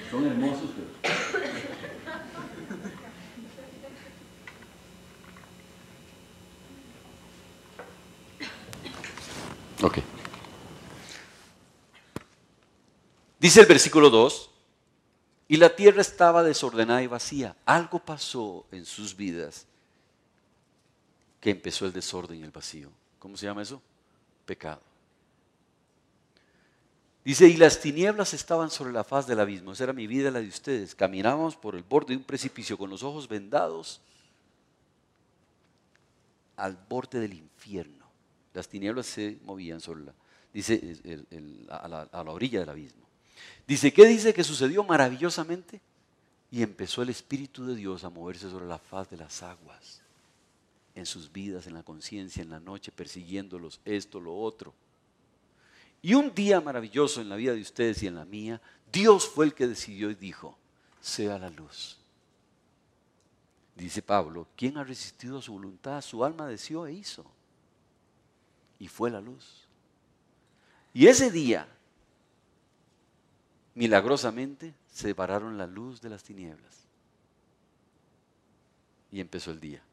Son 0.09 0.25
hermosos, 0.25 0.69
pero... 0.75 0.87
Dice 13.39 13.61
el 13.61 13.67
versículo 13.67 14.09
2, 14.09 14.49
y 15.47 15.55
la 15.57 15.75
tierra 15.75 16.01
estaba 16.01 16.43
desordenada 16.43 17.01
y 17.01 17.07
vacía. 17.07 17.55
Algo 17.65 17.99
pasó 17.99 18.65
en 18.71 18.83
sus 18.83 19.15
vidas 19.15 19.67
que 21.39 21.51
empezó 21.51 21.85
el 21.85 21.93
desorden 21.93 22.39
y 22.39 22.43
el 22.43 22.51
vacío. 22.51 22.89
¿Cómo 23.19 23.37
se 23.37 23.45
llama 23.45 23.61
eso? 23.61 23.81
Pecado. 24.45 24.81
Dice, 27.23 27.47
y 27.47 27.57
las 27.57 27.81
tinieblas 27.81 28.33
estaban 28.33 28.69
sobre 28.69 28.93
la 28.93 29.03
faz 29.03 29.27
del 29.27 29.39
abismo. 29.39 29.73
Esa 29.73 29.83
era 29.83 29.93
mi 29.93 30.07
vida, 30.07 30.31
la 30.31 30.39
de 30.39 30.47
ustedes. 30.47 30.95
Caminábamos 30.95 31.57
por 31.57 31.75
el 31.75 31.83
borde 31.83 32.13
de 32.13 32.17
un 32.17 32.23
precipicio 32.23 32.77
con 32.77 32.89
los 32.89 33.03
ojos 33.03 33.27
vendados 33.27 33.99
al 36.55 36.77
borde 36.89 37.19
del 37.19 37.33
infierno. 37.33 38.05
Las 38.53 38.69
tinieblas 38.69 39.07
se 39.07 39.37
movían 39.43 39.81
sobre 39.81 40.05
la, 40.05 40.13
dice, 40.53 40.81
a, 41.69 41.87
la, 41.87 42.01
a 42.03 42.23
la 42.23 42.31
orilla 42.31 42.61
del 42.61 42.69
abismo. 42.69 43.05
Dice, 43.67 43.91
¿qué 43.91 44.05
dice 44.05 44.33
que 44.33 44.43
sucedió 44.43 44.83
maravillosamente? 44.85 45.81
Y 46.49 46.63
empezó 46.63 47.01
el 47.01 47.09
Espíritu 47.09 47.65
de 47.65 47.75
Dios 47.75 48.05
a 48.05 48.09
moverse 48.09 48.49
sobre 48.49 48.67
la 48.67 48.79
faz 48.79 49.09
de 49.09 49.17
las 49.17 49.43
aguas 49.43 50.01
en 50.97 51.05
sus 51.05 51.31
vidas, 51.31 51.67
en 51.67 51.75
la 51.75 51.83
conciencia, 51.83 52.41
en 52.41 52.49
la 52.49 52.59
noche, 52.59 52.91
persiguiéndolos, 52.91 53.79
esto, 53.85 54.19
lo 54.19 54.35
otro. 54.35 54.73
Y 56.01 56.15
un 56.15 56.33
día 56.33 56.59
maravilloso 56.59 57.21
en 57.21 57.29
la 57.29 57.35
vida 57.35 57.53
de 57.53 57.61
ustedes 57.61 58.01
y 58.01 58.07
en 58.07 58.15
la 58.15 58.25
mía, 58.25 58.59
Dios 58.91 59.27
fue 59.27 59.45
el 59.45 59.53
que 59.53 59.67
decidió 59.67 60.09
y 60.09 60.15
dijo, 60.15 60.57
sea 60.99 61.37
la 61.37 61.51
luz. 61.51 61.97
Dice 63.75 64.01
Pablo, 64.01 64.47
¿quién 64.55 64.77
ha 64.77 64.83
resistido 64.83 65.37
a 65.37 65.41
su 65.41 65.53
voluntad? 65.53 66.01
Su 66.01 66.25
alma 66.25 66.47
deseó 66.47 66.87
e 66.87 66.93
hizo. 66.93 67.23
Y 68.79 68.87
fue 68.87 69.11
la 69.11 69.21
luz. 69.21 69.67
Y 70.95 71.05
ese 71.05 71.29
día, 71.29 71.67
milagrosamente, 73.75 74.73
separaron 74.91 75.59
la 75.59 75.67
luz 75.67 76.01
de 76.01 76.09
las 76.09 76.23
tinieblas. 76.23 76.87
Y 79.11 79.19
empezó 79.19 79.51
el 79.51 79.59
día. 79.59 79.83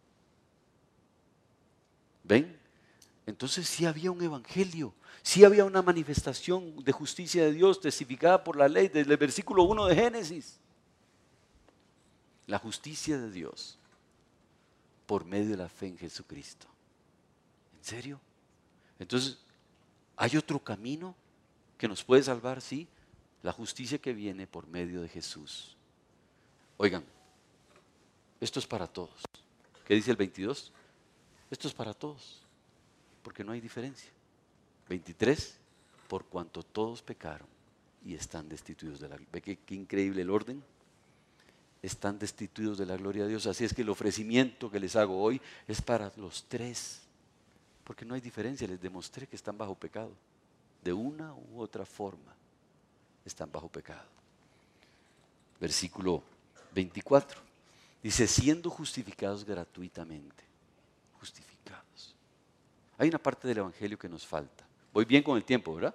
¿Ven? 2.25 2.59
Entonces 3.27 3.69
sí 3.69 3.87
había 3.87 4.11
un 4.11 4.23
evangelio, 4.23 4.95
sí 5.23 5.45
había 5.45 5.65
una 5.65 5.83
manifestación 5.83 6.83
de 6.83 6.93
justicia 6.93 7.45
de 7.45 7.53
Dios 7.53 7.81
testificada 7.81 8.43
por 8.43 8.57
la 8.57 8.69
ley 8.69 8.89
desde 8.89 9.13
el 9.13 9.19
versículo 9.19 9.63
1 9.65 9.87
de 9.87 9.95
Génesis. 9.95 10.59
La 12.47 12.59
justicia 12.59 13.19
de 13.19 13.31
Dios 13.31 13.79
por 15.07 15.25
medio 15.25 15.51
de 15.51 15.57
la 15.57 15.69
fe 15.69 15.87
en 15.87 15.99
Jesucristo. 15.99 16.67
¿En 17.79 17.85
serio? 17.85 18.21
Entonces, 18.99 19.39
¿hay 20.17 20.37
otro 20.37 20.59
camino 20.59 21.15
que 21.79 21.89
nos 21.89 22.03
puede 22.05 22.23
salvar? 22.23 22.61
Sí. 22.61 22.89
la 23.43 23.53
justicia 23.53 23.99
que 23.99 24.15
viene 24.15 24.47
por 24.47 24.67
medio 24.67 25.03
de 25.03 25.09
Jesús. 25.09 25.77
Oigan, 26.79 27.05
esto 28.41 28.59
es 28.59 28.67
para 28.67 28.87
todos. 28.87 29.23
¿Qué 29.87 29.93
dice 29.93 30.11
el 30.11 30.17
22? 30.17 30.73
Esto 31.55 31.69
es 31.69 31.75
para 31.75 31.95
todos, 31.95 32.41
porque 33.23 33.45
no 33.45 33.53
hay 33.53 33.61
diferencia. 33.61 34.11
23, 34.89 35.57
por 36.09 36.25
cuanto 36.25 36.65
todos 36.65 37.01
pecaron 37.01 37.47
y 38.05 38.15
están 38.15 38.49
destituidos 38.49 38.99
de 38.99 39.09
la 39.09 39.15
gloria. 39.15 39.29
¿Ve 39.33 39.41
qué, 39.41 39.57
qué 39.59 39.77
increíble 39.77 40.23
el 40.23 40.31
orden? 40.31 40.65
Están 41.81 42.19
destituidos 42.19 42.77
de 42.77 42.87
la 42.87 42.97
gloria 42.97 43.23
de 43.23 43.29
Dios. 43.29 43.47
Así 43.47 43.65
es 43.65 43.73
que 43.73 43.83
el 43.83 43.89
ofrecimiento 43.91 44.69
que 44.69 44.81
les 44.81 44.97
hago 44.97 45.23
hoy 45.23 45.41
es 45.69 45.81
para 45.81 46.11
los 46.17 46.45
tres, 46.49 47.03
porque 47.85 48.05
no 48.05 48.15
hay 48.15 48.21
diferencia. 48.21 48.67
Les 48.67 48.83
demostré 48.83 49.29
que 49.29 49.37
están 49.37 49.57
bajo 49.57 49.77
pecado, 49.77 50.11
de 50.83 50.93
una 50.93 51.35
u 51.35 51.61
otra 51.61 51.87
forma 51.87 52.35
están 53.25 53.53
bajo 53.53 53.69
pecado. 53.69 54.09
Versículo 55.61 56.21
24. 56.75 57.41
Dice, 58.03 58.27
siendo 58.27 58.71
justificados 58.71 59.45
gratuitamente. 59.45 60.54
Justificados. 61.25 62.15
Hay 62.99 63.09
una 63.09 63.17
parte 63.17 63.49
del 63.49 63.57
Evangelio 63.57 63.99
que 63.99 64.11
nos 64.11 64.27
falta. 64.27 64.63
Voy 64.93 65.07
bien 65.07 65.23
con 65.23 65.39
el 65.39 65.45
tiempo, 65.45 65.75
¿verdad? 65.75 65.95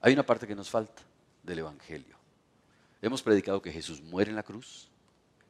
Hay 0.00 0.12
una 0.12 0.24
parte 0.24 0.46
que 0.46 0.54
nos 0.54 0.70
falta 0.70 1.02
del 1.42 1.58
Evangelio. 1.58 2.14
Hemos 3.02 3.24
predicado 3.24 3.60
que 3.60 3.72
Jesús 3.72 4.00
muere 4.00 4.30
en 4.30 4.36
la 4.36 4.44
cruz, 4.44 4.86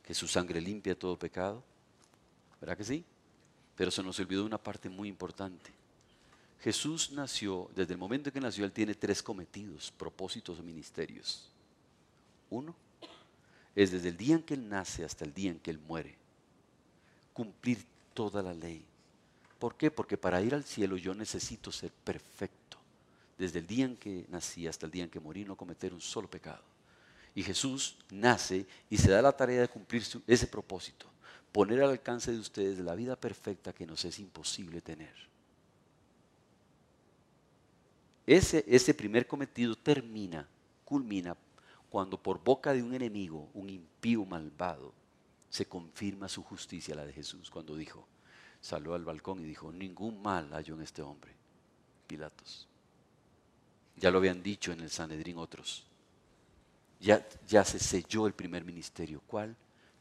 que 0.03 0.14
su 0.14 0.26
sangre 0.26 0.62
limpia 0.62 0.99
todo 0.99 1.18
pecado. 1.18 1.62
¿Verdad 2.59 2.78
que 2.78 2.85
sí? 2.85 3.05
Pero 3.76 3.91
se 3.91 4.03
nos 4.03 4.18
olvidó 4.18 4.47
una 4.47 4.57
parte 4.57 4.89
muy 4.89 5.07
importante. 5.07 5.70
Jesús 6.61 7.11
nació, 7.11 7.68
desde 7.76 7.93
el 7.93 7.99
momento 7.99 8.30
en 8.30 8.32
que 8.32 8.41
nació, 8.41 8.64
Él 8.64 8.72
tiene 8.72 8.95
tres 8.95 9.22
cometidos, 9.22 9.91
propósitos 9.91 10.59
o 10.59 10.62
ministerios. 10.62 11.51
Uno 12.49 12.74
es 13.76 13.91
desde 13.91 14.09
el 14.09 14.16
día 14.16 14.37
en 14.37 14.43
que 14.43 14.55
Él 14.55 14.70
nace 14.70 15.05
hasta 15.05 15.26
el 15.26 15.35
día 15.35 15.51
en 15.51 15.59
que 15.59 15.70
Él 15.70 15.78
muere, 15.80 16.24
cumplir 17.35 17.85
toda 18.14 18.43
la 18.43 18.55
ley. 18.55 18.82
¿Por 19.59 19.76
qué? 19.76 19.91
Porque 19.91 20.16
para 20.16 20.41
ir 20.41 20.55
al 20.55 20.64
cielo 20.64 20.97
yo 20.97 21.14
necesito 21.14 21.70
ser 21.70 21.91
perfecto. 21.91 22.78
Desde 23.37 23.59
el 23.59 23.66
día 23.66 23.85
en 23.85 23.97
que 23.97 24.24
nací 24.30 24.66
hasta 24.66 24.87
el 24.87 24.93
día 24.93 25.05
en 25.05 25.11
que 25.11 25.20
morí, 25.20 25.45
no 25.45 25.57
cometer 25.57 25.93
un 25.93 26.01
solo 26.01 26.30
pecado. 26.30 26.62
Y 27.35 27.43
Jesús 27.43 27.99
nace 28.11 28.64
y 28.89 28.97
se 28.97 29.11
da 29.11 29.20
la 29.20 29.37
tarea 29.37 29.61
de 29.61 29.68
cumplir 29.68 30.05
ese 30.26 30.47
propósito, 30.47 31.07
poner 31.51 31.82
al 31.82 31.91
alcance 31.91 32.30
de 32.30 32.39
ustedes 32.39 32.78
la 32.78 32.95
vida 32.95 33.16
perfecta 33.16 33.72
que 33.72 33.87
nos 33.87 34.05
es 34.05 34.20
imposible 34.20 34.80
tener. 34.80 35.12
Ese, 38.26 38.64
ese 38.68 38.95
primer 38.95 39.26
cometido 39.26 39.74
termina, 39.74 40.49
culmina, 40.85 41.37
cuando 41.91 42.22
por 42.22 42.43
boca 42.43 42.72
de 42.72 42.82
un 42.82 42.95
enemigo, 42.95 43.49
un 43.53 43.68
impío 43.68 44.24
malvado, 44.24 44.93
se 45.55 45.66
confirma 45.66 46.28
su 46.28 46.42
justicia, 46.42 46.96
la 46.96 47.07
de 47.07 47.12
Jesús, 47.12 47.48
cuando 47.48 47.76
dijo, 47.76 48.09
salió 48.61 48.92
al 48.92 49.05
balcón 49.05 49.38
y 49.38 49.44
dijo, 49.44 49.70
ningún 49.70 50.20
mal 50.20 50.52
hallo 50.52 50.74
en 50.74 50.80
este 50.80 51.00
hombre, 51.00 51.32
Pilatos. 52.09 52.66
Ya 53.94 54.11
lo 54.11 54.18
habían 54.18 54.42
dicho 54.42 54.72
en 54.72 54.80
el 54.80 54.90
Sanedrín 54.90 55.38
otros. 55.38 55.84
Ya, 56.98 57.24
ya 57.46 57.64
se 57.64 57.78
selló 57.78 58.26
el 58.26 58.32
primer 58.32 58.64
ministerio. 58.64 59.22
¿Cuál? 59.28 59.55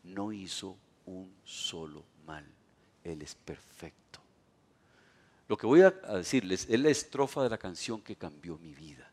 No 0.03 0.33
hizo 0.33 0.75
un 1.05 1.31
solo 1.45 2.03
mal. 2.25 2.47
Él 3.03 3.21
es 3.21 3.35
perfecto. 3.35 4.21
Lo 5.47 5.55
que 5.55 5.67
voy 5.67 5.81
a 5.81 5.91
decirles 5.91 6.65
es 6.67 6.79
la 6.79 6.89
estrofa 6.89 7.43
de 7.43 7.51
la 7.51 7.59
canción 7.59 8.01
que 8.01 8.15
cambió 8.15 8.57
mi 8.57 8.73
vida. 8.73 9.07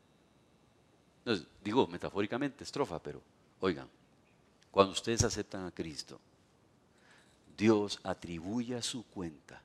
digo 1.62 1.86
metafóricamente 1.86 2.64
estrofa, 2.64 2.99
pero 2.99 3.20
oigan, 3.61 3.91
cuando 4.70 4.93
ustedes 4.93 5.22
aceptan 5.22 5.66
a 5.66 5.70
Cristo, 5.70 6.18
Dios 7.61 8.01
atribuye 8.03 8.75
a 8.75 8.81
su 8.81 9.05
cuenta 9.05 9.61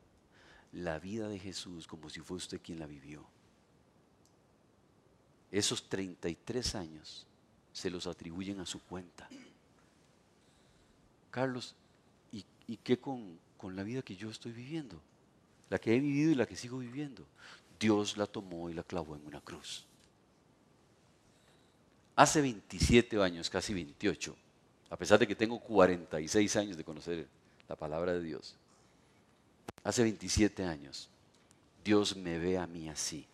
la 0.73 0.99
vida 0.99 1.29
de 1.29 1.39
Jesús 1.39 1.87
como 1.87 2.09
si 2.09 2.19
fuese 2.19 2.45
usted 2.45 2.61
quien 2.61 2.77
la 2.79 2.85
vivió. 2.85 3.25
Esos 5.49 5.87
33 5.87 6.75
años 6.75 7.25
se 7.71 7.89
los 7.89 8.05
atribuyen 8.05 8.59
a 8.59 8.65
su 8.65 8.81
cuenta. 8.81 9.29
Carlos, 11.31 11.73
¿y, 12.33 12.77
qué 12.83 12.99
con, 12.99 13.39
con 13.57 13.77
la 13.77 13.83
vida 13.83 14.01
que 14.01 14.17
yo 14.17 14.29
estoy 14.29 14.51
viviendo? 14.51 14.99
la 15.69 15.79
que 15.79 15.95
he 15.95 15.99
vivido 15.99 16.31
y 16.31 16.35
la 16.35 16.45
que 16.45 16.55
sigo 16.55 16.77
viviendo. 16.79 17.25
Dios 17.79 18.17
la 18.17 18.27
tomó 18.27 18.69
y 18.69 18.73
la 18.73 18.83
clavó 18.83 19.15
en 19.15 19.25
una 19.25 19.41
cruz. 19.41 19.85
Hace 22.15 22.41
27 22.41 23.21
años, 23.21 23.49
casi 23.49 23.73
28, 23.73 24.35
a 24.89 24.97
pesar 24.97 25.17
de 25.17 25.27
que 25.27 25.35
tengo 25.35 25.59
46 25.59 26.55
años 26.55 26.77
de 26.77 26.83
conocer 26.83 27.27
la 27.67 27.75
palabra 27.75 28.13
de 28.13 28.21
Dios, 28.21 28.55
hace 29.83 30.03
27 30.03 30.63
años, 30.63 31.09
Dios 31.83 32.15
me 32.15 32.39
ve 32.39 32.57
a 32.57 32.67
mí 32.67 32.89
así. 32.89 33.25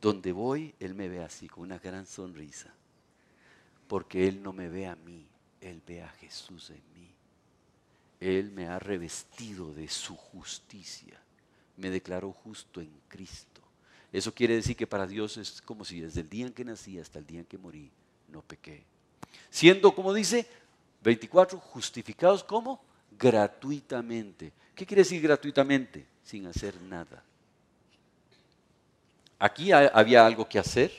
Donde 0.00 0.32
voy, 0.32 0.74
Él 0.80 0.94
me 0.94 1.08
ve 1.08 1.22
así, 1.22 1.48
con 1.48 1.64
una 1.64 1.78
gran 1.78 2.06
sonrisa. 2.06 2.72
Porque 3.86 4.28
Él 4.28 4.42
no 4.42 4.52
me 4.52 4.68
ve 4.68 4.86
a 4.86 4.96
mí, 4.96 5.26
Él 5.60 5.82
ve 5.86 6.02
a 6.02 6.08
Jesús 6.08 6.70
en 6.70 6.82
mí. 6.94 7.08
Él 8.18 8.50
me 8.50 8.66
ha 8.66 8.78
revestido 8.78 9.72
de 9.74 9.88
su 9.88 10.16
justicia 10.16 11.20
me 11.80 11.90
declaró 11.90 12.32
justo 12.32 12.80
en 12.80 12.90
Cristo. 13.08 13.60
Eso 14.12 14.34
quiere 14.34 14.54
decir 14.54 14.76
que 14.76 14.86
para 14.86 15.06
Dios 15.06 15.36
es 15.36 15.62
como 15.62 15.84
si 15.84 16.00
desde 16.00 16.20
el 16.20 16.28
día 16.28 16.46
en 16.46 16.52
que 16.52 16.64
nací 16.64 16.98
hasta 16.98 17.18
el 17.18 17.26
día 17.26 17.40
en 17.40 17.46
que 17.46 17.58
morí, 17.58 17.90
no 18.28 18.42
pequé. 18.42 18.84
Siendo, 19.50 19.94
como 19.94 20.12
dice, 20.12 20.46
24, 21.02 21.58
justificados 21.58 22.44
como 22.44 22.82
gratuitamente. 23.20 24.52
¿Qué 24.74 24.86
quiere 24.86 25.02
decir 25.02 25.20
gratuitamente? 25.20 26.06
Sin 26.24 26.46
hacer 26.46 26.80
nada. 26.80 27.22
Aquí 29.38 29.72
había 29.72 30.26
algo 30.26 30.48
que 30.48 30.58
hacer, 30.58 30.92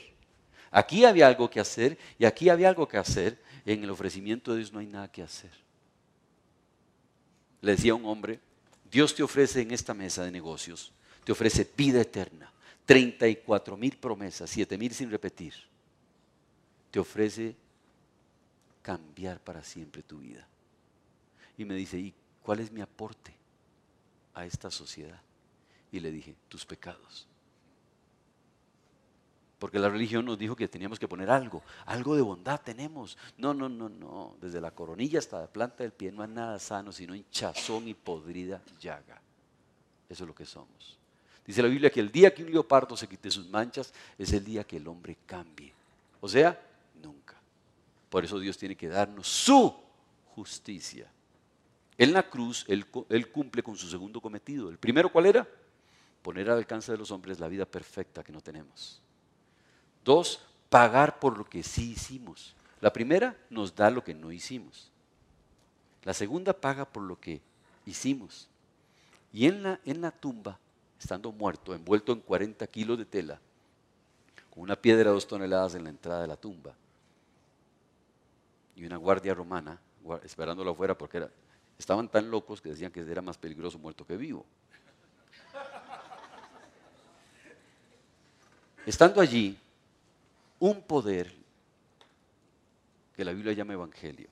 aquí 0.70 1.04
había 1.04 1.26
algo 1.26 1.50
que 1.50 1.60
hacer 1.60 1.98
y 2.18 2.24
aquí 2.24 2.48
había 2.48 2.68
algo 2.68 2.86
que 2.86 2.96
hacer. 2.96 3.40
En 3.64 3.84
el 3.84 3.90
ofrecimiento 3.90 4.52
de 4.52 4.58
Dios 4.58 4.72
no 4.72 4.80
hay 4.80 4.86
nada 4.86 5.10
que 5.10 5.22
hacer. 5.22 5.52
Le 7.60 7.72
decía 7.72 7.94
un 7.94 8.04
hombre, 8.06 8.40
Dios 8.90 9.14
te 9.14 9.22
ofrece 9.22 9.60
en 9.60 9.70
esta 9.70 9.94
mesa 9.94 10.24
de 10.24 10.32
negocios, 10.32 10.92
te 11.22 11.30
ofrece 11.30 11.68
vida 11.76 12.00
eterna, 12.00 12.52
34 12.84 13.76
mil 13.76 13.96
promesas, 13.96 14.50
7 14.50 14.76
mil 14.76 14.92
sin 14.92 15.10
repetir. 15.10 15.54
Te 16.90 16.98
ofrece 16.98 17.54
cambiar 18.82 19.38
para 19.38 19.62
siempre 19.62 20.02
tu 20.02 20.18
vida. 20.18 20.48
Y 21.56 21.64
me 21.64 21.74
dice, 21.74 21.98
¿y 21.98 22.14
cuál 22.42 22.60
es 22.60 22.70
mi 22.70 22.80
aporte 22.80 23.34
a 24.34 24.44
esta 24.44 24.70
sociedad? 24.70 25.20
Y 25.90 26.00
le 26.00 26.10
dije, 26.10 26.34
tus 26.48 26.64
pecados. 26.64 27.26
Porque 29.62 29.78
la 29.78 29.88
religión 29.88 30.24
nos 30.24 30.36
dijo 30.38 30.56
que 30.56 30.66
teníamos 30.66 30.98
que 30.98 31.06
poner 31.06 31.30
algo, 31.30 31.62
algo 31.86 32.16
de 32.16 32.22
bondad 32.22 32.60
tenemos. 32.60 33.16
No, 33.38 33.54
no, 33.54 33.68
no, 33.68 33.88
no. 33.88 34.34
Desde 34.40 34.60
la 34.60 34.72
coronilla 34.72 35.20
hasta 35.20 35.40
la 35.40 35.46
planta 35.46 35.84
del 35.84 35.92
pie 35.92 36.10
no 36.10 36.22
hay 36.22 36.30
nada 36.30 36.58
sano, 36.58 36.90
sino 36.90 37.14
hinchazón 37.14 37.86
y 37.86 37.94
podrida 37.94 38.60
llaga. 38.80 39.20
Eso 40.08 40.24
es 40.24 40.28
lo 40.28 40.34
que 40.34 40.44
somos. 40.44 40.98
Dice 41.46 41.62
la 41.62 41.68
Biblia 41.68 41.90
que 41.90 42.00
el 42.00 42.10
día 42.10 42.34
que 42.34 42.42
un 42.42 42.50
leopardo 42.50 42.96
se 42.96 43.06
quite 43.06 43.30
sus 43.30 43.48
manchas 43.48 43.94
es 44.18 44.32
el 44.32 44.44
día 44.44 44.64
que 44.64 44.78
el 44.78 44.88
hombre 44.88 45.18
cambie. 45.26 45.72
O 46.20 46.28
sea, 46.28 46.60
nunca. 47.00 47.36
Por 48.10 48.24
eso 48.24 48.40
Dios 48.40 48.58
tiene 48.58 48.76
que 48.76 48.88
darnos 48.88 49.28
su 49.28 49.72
justicia. 50.34 51.08
En 52.02 52.12
la 52.12 52.28
cruz, 52.28 52.64
él, 52.66 52.84
cumple 53.30 53.62
con 53.62 53.76
su 53.76 53.88
segundo 53.88 54.20
cometido. 54.20 54.68
¿El 54.68 54.76
primero 54.76 55.12
cuál 55.12 55.26
era? 55.26 55.46
Poner 56.20 56.50
al 56.50 56.58
alcance 56.58 56.90
de 56.90 56.98
los 56.98 57.12
hombres 57.12 57.38
la 57.38 57.46
vida 57.46 57.64
perfecta 57.64 58.24
que 58.24 58.32
no 58.32 58.40
tenemos. 58.40 59.00
Dos, 60.04 60.44
pagar 60.68 61.20
por 61.20 61.38
lo 61.38 61.44
que 61.44 61.62
sí 61.62 61.92
hicimos. 61.92 62.56
La 62.80 62.92
primera 62.92 63.36
nos 63.50 63.76
da 63.76 63.88
lo 63.88 64.02
que 64.02 64.14
no 64.14 64.32
hicimos. 64.32 64.90
La 66.02 66.12
segunda 66.12 66.52
paga 66.52 66.86
por 66.86 67.04
lo 67.04 67.20
que 67.20 67.40
hicimos. 67.86 68.48
Y 69.32 69.46
en 69.46 69.62
la, 69.62 69.78
en 69.84 70.00
la 70.00 70.10
tumba, 70.10 70.58
estando 70.98 71.30
muerto, 71.30 71.72
envuelto 71.72 72.10
en 72.10 72.18
40 72.18 72.66
kilos 72.66 72.98
de 72.98 73.04
tela, 73.04 73.38
con 74.50 74.64
una 74.64 74.74
piedra 74.74 75.04
de 75.04 75.14
dos 75.14 75.28
toneladas 75.28 75.76
en 75.76 75.84
la 75.84 75.90
entrada 75.90 76.22
de 76.22 76.26
la 76.26 76.36
tumba, 76.36 76.74
y 78.74 78.84
una 78.84 78.96
guardia 78.96 79.34
romana 79.34 79.78
esperándolo 80.24 80.72
afuera 80.72 80.98
porque 80.98 81.18
era, 81.18 81.30
estaban 81.82 82.08
tan 82.08 82.30
locos 82.30 82.60
que 82.60 82.70
decían 82.70 82.92
que 82.92 83.00
era 83.00 83.20
más 83.20 83.36
peligroso 83.36 83.78
muerto 83.78 84.06
que 84.06 84.16
vivo. 84.16 84.46
Estando 88.86 89.20
allí, 89.20 89.58
un 90.60 90.82
poder 90.82 91.32
que 93.16 93.24
la 93.24 93.32
Biblia 93.32 93.52
llama 93.52 93.74
evangelio. 93.74 94.28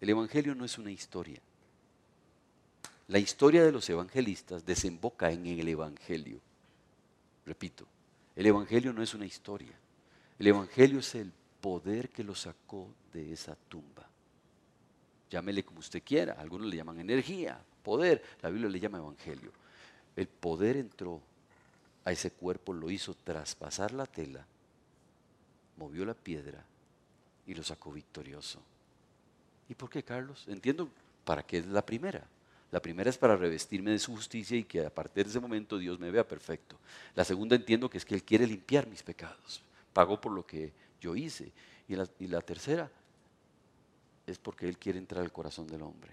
El 0.00 0.10
evangelio 0.10 0.54
no 0.54 0.64
es 0.64 0.76
una 0.78 0.90
historia. 0.90 1.40
La 3.06 3.18
historia 3.18 3.64
de 3.64 3.72
los 3.72 3.88
evangelistas 3.88 4.66
desemboca 4.66 5.30
en 5.30 5.46
el 5.46 5.68
evangelio. 5.68 6.40
Repito, 7.46 7.86
el 8.36 8.46
evangelio 8.46 8.92
no 8.92 9.02
es 9.02 9.14
una 9.14 9.24
historia. 9.24 9.72
El 10.38 10.46
Evangelio 10.46 11.00
es 11.00 11.14
el 11.16 11.32
poder 11.60 12.10
que 12.10 12.22
lo 12.22 12.34
sacó 12.34 12.88
de 13.12 13.32
esa 13.32 13.56
tumba. 13.68 14.07
Llámele 15.30 15.64
como 15.64 15.80
usted 15.80 16.02
quiera. 16.02 16.34
Algunos 16.34 16.68
le 16.68 16.76
llaman 16.76 17.00
energía, 17.00 17.60
poder. 17.82 18.22
La 18.42 18.50
Biblia 18.50 18.68
le 18.68 18.80
llama 18.80 18.98
Evangelio. 18.98 19.52
El 20.16 20.26
poder 20.26 20.76
entró 20.76 21.20
a 22.04 22.12
ese 22.12 22.30
cuerpo, 22.30 22.72
lo 22.72 22.90
hizo 22.90 23.14
traspasar 23.14 23.92
la 23.92 24.06
tela, 24.06 24.46
movió 25.76 26.04
la 26.04 26.14
piedra 26.14 26.64
y 27.46 27.54
lo 27.54 27.62
sacó 27.62 27.92
victorioso. 27.92 28.60
¿Y 29.68 29.74
por 29.74 29.90
qué, 29.90 30.02
Carlos? 30.02 30.46
Entiendo 30.48 30.88
para 31.24 31.42
qué 31.42 31.58
es 31.58 31.66
la 31.66 31.84
primera. 31.84 32.26
La 32.70 32.80
primera 32.80 33.10
es 33.10 33.18
para 33.18 33.36
revestirme 33.36 33.90
de 33.90 33.98
su 33.98 34.14
justicia 34.14 34.56
y 34.56 34.64
que 34.64 34.84
a 34.84 34.90
partir 34.90 35.24
de 35.24 35.30
ese 35.30 35.40
momento 35.40 35.78
Dios 35.78 35.98
me 35.98 36.10
vea 36.10 36.26
perfecto. 36.26 36.76
La 37.14 37.24
segunda 37.24 37.56
entiendo 37.56 37.88
que 37.88 37.98
es 37.98 38.04
que 38.04 38.14
Él 38.14 38.22
quiere 38.22 38.46
limpiar 38.46 38.86
mis 38.86 39.02
pecados. 39.02 39.62
Pagó 39.92 40.20
por 40.20 40.32
lo 40.32 40.46
que 40.46 40.72
yo 41.00 41.14
hice. 41.14 41.52
Y 41.88 41.96
la, 41.96 42.06
y 42.18 42.26
la 42.26 42.40
tercera 42.40 42.90
es 44.28 44.38
porque 44.38 44.68
Él 44.68 44.76
quiere 44.76 44.98
entrar 44.98 45.22
al 45.22 45.32
corazón 45.32 45.66
del 45.66 45.82
hombre. 45.82 46.12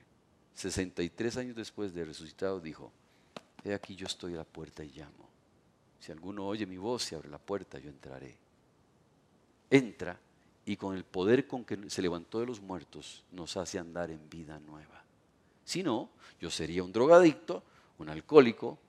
63 0.53 1.37
años 1.37 1.55
después 1.55 1.93
de 1.93 2.05
resucitado 2.05 2.61
dijo, 2.61 2.91
he 3.63 3.73
aquí 3.73 3.95
yo 3.95 4.07
estoy 4.07 4.33
a 4.35 4.37
la 4.37 4.43
puerta 4.45 4.83
y 4.85 4.89
llamo. 4.89 5.29
Si 5.99 6.11
alguno 6.11 6.47
oye 6.47 6.65
mi 6.65 6.77
voz 6.77 7.11
y 7.11 7.15
abre 7.15 7.29
la 7.29 7.39
puerta, 7.39 7.77
yo 7.77 7.89
entraré. 7.89 8.37
Entra 9.69 10.17
y 10.65 10.77
con 10.77 10.95
el 10.95 11.03
poder 11.03 11.45
con 11.45 11.65
que 11.65 11.89
se 11.89 12.01
levantó 12.01 12.39
de 12.39 12.45
los 12.45 12.61
muertos 12.61 13.25
nos 13.31 13.57
hace 13.57 13.79
andar 13.79 14.09
en 14.11 14.29
vida 14.29 14.59
nueva. 14.59 15.03
Si 15.65 15.83
no, 15.83 16.09
yo 16.39 16.49
sería 16.49 16.83
un 16.83 16.93
drogadicto, 16.93 17.63
un 17.97 18.09
alcohólico, 18.09 18.79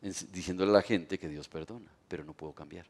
diciéndole 0.00 0.70
a 0.70 0.74
la 0.74 0.82
gente 0.82 1.18
que 1.18 1.28
Dios 1.28 1.48
perdona, 1.48 1.90
pero 2.08 2.24
no 2.24 2.34
puedo 2.34 2.52
cambiar. 2.52 2.86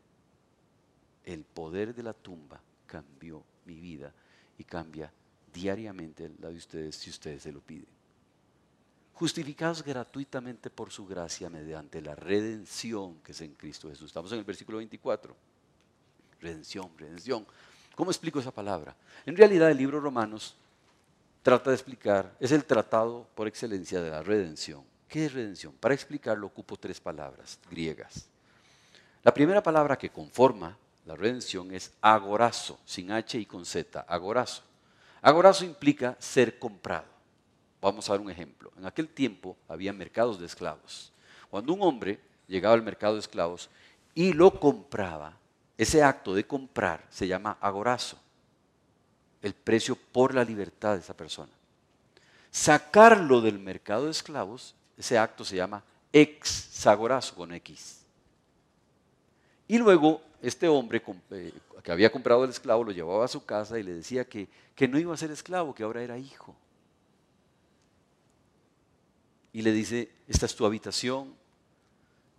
El 1.25 1.45
poder 1.45 1.95
de 1.95 2.03
la 2.03 2.15
tumba 2.15 2.61
cambió 2.87 3.45
mi 3.67 3.79
vida 3.79 4.13
y 4.57 4.65
cambia 4.65 5.13
diariamente 5.53 6.31
la 6.41 6.49
de 6.49 6.57
ustedes 6.57 6.97
si 6.97 7.11
ustedes 7.11 7.43
se 7.43 7.53
lo 7.53 7.61
piden. 7.61 7.87
Justificados 9.15 9.85
gratuitamente 9.85 10.71
por 10.71 10.91
su 10.91 11.07
gracia 11.07 11.51
mediante 11.51 12.01
la 12.01 12.15
redención 12.15 13.21
que 13.23 13.33
es 13.33 13.41
en 13.43 13.55
Cristo 13.55 13.89
Jesús. 13.89 14.07
Estamos 14.07 14.33
en 14.33 14.39
el 14.39 14.45
versículo 14.45 14.79
24. 14.79 15.37
Redención, 16.41 16.91
redención. 16.99 17.47
¿Cómo 17.95 18.11
explico 18.11 18.41
esa 18.41 18.51
palabra? 18.51 18.97
En 19.27 19.37
realidad 19.37 19.71
el 19.71 19.77
libro 19.77 20.01
Romanos 20.01 20.57
trata 21.43 21.71
de 21.71 21.77
explicar, 21.77 22.35
es 22.41 22.53
el 22.53 22.65
tratado 22.65 23.27
por 23.35 23.47
excelencia 23.47 24.01
de 24.01 24.11
la 24.11 24.23
redención. 24.23 24.83
¿Qué 25.09 25.27
es 25.27 25.33
redención? 25.33 25.75
Para 25.75 25.95
explicarlo 25.95 26.47
ocupo 26.47 26.77
tres 26.77 27.01
palabras 27.01 27.59
griegas. 27.71 28.27
La 29.23 29.35
primera 29.35 29.63
palabra 29.63 29.99
que 29.99 30.11
conforma 30.11 30.77
la 31.05 31.17
redención 31.17 31.73
es 31.73 31.93
agorazo, 32.01 32.81
sin 32.85 33.13
H 33.13 33.39
y 33.39 33.47
con 33.47 33.65
Z, 33.65 34.01
agorazo. 34.01 34.63
Agorazo 35.23 35.65
implica 35.65 36.17
ser 36.19 36.59
comprado. 36.59 37.07
Vamos 37.81 38.09
a 38.09 38.13
ver 38.13 38.21
un 38.21 38.31
ejemplo. 38.31 38.73
En 38.77 38.85
aquel 38.85 39.09
tiempo 39.09 39.57
había 39.69 39.93
mercados 39.93 40.39
de 40.39 40.47
esclavos. 40.47 41.13
Cuando 41.49 41.73
un 41.73 41.83
hombre 41.83 42.21
llegaba 42.49 42.75
al 42.75 42.83
mercado 42.83 43.15
de 43.15 43.21
esclavos 43.21 43.71
y 44.15 44.33
lo 44.33 44.59
compraba, 44.59 45.37
ese 45.79 46.03
acto 46.03 46.35
de 46.35 46.47
comprar 46.47 47.07
se 47.09 47.27
llama 47.27 47.57
agorazo, 47.61 48.19
el 49.41 49.55
precio 49.55 49.97
por 49.97 50.35
la 50.35 50.45
libertad 50.45 50.95
de 50.95 51.01
esa 51.01 51.17
persona. 51.17 51.53
Sacarlo 52.51 53.41
del 53.41 53.59
mercado 53.59 54.05
de 54.05 54.11
esclavos, 54.11 54.75
ese 54.97 55.19
acto 55.19 55.45
se 55.45 55.57
llama 55.57 55.83
exagorazo 56.13 57.35
con 57.35 57.53
X. 57.55 58.03
Y 59.69 59.79
luego 59.79 60.21
este 60.43 60.69
hombre 60.69 61.03
eh, 61.31 61.53
que 61.83 61.93
había 61.93 62.13
comprado 62.13 62.45
el 62.45 62.51
esclavo 62.51 62.85
lo 62.85 62.93
llevaba 62.93 63.25
a 63.25 63.29
su 63.29 63.45
casa 63.45 63.79
y 63.79 63.83
le 63.83 63.95
decía 63.95 64.25
que, 64.25 64.49
que 64.75 64.89
no 64.89 64.99
iba 64.99 65.15
a 65.15 65.17
ser 65.17 65.31
esclavo, 65.31 65.75
que 65.75 65.83
ahora 65.83 66.03
era 66.03 66.19
hijo. 66.19 66.55
Y 69.53 69.63
le 69.63 69.73
dice, 69.73 70.11
esta 70.29 70.47
es 70.47 70.55
tu 70.55 70.67
habitación, 70.67 71.35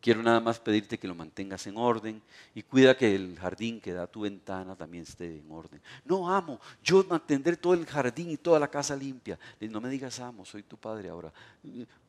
Quiero 0.04 0.22
nada 0.22 0.41
más 0.41 0.60
pedirte 0.60 0.97
que 0.97 1.08
lo 1.08 1.16
mantengas 1.16 1.66
en 1.66 1.78
orden 1.78 2.22
y 2.54 2.62
cuida 2.64 2.97
que 2.97 3.16
el 3.16 3.39
jardín 3.39 3.80
que 3.80 3.93
da 3.93 4.06
tu 4.06 4.20
ventana 4.20 4.76
también 4.76 5.04
esté 5.04 5.38
en 5.39 5.49
orden. 5.49 5.82
No 6.04 6.30
amo, 6.30 6.60
yo 6.84 7.06
mantendré 7.06 7.56
todo 7.56 7.74
el 7.74 7.86
jardín 7.86 8.30
y 8.30 8.36
toda 8.36 8.60
la 8.60 8.68
casa 8.68 8.97
limpia. 8.97 9.39
No 9.62 9.80
me 9.80 9.88
digas 9.88 10.20
amo, 10.20 10.43
soy 10.43 10.64
tu 10.64 10.76
padre 10.76 11.08
ahora. 11.08 11.32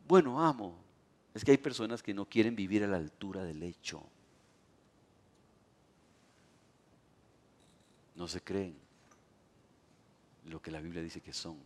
Bueno, 0.08 0.44
amo. 0.44 0.76
Es 1.32 1.44
que 1.44 1.52
hay 1.52 1.56
personas 1.56 2.02
que 2.02 2.12
no 2.12 2.24
quieren 2.24 2.56
vivir 2.56 2.82
a 2.82 2.88
la 2.88 2.96
altura 2.96 3.44
del 3.44 3.62
hecho. 3.62 4.02
No 8.14 8.28
se 8.28 8.40
creen 8.40 8.76
lo 10.46 10.60
que 10.60 10.70
la 10.70 10.80
Biblia 10.80 11.02
dice 11.02 11.20
que 11.20 11.32
son. 11.32 11.56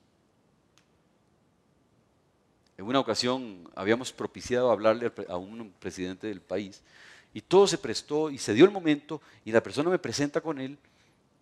En 2.76 2.84
una 2.84 3.00
ocasión 3.00 3.68
habíamos 3.74 4.12
propiciado 4.12 4.70
hablarle 4.70 5.12
a 5.28 5.36
un 5.36 5.72
presidente 5.80 6.28
del 6.28 6.40
país 6.40 6.80
y 7.34 7.40
todo 7.40 7.66
se 7.66 7.76
prestó 7.76 8.30
y 8.30 8.38
se 8.38 8.54
dio 8.54 8.64
el 8.64 8.70
momento 8.70 9.20
y 9.44 9.50
la 9.50 9.62
persona 9.62 9.90
me 9.90 9.98
presenta 9.98 10.40
con 10.40 10.60
él. 10.60 10.78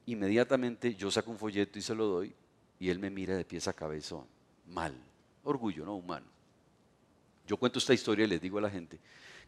Inmediatamente 0.06 0.94
yo 0.94 1.10
saco 1.10 1.30
un 1.30 1.38
folleto 1.38 1.78
y 1.78 1.82
se 1.82 1.94
lo 1.94 2.06
doy 2.06 2.34
y 2.80 2.88
él 2.88 2.98
me 2.98 3.10
mira 3.10 3.36
de 3.36 3.44
pies 3.44 3.68
a 3.68 3.74
cabeza 3.74 4.16
mal. 4.68 4.94
Orgullo, 5.44 5.84
¿no? 5.84 5.94
Humano. 5.94 6.26
Yo 7.46 7.56
cuento 7.56 7.78
esta 7.78 7.94
historia 7.94 8.24
y 8.24 8.28
les 8.28 8.40
digo 8.40 8.58
a 8.58 8.62
la 8.62 8.70
gente 8.70 8.98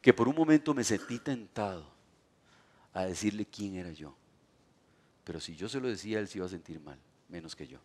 que 0.01 0.13
por 0.13 0.29
un 0.29 0.37
momento 0.37 0.75
me 0.75 0.85
sentí 0.85 1.19
tentado 1.19 1.91
a 2.93 3.05
decirle 3.05 3.47
quién 3.47 3.77
era 3.77 3.93
yo. 3.93 4.15
Pero 5.29 5.41
si 5.41 5.55
yo 5.55 5.69
se 5.69 5.79
lo 5.79 5.89
decía, 5.89 6.21
él 6.21 6.27
se 6.27 6.39
iba 6.39 6.47
a 6.47 6.49
sentir 6.49 6.81
mal, 6.81 6.99
menos 7.29 7.55
que 7.55 7.67
yo. 7.67 7.79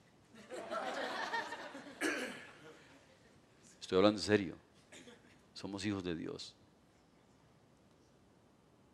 Estoy 3.81 3.97
hablando 3.97 4.17
en 4.17 4.25
serio. 4.25 4.55
Somos 5.53 5.85
hijos 5.85 6.05
de 6.05 6.15
Dios. 6.15 6.55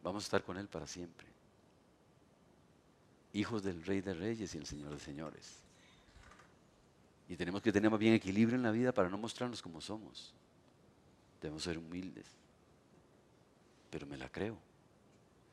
Vamos 0.01 0.23
a 0.23 0.25
estar 0.25 0.43
con 0.43 0.57
Él 0.57 0.67
para 0.67 0.87
siempre. 0.87 1.27
Hijos 3.33 3.61
del 3.61 3.85
Rey 3.85 4.01
de 4.01 4.15
Reyes 4.15 4.55
y 4.55 4.57
el 4.57 4.65
Señor 4.65 4.93
de 4.93 4.99
Señores. 4.99 5.59
Y 7.27 7.35
tenemos 7.35 7.61
que 7.61 7.71
tener 7.71 7.91
más 7.91 7.99
bien 7.99 8.15
equilibrio 8.15 8.55
en 8.55 8.63
la 8.63 8.71
vida 8.71 8.91
para 8.91 9.09
no 9.09 9.19
mostrarnos 9.19 9.61
como 9.61 9.79
somos. 9.79 10.33
Debemos 11.39 11.61
ser 11.61 11.77
humildes. 11.77 12.25
Pero 13.91 14.07
me 14.07 14.17
la 14.17 14.27
creo. 14.27 14.57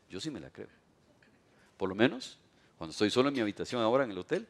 Yo 0.08 0.18
sí 0.18 0.30
me 0.30 0.40
la 0.40 0.48
creo. 0.48 0.70
Por 1.76 1.90
lo 1.90 1.94
menos, 1.94 2.38
cuando 2.78 2.92
estoy 2.92 3.10
solo 3.10 3.28
en 3.28 3.34
mi 3.34 3.40
habitación 3.40 3.82
ahora 3.82 4.04
en 4.04 4.10
el 4.10 4.18
hotel, 4.18 4.46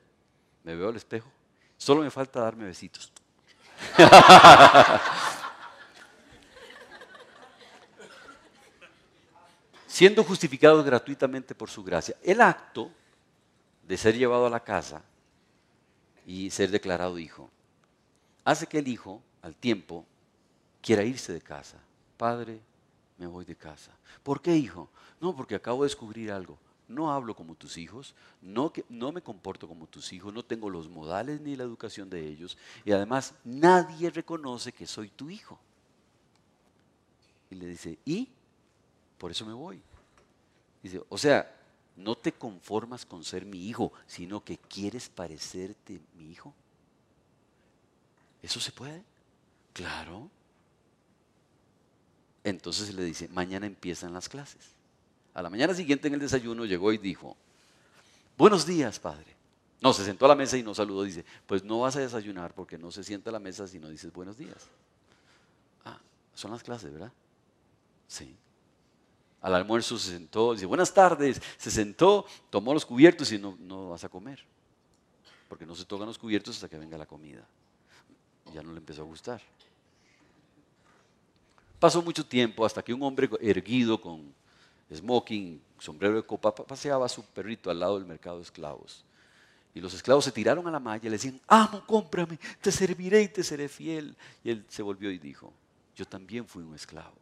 me 0.64 0.74
veo 0.74 0.88
al 0.88 0.96
espejo. 0.96 1.30
Solo 1.76 2.02
me 2.02 2.10
falta 2.10 2.40
darme 2.40 2.64
besitos. 2.64 3.12
Siendo 9.86 10.24
justificados 10.24 10.84
gratuitamente 10.84 11.54
por 11.54 11.70
su 11.70 11.84
gracia. 11.84 12.16
El 12.22 12.40
acto 12.40 12.90
de 13.86 13.96
ser 13.96 14.16
llevado 14.16 14.46
a 14.46 14.50
la 14.50 14.60
casa 14.60 15.02
y 16.26 16.50
ser 16.50 16.70
declarado 16.70 17.18
hijo 17.18 17.48
hace 18.44 18.66
que 18.66 18.78
el 18.78 18.88
hijo, 18.88 19.22
al 19.42 19.54
tiempo, 19.54 20.04
quiera 20.82 21.04
irse 21.04 21.32
de 21.32 21.40
casa. 21.40 21.78
Padre, 22.16 22.60
me 23.18 23.26
voy 23.26 23.44
de 23.44 23.54
casa. 23.56 23.92
¿Por 24.22 24.40
qué, 24.42 24.56
hijo? 24.56 24.88
No, 25.20 25.34
porque 25.34 25.54
acabo 25.54 25.82
de 25.82 25.86
descubrir 25.86 26.32
algo 26.32 26.58
no 26.88 27.12
hablo 27.12 27.34
como 27.34 27.54
tus 27.54 27.78
hijos, 27.78 28.14
no, 28.40 28.72
no 28.88 29.12
me 29.12 29.22
comporto 29.22 29.66
como 29.66 29.86
tus 29.86 30.12
hijos, 30.12 30.32
no 30.32 30.44
tengo 30.44 30.70
los 30.70 30.88
modales 30.88 31.40
ni 31.40 31.56
la 31.56 31.64
educación 31.64 32.08
de 32.08 32.26
ellos 32.26 32.56
y 32.84 32.92
además 32.92 33.34
nadie 33.44 34.10
reconoce 34.10 34.72
que 34.72 34.86
soy 34.86 35.08
tu 35.08 35.30
hijo. 35.30 35.58
Y 37.50 37.54
le 37.56 37.66
dice, 37.66 37.98
¿y? 38.04 38.28
Por 39.18 39.30
eso 39.30 39.46
me 39.46 39.52
voy. 39.52 39.80
Dice, 40.82 41.02
o 41.08 41.18
sea, 41.18 41.52
no 41.96 42.16
te 42.16 42.32
conformas 42.32 43.06
con 43.06 43.24
ser 43.24 43.46
mi 43.46 43.66
hijo, 43.68 43.92
sino 44.06 44.44
que 44.44 44.58
quieres 44.58 45.08
parecerte 45.08 46.00
mi 46.16 46.30
hijo. 46.30 46.52
¿Eso 48.42 48.60
se 48.60 48.72
puede? 48.72 49.02
Claro. 49.72 50.30
Entonces 52.44 52.94
le 52.94 53.02
dice, 53.02 53.28
mañana 53.28 53.66
empiezan 53.66 54.12
las 54.12 54.28
clases. 54.28 54.75
A 55.36 55.42
la 55.42 55.50
mañana 55.50 55.74
siguiente 55.74 56.08
en 56.08 56.14
el 56.14 56.20
desayuno 56.20 56.64
llegó 56.64 56.94
y 56.94 56.96
dijo, 56.96 57.36
buenos 58.38 58.64
días, 58.64 58.98
padre. 58.98 59.36
No, 59.82 59.92
se 59.92 60.02
sentó 60.02 60.24
a 60.24 60.28
la 60.28 60.34
mesa 60.34 60.56
y 60.56 60.62
no 60.62 60.74
saludó. 60.74 61.02
Dice, 61.02 61.26
pues 61.46 61.62
no 61.62 61.80
vas 61.80 61.94
a 61.96 62.00
desayunar 62.00 62.54
porque 62.54 62.78
no 62.78 62.90
se 62.90 63.04
sienta 63.04 63.28
a 63.28 63.34
la 63.34 63.38
mesa 63.38 63.68
si 63.68 63.78
no 63.78 63.90
dices 63.90 64.10
buenos 64.14 64.38
días. 64.38 64.66
Ah, 65.84 65.98
son 66.32 66.52
las 66.52 66.62
clases, 66.62 66.90
¿verdad? 66.90 67.12
Sí. 68.08 68.34
Al 69.42 69.54
almuerzo 69.54 69.98
se 69.98 70.12
sentó, 70.12 70.54
dice, 70.54 70.64
buenas 70.64 70.94
tardes. 70.94 71.42
Se 71.58 71.70
sentó, 71.70 72.24
tomó 72.48 72.72
los 72.72 72.86
cubiertos 72.86 73.30
y 73.30 73.38
no, 73.38 73.58
no 73.60 73.90
vas 73.90 74.04
a 74.04 74.08
comer. 74.08 74.42
Porque 75.50 75.66
no 75.66 75.74
se 75.74 75.84
tocan 75.84 76.06
los 76.06 76.16
cubiertos 76.16 76.54
hasta 76.54 76.70
que 76.70 76.78
venga 76.78 76.96
la 76.96 77.04
comida. 77.04 77.46
Ya 78.54 78.62
no 78.62 78.72
le 78.72 78.78
empezó 78.78 79.02
a 79.02 79.04
gustar. 79.04 79.42
Pasó 81.78 82.00
mucho 82.00 82.24
tiempo 82.24 82.64
hasta 82.64 82.82
que 82.82 82.94
un 82.94 83.02
hombre 83.02 83.28
erguido 83.42 84.00
con 84.00 84.34
smoking, 84.94 85.60
sombrero 85.78 86.16
de 86.16 86.22
copa, 86.22 86.54
paseaba 86.54 87.06
a 87.06 87.08
su 87.08 87.24
perrito 87.24 87.70
al 87.70 87.80
lado 87.80 87.98
del 87.98 88.06
mercado 88.06 88.36
de 88.36 88.42
esclavos. 88.42 89.04
Y 89.74 89.80
los 89.80 89.92
esclavos 89.92 90.24
se 90.24 90.32
tiraron 90.32 90.66
a 90.66 90.70
la 90.70 90.80
malla 90.80 91.06
y 91.06 91.10
le 91.10 91.16
decían, 91.16 91.40
amo, 91.46 91.84
cómprame, 91.86 92.38
te 92.60 92.72
serviré 92.72 93.22
y 93.22 93.28
te 93.28 93.42
seré 93.42 93.68
fiel. 93.68 94.16
Y 94.42 94.50
él 94.50 94.64
se 94.68 94.82
volvió 94.82 95.10
y 95.10 95.18
dijo, 95.18 95.52
yo 95.94 96.06
también 96.06 96.46
fui 96.46 96.62
un 96.62 96.74
esclavo, 96.74 97.16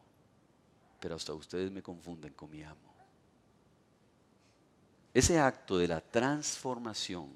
pero 1.01 1.17
hasta 1.17 1.33
ustedes 1.33 1.71
me 1.73 1.83
confunden 1.83 2.33
con 2.33 2.51
mi 2.51 2.63
amo. 2.63 2.95
Ese 5.13 5.39
acto 5.39 5.79
de 5.79 5.89
la 5.89 6.01
transformación 6.01 7.29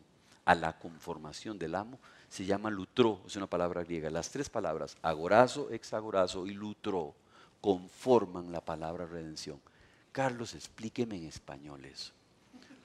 a 0.44 0.54
la 0.54 0.78
conformación 0.78 1.58
del 1.58 1.74
amo 1.74 1.98
se 2.28 2.44
llama 2.44 2.70
lutro, 2.70 3.20
es 3.26 3.36
una 3.36 3.46
palabra 3.46 3.84
griega. 3.84 4.10
Las 4.10 4.30
tres 4.30 4.48
palabras, 4.48 4.96
agorazo, 5.02 5.70
exagorazo 5.70 6.46
y 6.46 6.54
lutro, 6.54 7.14
conforman 7.60 8.52
la 8.52 8.60
palabra 8.60 9.06
redención. 9.06 9.60
Carlos, 10.18 10.52
explíqueme 10.56 11.14
en 11.16 11.26
español 11.26 11.84
eso. 11.84 12.12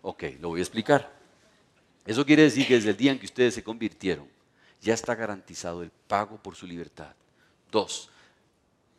Ok, 0.04 0.26
lo 0.40 0.50
voy 0.50 0.60
a 0.60 0.62
explicar. 0.62 1.12
Eso 2.06 2.24
quiere 2.24 2.44
decir 2.44 2.68
que 2.68 2.76
desde 2.76 2.92
el 2.92 2.96
día 2.96 3.12
en 3.12 3.18
que 3.18 3.26
ustedes 3.26 3.56
se 3.56 3.64
convirtieron, 3.64 4.28
ya 4.80 4.94
está 4.94 5.16
garantizado 5.16 5.82
el 5.82 5.90
pago 5.90 6.38
por 6.38 6.54
su 6.56 6.68
libertad. 6.68 7.16
Dos, 7.72 8.12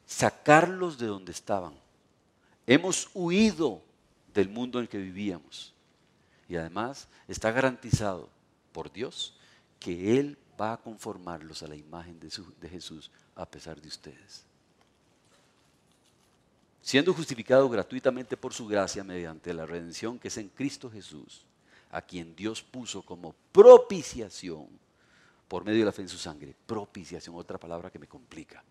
sacarlos 0.05 0.99
de 0.99 1.07
donde 1.07 1.31
estaban. 1.31 1.75
Hemos 2.67 3.09
huido 3.15 3.81
del 4.35 4.49
mundo 4.49 4.81
en 4.81 4.87
el 4.87 4.89
que 4.89 4.99
vivíamos. 4.99 5.73
Y 6.49 6.57
además 6.57 7.07
está 7.29 7.53
garantizado 7.53 8.29
por 8.73 8.93
Dios 8.93 9.37
que 9.79 10.19
Él 10.19 10.37
va 10.61 10.73
a 10.73 10.79
conformarlos 10.79 11.63
a 11.63 11.69
la 11.69 11.77
imagen 11.77 12.19
de, 12.19 12.33
de 12.61 12.69
Jesús 12.69 13.13
a 13.37 13.49
pesar 13.49 13.81
de 13.81 13.87
ustedes 13.87 14.45
siendo 16.85 17.15
justificado 17.15 17.67
gratuitamente 17.71 18.37
por 18.37 18.53
su 18.53 18.67
gracia 18.67 19.03
mediante 19.03 19.55
la 19.55 19.65
redención 19.65 20.19
que 20.19 20.29
es 20.29 20.37
en 20.37 20.51
Cristo 20.51 20.91
Jesús, 20.91 21.47
a 21.91 22.03
quien 22.03 22.37
Dios 22.37 22.63
puso 22.63 23.01
como 23.01 23.35
propiciación 23.51 24.69
por 25.49 25.65
medio 25.65 25.79
de 25.79 25.87
la 25.87 25.93
fe 25.93 26.03
en 26.03 26.11
su 26.11 26.19
sangre. 26.19 26.55
Propiciación, 26.67 27.37
otra 27.37 27.57
palabra 27.57 27.91
que 27.91 27.99
me 27.99 28.07
complica. 28.07 28.63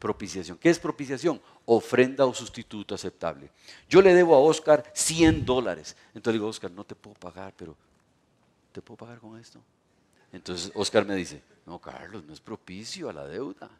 Propiciación. 0.00 0.58
¿Qué 0.58 0.68
es 0.68 0.80
propiciación? 0.80 1.40
Ofrenda 1.66 2.26
o 2.26 2.34
sustituto 2.34 2.96
aceptable. 2.96 3.52
Yo 3.88 4.02
le 4.02 4.14
debo 4.14 4.34
a 4.34 4.40
Oscar 4.40 4.90
100 4.92 5.44
dólares. 5.44 5.96
Entonces 6.08 6.32
le 6.32 6.38
digo, 6.38 6.48
Oscar, 6.48 6.72
no 6.72 6.82
te 6.82 6.96
puedo 6.96 7.14
pagar, 7.14 7.54
pero 7.56 7.76
¿te 8.72 8.82
puedo 8.82 8.96
pagar 8.96 9.20
con 9.20 9.38
esto? 9.38 9.60
Entonces 10.32 10.72
Oscar 10.74 11.06
me 11.06 11.14
dice, 11.14 11.40
no, 11.66 11.78
Carlos, 11.78 12.24
no 12.24 12.32
es 12.32 12.40
propicio 12.40 13.08
a 13.08 13.12
la 13.12 13.28
deuda 13.28 13.70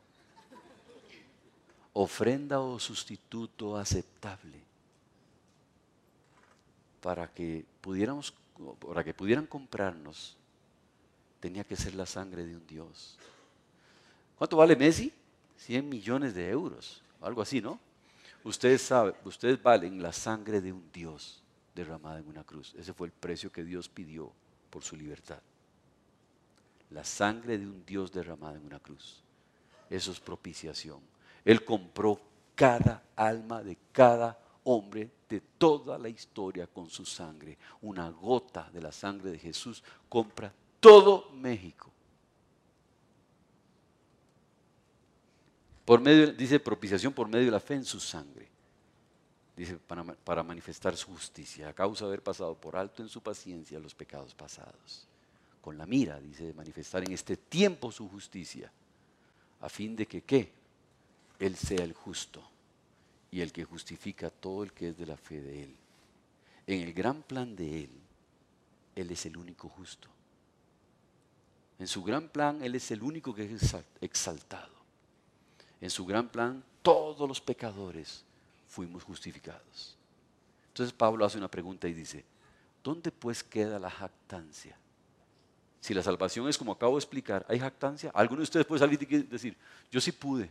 ofrenda 1.93 2.61
o 2.61 2.79
sustituto 2.79 3.77
aceptable 3.77 4.61
para 7.01 7.27
que 7.33 7.65
pudiéramos 7.81 8.35
para 8.87 9.03
que 9.03 9.15
pudieran 9.15 9.47
comprarnos 9.47 10.37
tenía 11.41 11.65
que 11.65 11.77
ser 11.77 11.95
la 11.95 12.05
sangre 12.05 12.45
de 12.45 12.55
un 12.55 12.67
Dios. 12.67 13.17
¿Cuánto 14.37 14.59
vale 14.59 14.77
Messi? 14.77 15.13
100 15.57 15.89
millones 15.89 16.35
de 16.35 16.49
euros, 16.49 17.03
algo 17.21 17.43
así, 17.43 17.61
¿no? 17.61 17.79
Ustedes 18.45 18.83
saben, 18.83 19.15
ustedes 19.25 19.63
valen 19.63 20.03
la 20.03 20.13
sangre 20.13 20.61
de 20.61 20.73
un 20.73 20.91
Dios 20.93 21.43
derramada 21.75 22.19
en 22.19 22.29
una 22.29 22.45
cruz. 22.45 22.75
Ese 22.79 22.93
fue 22.93 23.07
el 23.07 23.13
precio 23.13 23.53
que 23.53 23.65
Dios 23.65 23.89
pidió 23.89 24.33
por 24.71 24.83
su 24.83 24.97
libertad. 24.97 25.41
La 26.91 27.05
sangre 27.05 27.59
de 27.59 27.67
un 27.67 27.85
Dios 27.85 28.11
derramada 28.13 28.57
en 28.57 28.65
una 28.65 28.79
cruz. 28.79 29.23
Eso 29.89 30.13
es 30.13 30.21
propiciación. 30.21 31.01
Él 31.45 31.65
compró 31.65 32.21
cada 32.55 33.03
alma 33.17 33.63
de 33.63 33.77
cada 33.93 34.39
hombre 34.65 35.11
de 35.29 35.41
toda 35.41 35.99
la 35.99 36.09
historia 36.09 36.67
con 36.67 36.91
su 36.91 37.05
sangre. 37.05 37.57
Una 37.83 38.11
gota 38.11 38.69
de 38.71 38.81
la 38.81 38.93
sangre 38.93 39.31
de 39.31 39.39
Jesús 39.39 39.83
compra 40.09 40.53
todo 40.81 41.31
México. 41.33 41.91
Por 45.85 46.01
medio, 46.01 46.33
dice 46.33 46.61
propiciación 46.61 47.13
por 47.13 47.29
medio 47.29 47.47
de 47.47 47.53
la 47.53 47.61
fe 47.61 47.75
en 47.75 47.85
su 47.85 47.99
sangre. 47.99 48.49
Dice 49.57 49.77
para, 49.77 50.05
para 50.05 50.43
manifestar 50.43 50.97
su 50.97 51.09
justicia, 51.09 51.69
a 51.69 51.73
causa 51.73 52.05
de 52.05 52.11
haber 52.11 52.23
pasado 52.23 52.55
por 52.55 52.77
alto 52.77 53.03
en 53.03 53.09
su 53.09 53.23
paciencia 53.23 53.79
los 53.79 53.95
pecados 53.95 54.35
pasados. 54.35 55.07
Con 55.61 55.77
la 55.77 55.87
mira, 55.87 56.21
dice, 56.21 56.45
de 56.45 56.55
manifestar 56.55 57.05
en 57.05 57.13
este 57.13 57.37
tiempo 57.37 57.93
su 57.93 58.09
justicia, 58.09 58.73
a 59.61 59.69
fin 59.69 59.95
de 59.95 60.07
que, 60.07 60.23
¿qué? 60.23 60.60
Él 61.41 61.57
sea 61.57 61.83
el 61.83 61.95
justo 61.95 62.43
y 63.31 63.41
el 63.41 63.51
que 63.51 63.65
justifica 63.65 64.29
a 64.29 64.31
todo 64.31 64.63
el 64.63 64.73
que 64.73 64.91
es 64.91 64.99
de 64.99 65.07
la 65.07 65.17
fe 65.17 65.41
de 65.41 65.65
Él. 65.65 65.77
En 66.67 66.83
el 66.83 66.93
gran 66.93 67.23
plan 67.23 67.57
de 67.57 67.85
Él, 67.85 67.91
Él 68.95 69.11
es 69.11 69.27
el 69.27 69.37
único 69.37 69.69
justo. 69.69 70.09
En 71.79 71.89
su 71.89 72.05
gran 72.05 72.29
plan, 72.29 72.63
Él 72.63 72.75
es 72.75 72.91
el 72.91 73.03
único 73.03 73.35
que 73.35 73.53
es 73.53 73.75
exaltado. 74.03 74.75
En 75.81 75.89
su 75.89 76.05
gran 76.05 76.29
plan, 76.29 76.63
todos 76.83 77.27
los 77.27 77.41
pecadores 77.41 78.23
fuimos 78.69 79.03
justificados. 79.03 79.97
Entonces 80.69 80.93
Pablo 80.93 81.25
hace 81.25 81.39
una 81.39 81.51
pregunta 81.51 81.89
y 81.89 81.95
dice, 81.95 82.23
¿dónde 82.85 83.11
pues 83.11 83.43
queda 83.43 83.79
la 83.79 83.91
jactancia? 83.91 84.77
Si 85.81 85.95
la 85.95 86.03
salvación 86.03 86.49
es 86.51 86.59
como 86.59 86.73
acabo 86.73 86.97
de 86.97 86.99
explicar, 86.99 87.47
¿hay 87.49 87.59
jactancia? 87.59 88.11
¿Alguno 88.13 88.41
de 88.41 88.45
ustedes 88.45 88.67
puede 88.67 88.81
salir 88.81 89.03
y 89.03 89.23
decir, 89.23 89.57
yo 89.91 90.03
sí 90.03 90.13
pude? 90.13 90.51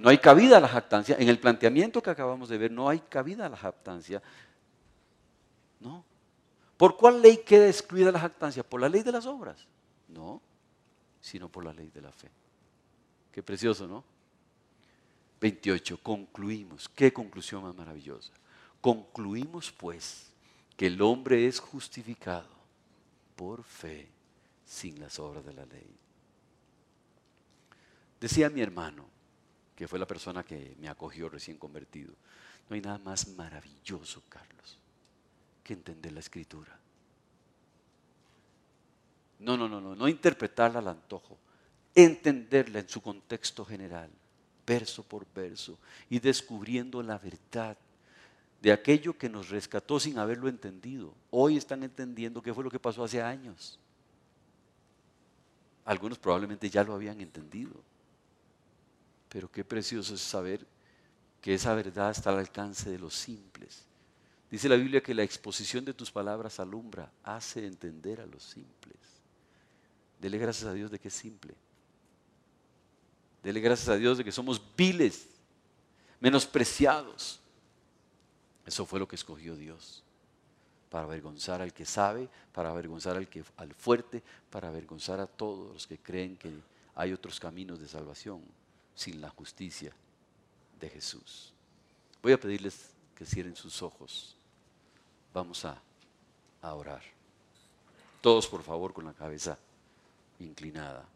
No 0.00 0.08
hay 0.08 0.16
cabida 0.16 0.56
a 0.56 0.60
la 0.60 0.68
jactancia. 0.68 1.14
En 1.18 1.28
el 1.28 1.38
planteamiento 1.38 2.02
que 2.02 2.08
acabamos 2.08 2.48
de 2.48 2.56
ver, 2.56 2.72
no 2.72 2.88
hay 2.88 3.00
cabida 3.00 3.44
a 3.44 3.48
la 3.50 3.56
jactancia. 3.58 4.22
No. 5.78 6.02
¿Por 6.78 6.96
cuál 6.96 7.20
ley 7.20 7.42
queda 7.44 7.66
excluida 7.66 8.10
la 8.10 8.18
jactancia? 8.18 8.62
¿Por 8.62 8.80
la 8.80 8.88
ley 8.88 9.02
de 9.02 9.12
las 9.12 9.26
obras? 9.26 9.66
No, 10.08 10.40
sino 11.20 11.50
por 11.50 11.66
la 11.66 11.74
ley 11.74 11.90
de 11.90 12.00
la 12.00 12.10
fe. 12.10 12.30
Qué 13.30 13.42
precioso, 13.42 13.86
¿no? 13.86 14.02
28. 15.38 15.98
Concluimos. 16.02 16.88
Qué 16.88 17.12
conclusión 17.12 17.62
más 17.62 17.74
maravillosa. 17.74 18.32
Concluimos 18.80 19.70
pues 19.70 20.32
que 20.78 20.86
el 20.86 21.02
hombre 21.02 21.46
es 21.46 21.60
justificado 21.60 22.48
por 23.36 23.62
fe 23.64 24.08
sin 24.64 24.98
las 24.98 25.18
obras 25.18 25.44
de 25.44 25.52
la 25.52 25.66
ley. 25.66 25.94
Decía 28.18 28.48
mi 28.48 28.62
hermano, 28.62 29.19
que 29.80 29.88
fue 29.88 29.98
la 29.98 30.06
persona 30.06 30.44
que 30.44 30.76
me 30.78 30.90
acogió 30.90 31.30
recién 31.30 31.56
convertido. 31.56 32.12
No 32.68 32.74
hay 32.74 32.82
nada 32.82 32.98
más 32.98 33.28
maravilloso, 33.28 34.22
Carlos, 34.28 34.78
que 35.64 35.72
entender 35.72 36.12
la 36.12 36.20
escritura. 36.20 36.78
No, 39.38 39.56
no, 39.56 39.70
no, 39.70 39.80
no, 39.80 39.94
no 39.94 40.06
interpretarla 40.06 40.80
al 40.80 40.88
antojo, 40.88 41.38
entenderla 41.94 42.80
en 42.80 42.90
su 42.90 43.00
contexto 43.00 43.64
general, 43.64 44.10
verso 44.66 45.02
por 45.02 45.26
verso, 45.34 45.78
y 46.10 46.18
descubriendo 46.18 47.02
la 47.02 47.16
verdad 47.16 47.74
de 48.60 48.72
aquello 48.72 49.16
que 49.16 49.30
nos 49.30 49.48
rescató 49.48 49.98
sin 49.98 50.18
haberlo 50.18 50.50
entendido. 50.50 51.14
Hoy 51.30 51.56
están 51.56 51.84
entendiendo 51.84 52.42
qué 52.42 52.52
fue 52.52 52.64
lo 52.64 52.70
que 52.70 52.78
pasó 52.78 53.02
hace 53.02 53.22
años. 53.22 53.78
Algunos 55.86 56.18
probablemente 56.18 56.68
ya 56.68 56.84
lo 56.84 56.92
habían 56.92 57.18
entendido. 57.22 57.82
Pero 59.30 59.50
qué 59.50 59.64
precioso 59.64 60.14
es 60.14 60.20
saber 60.20 60.66
que 61.40 61.54
esa 61.54 61.74
verdad 61.74 62.10
está 62.10 62.30
al 62.30 62.40
alcance 62.40 62.90
de 62.90 62.98
los 62.98 63.14
simples. 63.14 63.84
Dice 64.50 64.68
la 64.68 64.74
Biblia 64.74 65.02
que 65.02 65.14
la 65.14 65.22
exposición 65.22 65.84
de 65.84 65.94
tus 65.94 66.10
palabras 66.10 66.58
alumbra, 66.58 67.10
hace 67.22 67.64
entender 67.64 68.20
a 68.20 68.26
los 68.26 68.42
simples. 68.42 68.96
Dele 70.20 70.36
gracias 70.36 70.68
a 70.68 70.74
Dios 70.74 70.90
de 70.90 70.98
que 70.98 71.08
es 71.08 71.14
simple. 71.14 71.54
Dele 73.42 73.60
gracias 73.60 73.88
a 73.88 73.96
Dios 73.96 74.18
de 74.18 74.24
que 74.24 74.32
somos 74.32 74.60
viles, 74.76 75.28
menospreciados. 76.18 77.40
Eso 78.66 78.84
fue 78.84 78.98
lo 78.98 79.06
que 79.06 79.14
escogió 79.14 79.54
Dios. 79.54 80.02
Para 80.90 81.04
avergonzar 81.04 81.62
al 81.62 81.72
que 81.72 81.86
sabe, 81.86 82.28
para 82.52 82.70
avergonzar 82.70 83.16
al, 83.16 83.28
que, 83.28 83.44
al 83.56 83.72
fuerte, 83.74 84.24
para 84.50 84.68
avergonzar 84.68 85.20
a 85.20 85.28
todos 85.28 85.72
los 85.72 85.86
que 85.86 85.98
creen 85.98 86.36
que 86.36 86.52
hay 86.96 87.12
otros 87.12 87.38
caminos 87.38 87.78
de 87.78 87.86
salvación 87.86 88.42
sin 89.00 89.18
la 89.18 89.30
justicia 89.30 89.94
de 90.78 90.90
Jesús. 90.90 91.54
Voy 92.22 92.32
a 92.32 92.38
pedirles 92.38 92.90
que 93.16 93.24
cierren 93.24 93.56
sus 93.56 93.80
ojos. 93.80 94.36
Vamos 95.32 95.64
a, 95.64 95.80
orar. 96.60 97.00
Todos, 98.20 98.46
por 98.46 98.62
favor, 98.62 98.92
con 98.92 99.06
la 99.06 99.14
cabeza 99.14 99.58
inclinada. 100.38 101.06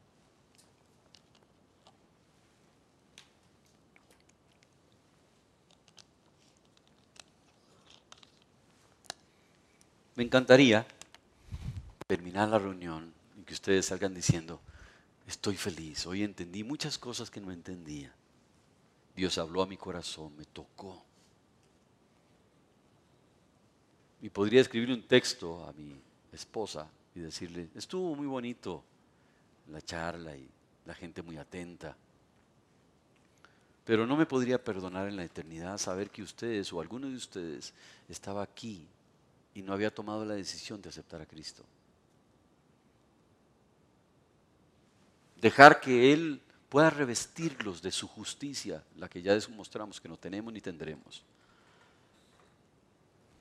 Me 10.14 10.22
encantaría 10.22 10.86
terminar 12.06 12.48
la 12.48 12.58
reunión 12.58 13.12
y 13.38 13.42
que 13.42 13.52
ustedes 13.52 13.84
salgan 13.84 14.14
diciendo, 14.14 14.58
Estoy 15.26 15.56
feliz. 15.56 16.06
Hoy 16.06 16.22
entendí 16.22 16.64
muchas 16.64 16.98
cosas 16.98 17.30
que 17.30 17.40
no 17.40 17.50
entendía. 17.50 18.14
Dios 19.16 19.38
habló 19.38 19.62
a 19.62 19.66
mi 19.66 19.76
corazón, 19.76 20.36
me 20.36 20.44
tocó. 20.44 21.02
Y 24.20 24.28
podría 24.28 24.60
escribirle 24.60 24.94
un 24.94 25.06
texto 25.06 25.64
a 25.66 25.72
mi 25.72 26.00
esposa 26.32 26.90
y 27.14 27.20
decirle, 27.20 27.68
estuvo 27.74 28.14
muy 28.14 28.26
bonito 28.26 28.82
la 29.70 29.80
charla 29.80 30.36
y 30.36 30.48
la 30.84 30.94
gente 30.94 31.22
muy 31.22 31.36
atenta. 31.36 31.96
Pero 33.84 34.06
no 34.06 34.16
me 34.16 34.26
podría 34.26 34.62
perdonar 34.62 35.08
en 35.08 35.16
la 35.16 35.24
eternidad 35.24 35.78
saber 35.78 36.10
que 36.10 36.22
ustedes 36.22 36.72
o 36.72 36.80
alguno 36.80 37.08
de 37.08 37.16
ustedes 37.16 37.74
estaba 38.08 38.42
aquí 38.42 38.86
y 39.54 39.62
no 39.62 39.72
había 39.72 39.94
tomado 39.94 40.24
la 40.24 40.34
decisión 40.34 40.80
de 40.82 40.88
aceptar 40.88 41.20
a 41.20 41.26
Cristo. 41.26 41.64
Dejar 45.44 45.78
que 45.78 46.10
Él 46.10 46.40
pueda 46.70 46.88
revestirlos 46.88 47.82
de 47.82 47.92
su 47.92 48.08
justicia, 48.08 48.82
la 48.96 49.10
que 49.10 49.20
ya 49.20 49.34
demostramos 49.34 50.00
que 50.00 50.08
no 50.08 50.16
tenemos 50.16 50.50
ni 50.50 50.62
tendremos. 50.62 51.22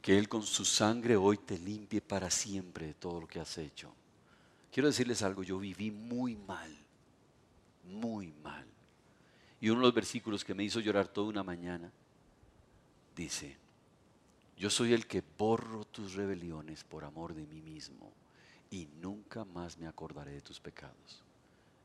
Que 0.01 0.18
Él 0.18 0.28
con 0.28 0.43
su 0.43 0.66
sangre 0.66 1.16
hoy 1.16 1.38
te 1.38 1.58
limpie 1.58 2.01
para 2.01 2.30
siempre 2.30 2.88
de 2.88 2.93
todo 2.95 3.22
lo 3.22 3.26
que 3.26 3.39
has 3.39 3.58
hecho. 3.58 3.89
Quiero 4.70 4.88
decirles 4.88 5.22
algo, 5.22 5.43
yo 5.43 5.58
viví 5.60 5.91
muy 5.91 6.36
mal, 6.36 6.78
muy 7.86 8.34
mal. 8.43 8.66
Y 9.62 9.70
uno 9.70 9.80
de 9.80 9.86
los 9.86 9.95
versículos 9.95 10.43
que 10.43 10.54
me 10.54 10.66
hizo 10.66 10.82
llorar 10.82 11.08
toda 11.08 11.30
una 11.30 11.41
mañana 11.41 11.89
dice, 13.16 13.56
yo 14.58 14.70
soy 14.70 14.91
el 14.91 15.08
que 15.08 15.24
borro 15.38 15.86
tus 15.86 16.16
rebeliones 16.16 16.84
por 16.84 17.06
amor 17.06 17.34
de 17.34 17.45
mí 17.45 17.62
mismo 17.62 18.12
y 18.70 18.89
nunca 18.99 19.45
más 19.45 19.78
me 19.78 19.88
acordaré 19.88 20.34
de 20.34 20.41
tus 20.41 20.60
pecados. 20.60 21.22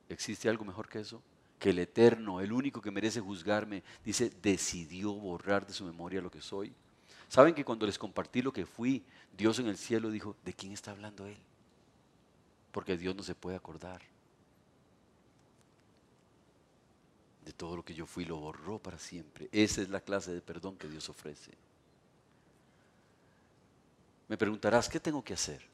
¿Existe 0.08 0.48
algo 0.48 0.64
mejor 0.64 0.88
que 0.88 1.00
eso? 1.00 1.22
Que 1.58 1.70
el 1.70 1.78
Eterno, 1.78 2.40
el 2.40 2.52
único 2.52 2.80
que 2.80 2.90
merece 2.90 3.20
juzgarme, 3.20 3.82
dice, 4.04 4.30
decidió 4.42 5.12
borrar 5.12 5.66
de 5.66 5.72
su 5.72 5.84
memoria 5.84 6.20
lo 6.20 6.30
que 6.30 6.40
soy. 6.40 6.72
¿Saben 7.28 7.54
que 7.54 7.64
cuando 7.64 7.86
les 7.86 7.98
compartí 7.98 8.42
lo 8.42 8.52
que 8.52 8.64
fui, 8.64 9.04
Dios 9.36 9.58
en 9.58 9.66
el 9.66 9.76
cielo 9.76 10.10
dijo, 10.10 10.36
¿de 10.44 10.54
quién 10.54 10.72
está 10.72 10.92
hablando 10.92 11.26
Él? 11.26 11.36
Porque 12.72 12.96
Dios 12.96 13.14
no 13.14 13.22
se 13.22 13.34
puede 13.34 13.56
acordar. 13.56 14.00
de 17.48 17.54
todo 17.54 17.76
lo 17.76 17.82
que 17.82 17.94
yo 17.94 18.04
fui, 18.04 18.26
lo 18.26 18.36
borró 18.36 18.78
para 18.78 18.98
siempre. 18.98 19.48
Esa 19.52 19.80
es 19.80 19.88
la 19.88 20.02
clase 20.02 20.34
de 20.34 20.42
perdón 20.42 20.76
que 20.76 20.86
Dios 20.86 21.08
ofrece. 21.08 21.50
Me 24.28 24.36
preguntarás, 24.36 24.86
¿qué 24.86 25.00
tengo 25.00 25.24
que 25.24 25.32
hacer? 25.32 25.66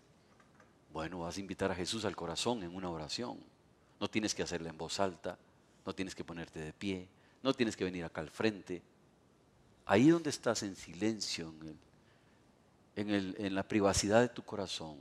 Bueno, 0.92 1.18
vas 1.18 1.36
a 1.36 1.40
invitar 1.40 1.72
a 1.72 1.74
Jesús 1.74 2.04
al 2.04 2.14
corazón 2.14 2.62
en 2.62 2.72
una 2.72 2.88
oración. 2.88 3.40
No 4.04 4.10
tienes 4.10 4.34
que 4.34 4.42
hacerla 4.42 4.68
en 4.68 4.76
voz 4.76 5.00
alta, 5.00 5.38
no 5.86 5.94
tienes 5.94 6.14
que 6.14 6.24
ponerte 6.24 6.60
de 6.60 6.74
pie, 6.74 7.08
no 7.42 7.54
tienes 7.54 7.74
que 7.74 7.84
venir 7.84 8.04
acá 8.04 8.20
al 8.20 8.28
frente. 8.28 8.82
Ahí 9.86 10.10
donde 10.10 10.28
estás 10.28 10.62
en 10.62 10.76
silencio, 10.76 11.54
en, 12.96 13.08
en 13.38 13.54
la 13.54 13.66
privacidad 13.66 14.20
de 14.20 14.28
tu 14.28 14.42
corazón, 14.42 14.98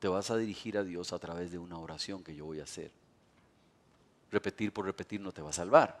te 0.00 0.06
vas 0.06 0.30
a 0.30 0.36
dirigir 0.36 0.76
a 0.76 0.84
Dios 0.84 1.14
a 1.14 1.18
través 1.18 1.50
de 1.50 1.56
una 1.56 1.78
oración 1.78 2.22
que 2.22 2.34
yo 2.34 2.44
voy 2.44 2.60
a 2.60 2.64
hacer. 2.64 2.90
Repetir 4.30 4.70
por 4.70 4.84
repetir 4.84 5.18
no 5.22 5.32
te 5.32 5.40
va 5.40 5.48
a 5.48 5.54
salvar. 5.54 5.98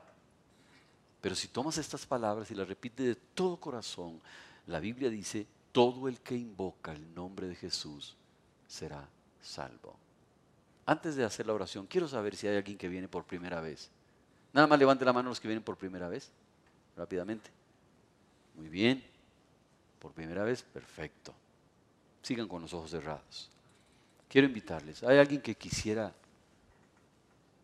Pero 1.22 1.34
si 1.34 1.48
tomas 1.48 1.78
estas 1.78 2.04
palabras 2.04 2.50
y 2.50 2.54
las 2.54 2.68
repites 2.68 3.06
de 3.06 3.14
todo 3.14 3.56
corazón, 3.56 4.20
la 4.66 4.78
Biblia 4.78 5.08
dice, 5.08 5.46
todo 5.72 6.06
el 6.06 6.20
que 6.20 6.36
invoca 6.36 6.92
el 6.92 7.14
nombre 7.14 7.48
de 7.48 7.54
Jesús 7.54 8.14
será 8.68 9.08
salvo. 9.40 9.96
Antes 10.84 11.14
de 11.16 11.24
hacer 11.24 11.46
la 11.46 11.54
oración, 11.54 11.86
quiero 11.86 12.08
saber 12.08 12.36
si 12.36 12.46
hay 12.48 12.56
alguien 12.56 12.76
que 12.76 12.88
viene 12.88 13.08
por 13.08 13.24
primera 13.24 13.60
vez. 13.60 13.90
Nada 14.52 14.66
más 14.66 14.78
levante 14.78 15.04
la 15.04 15.12
mano 15.12 15.28
los 15.28 15.40
que 15.40 15.48
vienen 15.48 15.62
por 15.62 15.76
primera 15.76 16.08
vez, 16.08 16.30
rápidamente. 16.96 17.50
Muy 18.56 18.68
bien. 18.68 19.02
Por 19.98 20.12
primera 20.12 20.42
vez, 20.42 20.62
perfecto. 20.62 21.32
Sigan 22.22 22.48
con 22.48 22.62
los 22.62 22.74
ojos 22.74 22.90
cerrados. 22.90 23.50
Quiero 24.28 24.48
invitarles. 24.48 25.02
¿Hay 25.04 25.18
alguien 25.18 25.40
que 25.40 25.54
quisiera 25.54 26.12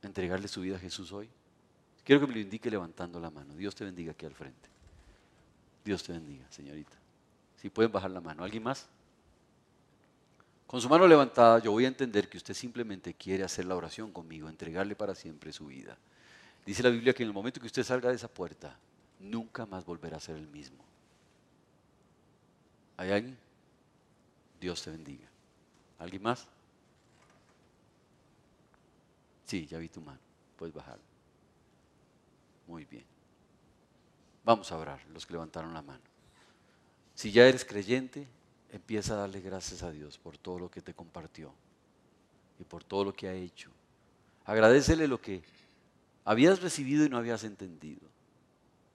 entregarle 0.02 0.46
su 0.48 0.60
vida 0.60 0.76
a 0.76 0.78
Jesús 0.78 1.12
hoy? 1.12 1.28
Quiero 2.04 2.20
que 2.20 2.26
me 2.28 2.34
lo 2.34 2.40
indique 2.40 2.70
levantando 2.70 3.20
la 3.20 3.30
mano. 3.30 3.54
Dios 3.54 3.74
te 3.74 3.84
bendiga 3.84 4.12
aquí 4.12 4.24
al 4.24 4.34
frente. 4.34 4.68
Dios 5.84 6.02
te 6.02 6.12
bendiga, 6.12 6.46
señorita. 6.50 6.96
Si 7.56 7.70
pueden 7.70 7.90
bajar 7.90 8.10
la 8.10 8.20
mano. 8.20 8.44
¿Alguien 8.44 8.62
más? 8.62 8.86
Con 10.68 10.82
su 10.82 10.88
mano 10.90 11.06
levantada, 11.08 11.60
yo 11.60 11.72
voy 11.72 11.86
a 11.86 11.88
entender 11.88 12.28
que 12.28 12.36
usted 12.36 12.52
simplemente 12.52 13.14
quiere 13.14 13.42
hacer 13.42 13.64
la 13.64 13.74
oración 13.74 14.12
conmigo, 14.12 14.50
entregarle 14.50 14.94
para 14.94 15.14
siempre 15.14 15.50
su 15.50 15.64
vida. 15.64 15.96
Dice 16.66 16.82
la 16.82 16.90
Biblia 16.90 17.14
que 17.14 17.22
en 17.22 17.30
el 17.30 17.32
momento 17.32 17.58
que 17.58 17.66
usted 17.66 17.82
salga 17.82 18.10
de 18.10 18.16
esa 18.16 18.28
puerta, 18.28 18.78
nunca 19.18 19.64
más 19.64 19.86
volverá 19.86 20.18
a 20.18 20.20
ser 20.20 20.36
el 20.36 20.46
mismo. 20.46 20.84
¿Hay 22.98 23.10
alguien? 23.10 23.38
Dios 24.60 24.82
te 24.82 24.90
bendiga. 24.90 25.26
¿Alguien 25.98 26.22
más? 26.22 26.46
Sí, 29.46 29.66
ya 29.66 29.78
vi 29.78 29.88
tu 29.88 30.02
mano. 30.02 30.20
Puedes 30.58 30.74
bajar. 30.74 30.98
Muy 32.66 32.84
bien. 32.84 33.06
Vamos 34.44 34.70
a 34.70 34.76
orar, 34.76 35.00
los 35.14 35.24
que 35.24 35.32
levantaron 35.32 35.72
la 35.72 35.80
mano. 35.80 36.04
Si 37.14 37.32
ya 37.32 37.48
eres 37.48 37.64
creyente, 37.64 38.28
empieza 38.70 39.14
a 39.14 39.16
darle 39.16 39.40
gracias 39.40 39.82
a 39.82 39.90
Dios 39.90 40.18
por 40.18 40.36
todo 40.36 40.58
lo 40.58 40.70
que 40.70 40.82
te 40.82 40.94
compartió 40.94 41.52
y 42.58 42.64
por 42.64 42.84
todo 42.84 43.04
lo 43.04 43.12
que 43.14 43.28
ha 43.28 43.34
hecho. 43.34 43.70
Agradecele 44.44 45.08
lo 45.08 45.20
que 45.20 45.42
habías 46.24 46.60
recibido 46.60 47.04
y 47.04 47.08
no 47.08 47.16
habías 47.18 47.44
entendido. 47.44 48.06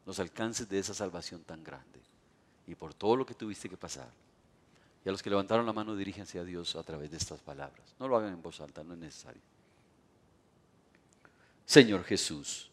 Los 0.06 0.20
alcances 0.20 0.68
de 0.68 0.80
esa 0.80 0.94
salvación 0.94 1.44
tan 1.44 1.64
grande 1.64 2.02
y 2.68 2.76
por 2.76 2.94
todo 2.94 3.16
lo 3.16 3.26
que 3.26 3.34
tuviste 3.34 3.70
que 3.70 3.78
pasar. 3.78 4.10
Y 5.06 5.10
a 5.10 5.12
los 5.12 5.22
que 5.22 5.30
levantaron 5.30 5.66
la 5.66 5.74
mano, 5.74 5.96
diríjense 5.96 6.40
a 6.40 6.44
Dios 6.44 6.76
a 6.76 6.84
través 6.84 7.12
de 7.12 7.18
estas 7.18 7.42
palabras. 7.42 7.96
No 8.00 8.08
lo 8.08 8.18
hagan 8.18 8.34
en 8.34 8.42
voz 8.42 8.62
alta, 8.62 8.84
no 8.84 8.94
es 8.94 9.00
necesario. 9.00 9.42
Señor 11.66 12.04
Jesús, 12.04 12.70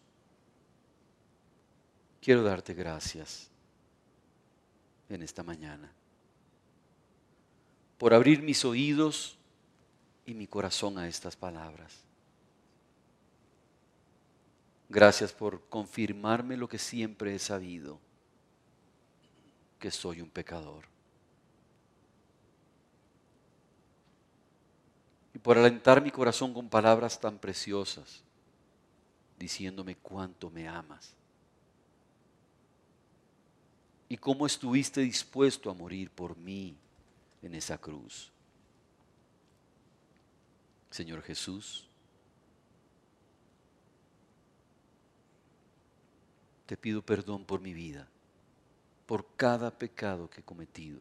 quiero 2.20 2.42
darte 2.42 2.74
gracias 2.74 3.48
en 5.08 5.22
esta 5.22 5.42
mañana 5.42 5.90
por 8.00 8.14
abrir 8.14 8.40
mis 8.40 8.64
oídos 8.64 9.36
y 10.24 10.32
mi 10.32 10.46
corazón 10.46 10.96
a 10.96 11.06
estas 11.06 11.36
palabras. 11.36 12.02
Gracias 14.88 15.34
por 15.34 15.68
confirmarme 15.68 16.56
lo 16.56 16.66
que 16.66 16.78
siempre 16.78 17.34
he 17.34 17.38
sabido, 17.38 18.00
que 19.78 19.90
soy 19.90 20.22
un 20.22 20.30
pecador. 20.30 20.86
Y 25.34 25.38
por 25.38 25.58
alentar 25.58 26.02
mi 26.02 26.10
corazón 26.10 26.54
con 26.54 26.70
palabras 26.70 27.20
tan 27.20 27.38
preciosas, 27.38 28.22
diciéndome 29.38 29.96
cuánto 29.96 30.48
me 30.48 30.66
amas 30.66 31.12
y 34.08 34.16
cómo 34.16 34.46
estuviste 34.46 35.02
dispuesto 35.02 35.68
a 35.68 35.74
morir 35.74 36.08
por 36.10 36.38
mí 36.38 36.78
en 37.42 37.54
esa 37.54 37.78
cruz. 37.78 38.32
Señor 40.90 41.22
Jesús, 41.22 41.86
te 46.66 46.76
pido 46.76 47.02
perdón 47.02 47.44
por 47.44 47.60
mi 47.60 47.72
vida, 47.72 48.08
por 49.06 49.26
cada 49.36 49.70
pecado 49.70 50.28
que 50.28 50.40
he 50.40 50.44
cometido. 50.44 51.00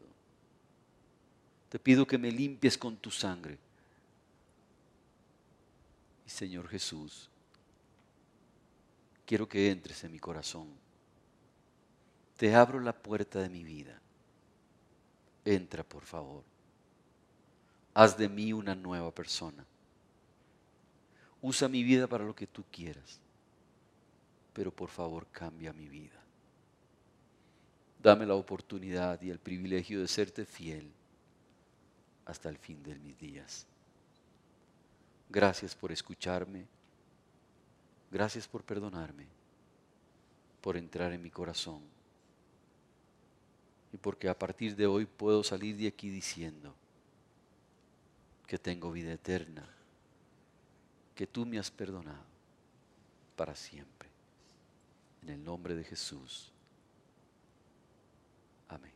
Te 1.68 1.78
pido 1.78 2.06
que 2.06 2.18
me 2.18 2.30
limpies 2.30 2.76
con 2.76 2.96
tu 2.96 3.10
sangre. 3.10 3.58
Y 6.26 6.30
Señor 6.30 6.68
Jesús, 6.68 7.28
quiero 9.26 9.48
que 9.48 9.70
entres 9.70 10.02
en 10.04 10.12
mi 10.12 10.18
corazón 10.18 10.68
te 12.40 12.54
abro 12.54 12.80
la 12.80 12.94
puerta 12.94 13.38
de 13.38 13.50
mi 13.50 13.62
vida. 13.62 14.00
Entra, 15.44 15.82
por 15.82 16.04
favor. 16.04 16.42
Haz 17.94 18.16
de 18.16 18.28
mí 18.28 18.52
una 18.52 18.74
nueva 18.74 19.10
persona. 19.10 19.64
Usa 21.42 21.68
mi 21.68 21.82
vida 21.82 22.06
para 22.06 22.24
lo 22.24 22.34
que 22.34 22.46
tú 22.46 22.64
quieras. 22.70 23.18
Pero 24.52 24.70
por 24.70 24.88
favor 24.88 25.26
cambia 25.30 25.72
mi 25.72 25.88
vida. 25.88 26.20
Dame 28.02 28.26
la 28.26 28.34
oportunidad 28.34 29.20
y 29.22 29.30
el 29.30 29.38
privilegio 29.38 30.00
de 30.00 30.08
serte 30.08 30.44
fiel 30.44 30.90
hasta 32.24 32.48
el 32.48 32.58
fin 32.58 32.82
de 32.82 32.94
mis 32.96 33.18
días. 33.18 33.66
Gracias 35.28 35.74
por 35.74 35.92
escucharme. 35.92 36.66
Gracias 38.10 38.48
por 38.48 38.62
perdonarme. 38.64 39.26
Por 40.60 40.76
entrar 40.76 41.12
en 41.12 41.22
mi 41.22 41.30
corazón 41.30 41.99
y 43.92 43.96
porque 43.96 44.28
a 44.28 44.38
partir 44.38 44.76
de 44.76 44.86
hoy 44.86 45.06
puedo 45.06 45.42
salir 45.42 45.76
de 45.76 45.88
aquí 45.88 46.10
diciendo 46.10 46.74
que 48.46 48.58
tengo 48.58 48.90
vida 48.90 49.12
eterna, 49.12 49.68
que 51.14 51.26
tú 51.26 51.46
me 51.46 51.58
has 51.58 51.70
perdonado 51.70 52.24
para 53.36 53.54
siempre. 53.54 54.08
En 55.22 55.30
el 55.30 55.44
nombre 55.44 55.74
de 55.74 55.84
Jesús. 55.84 56.50
Amén. 58.68 58.92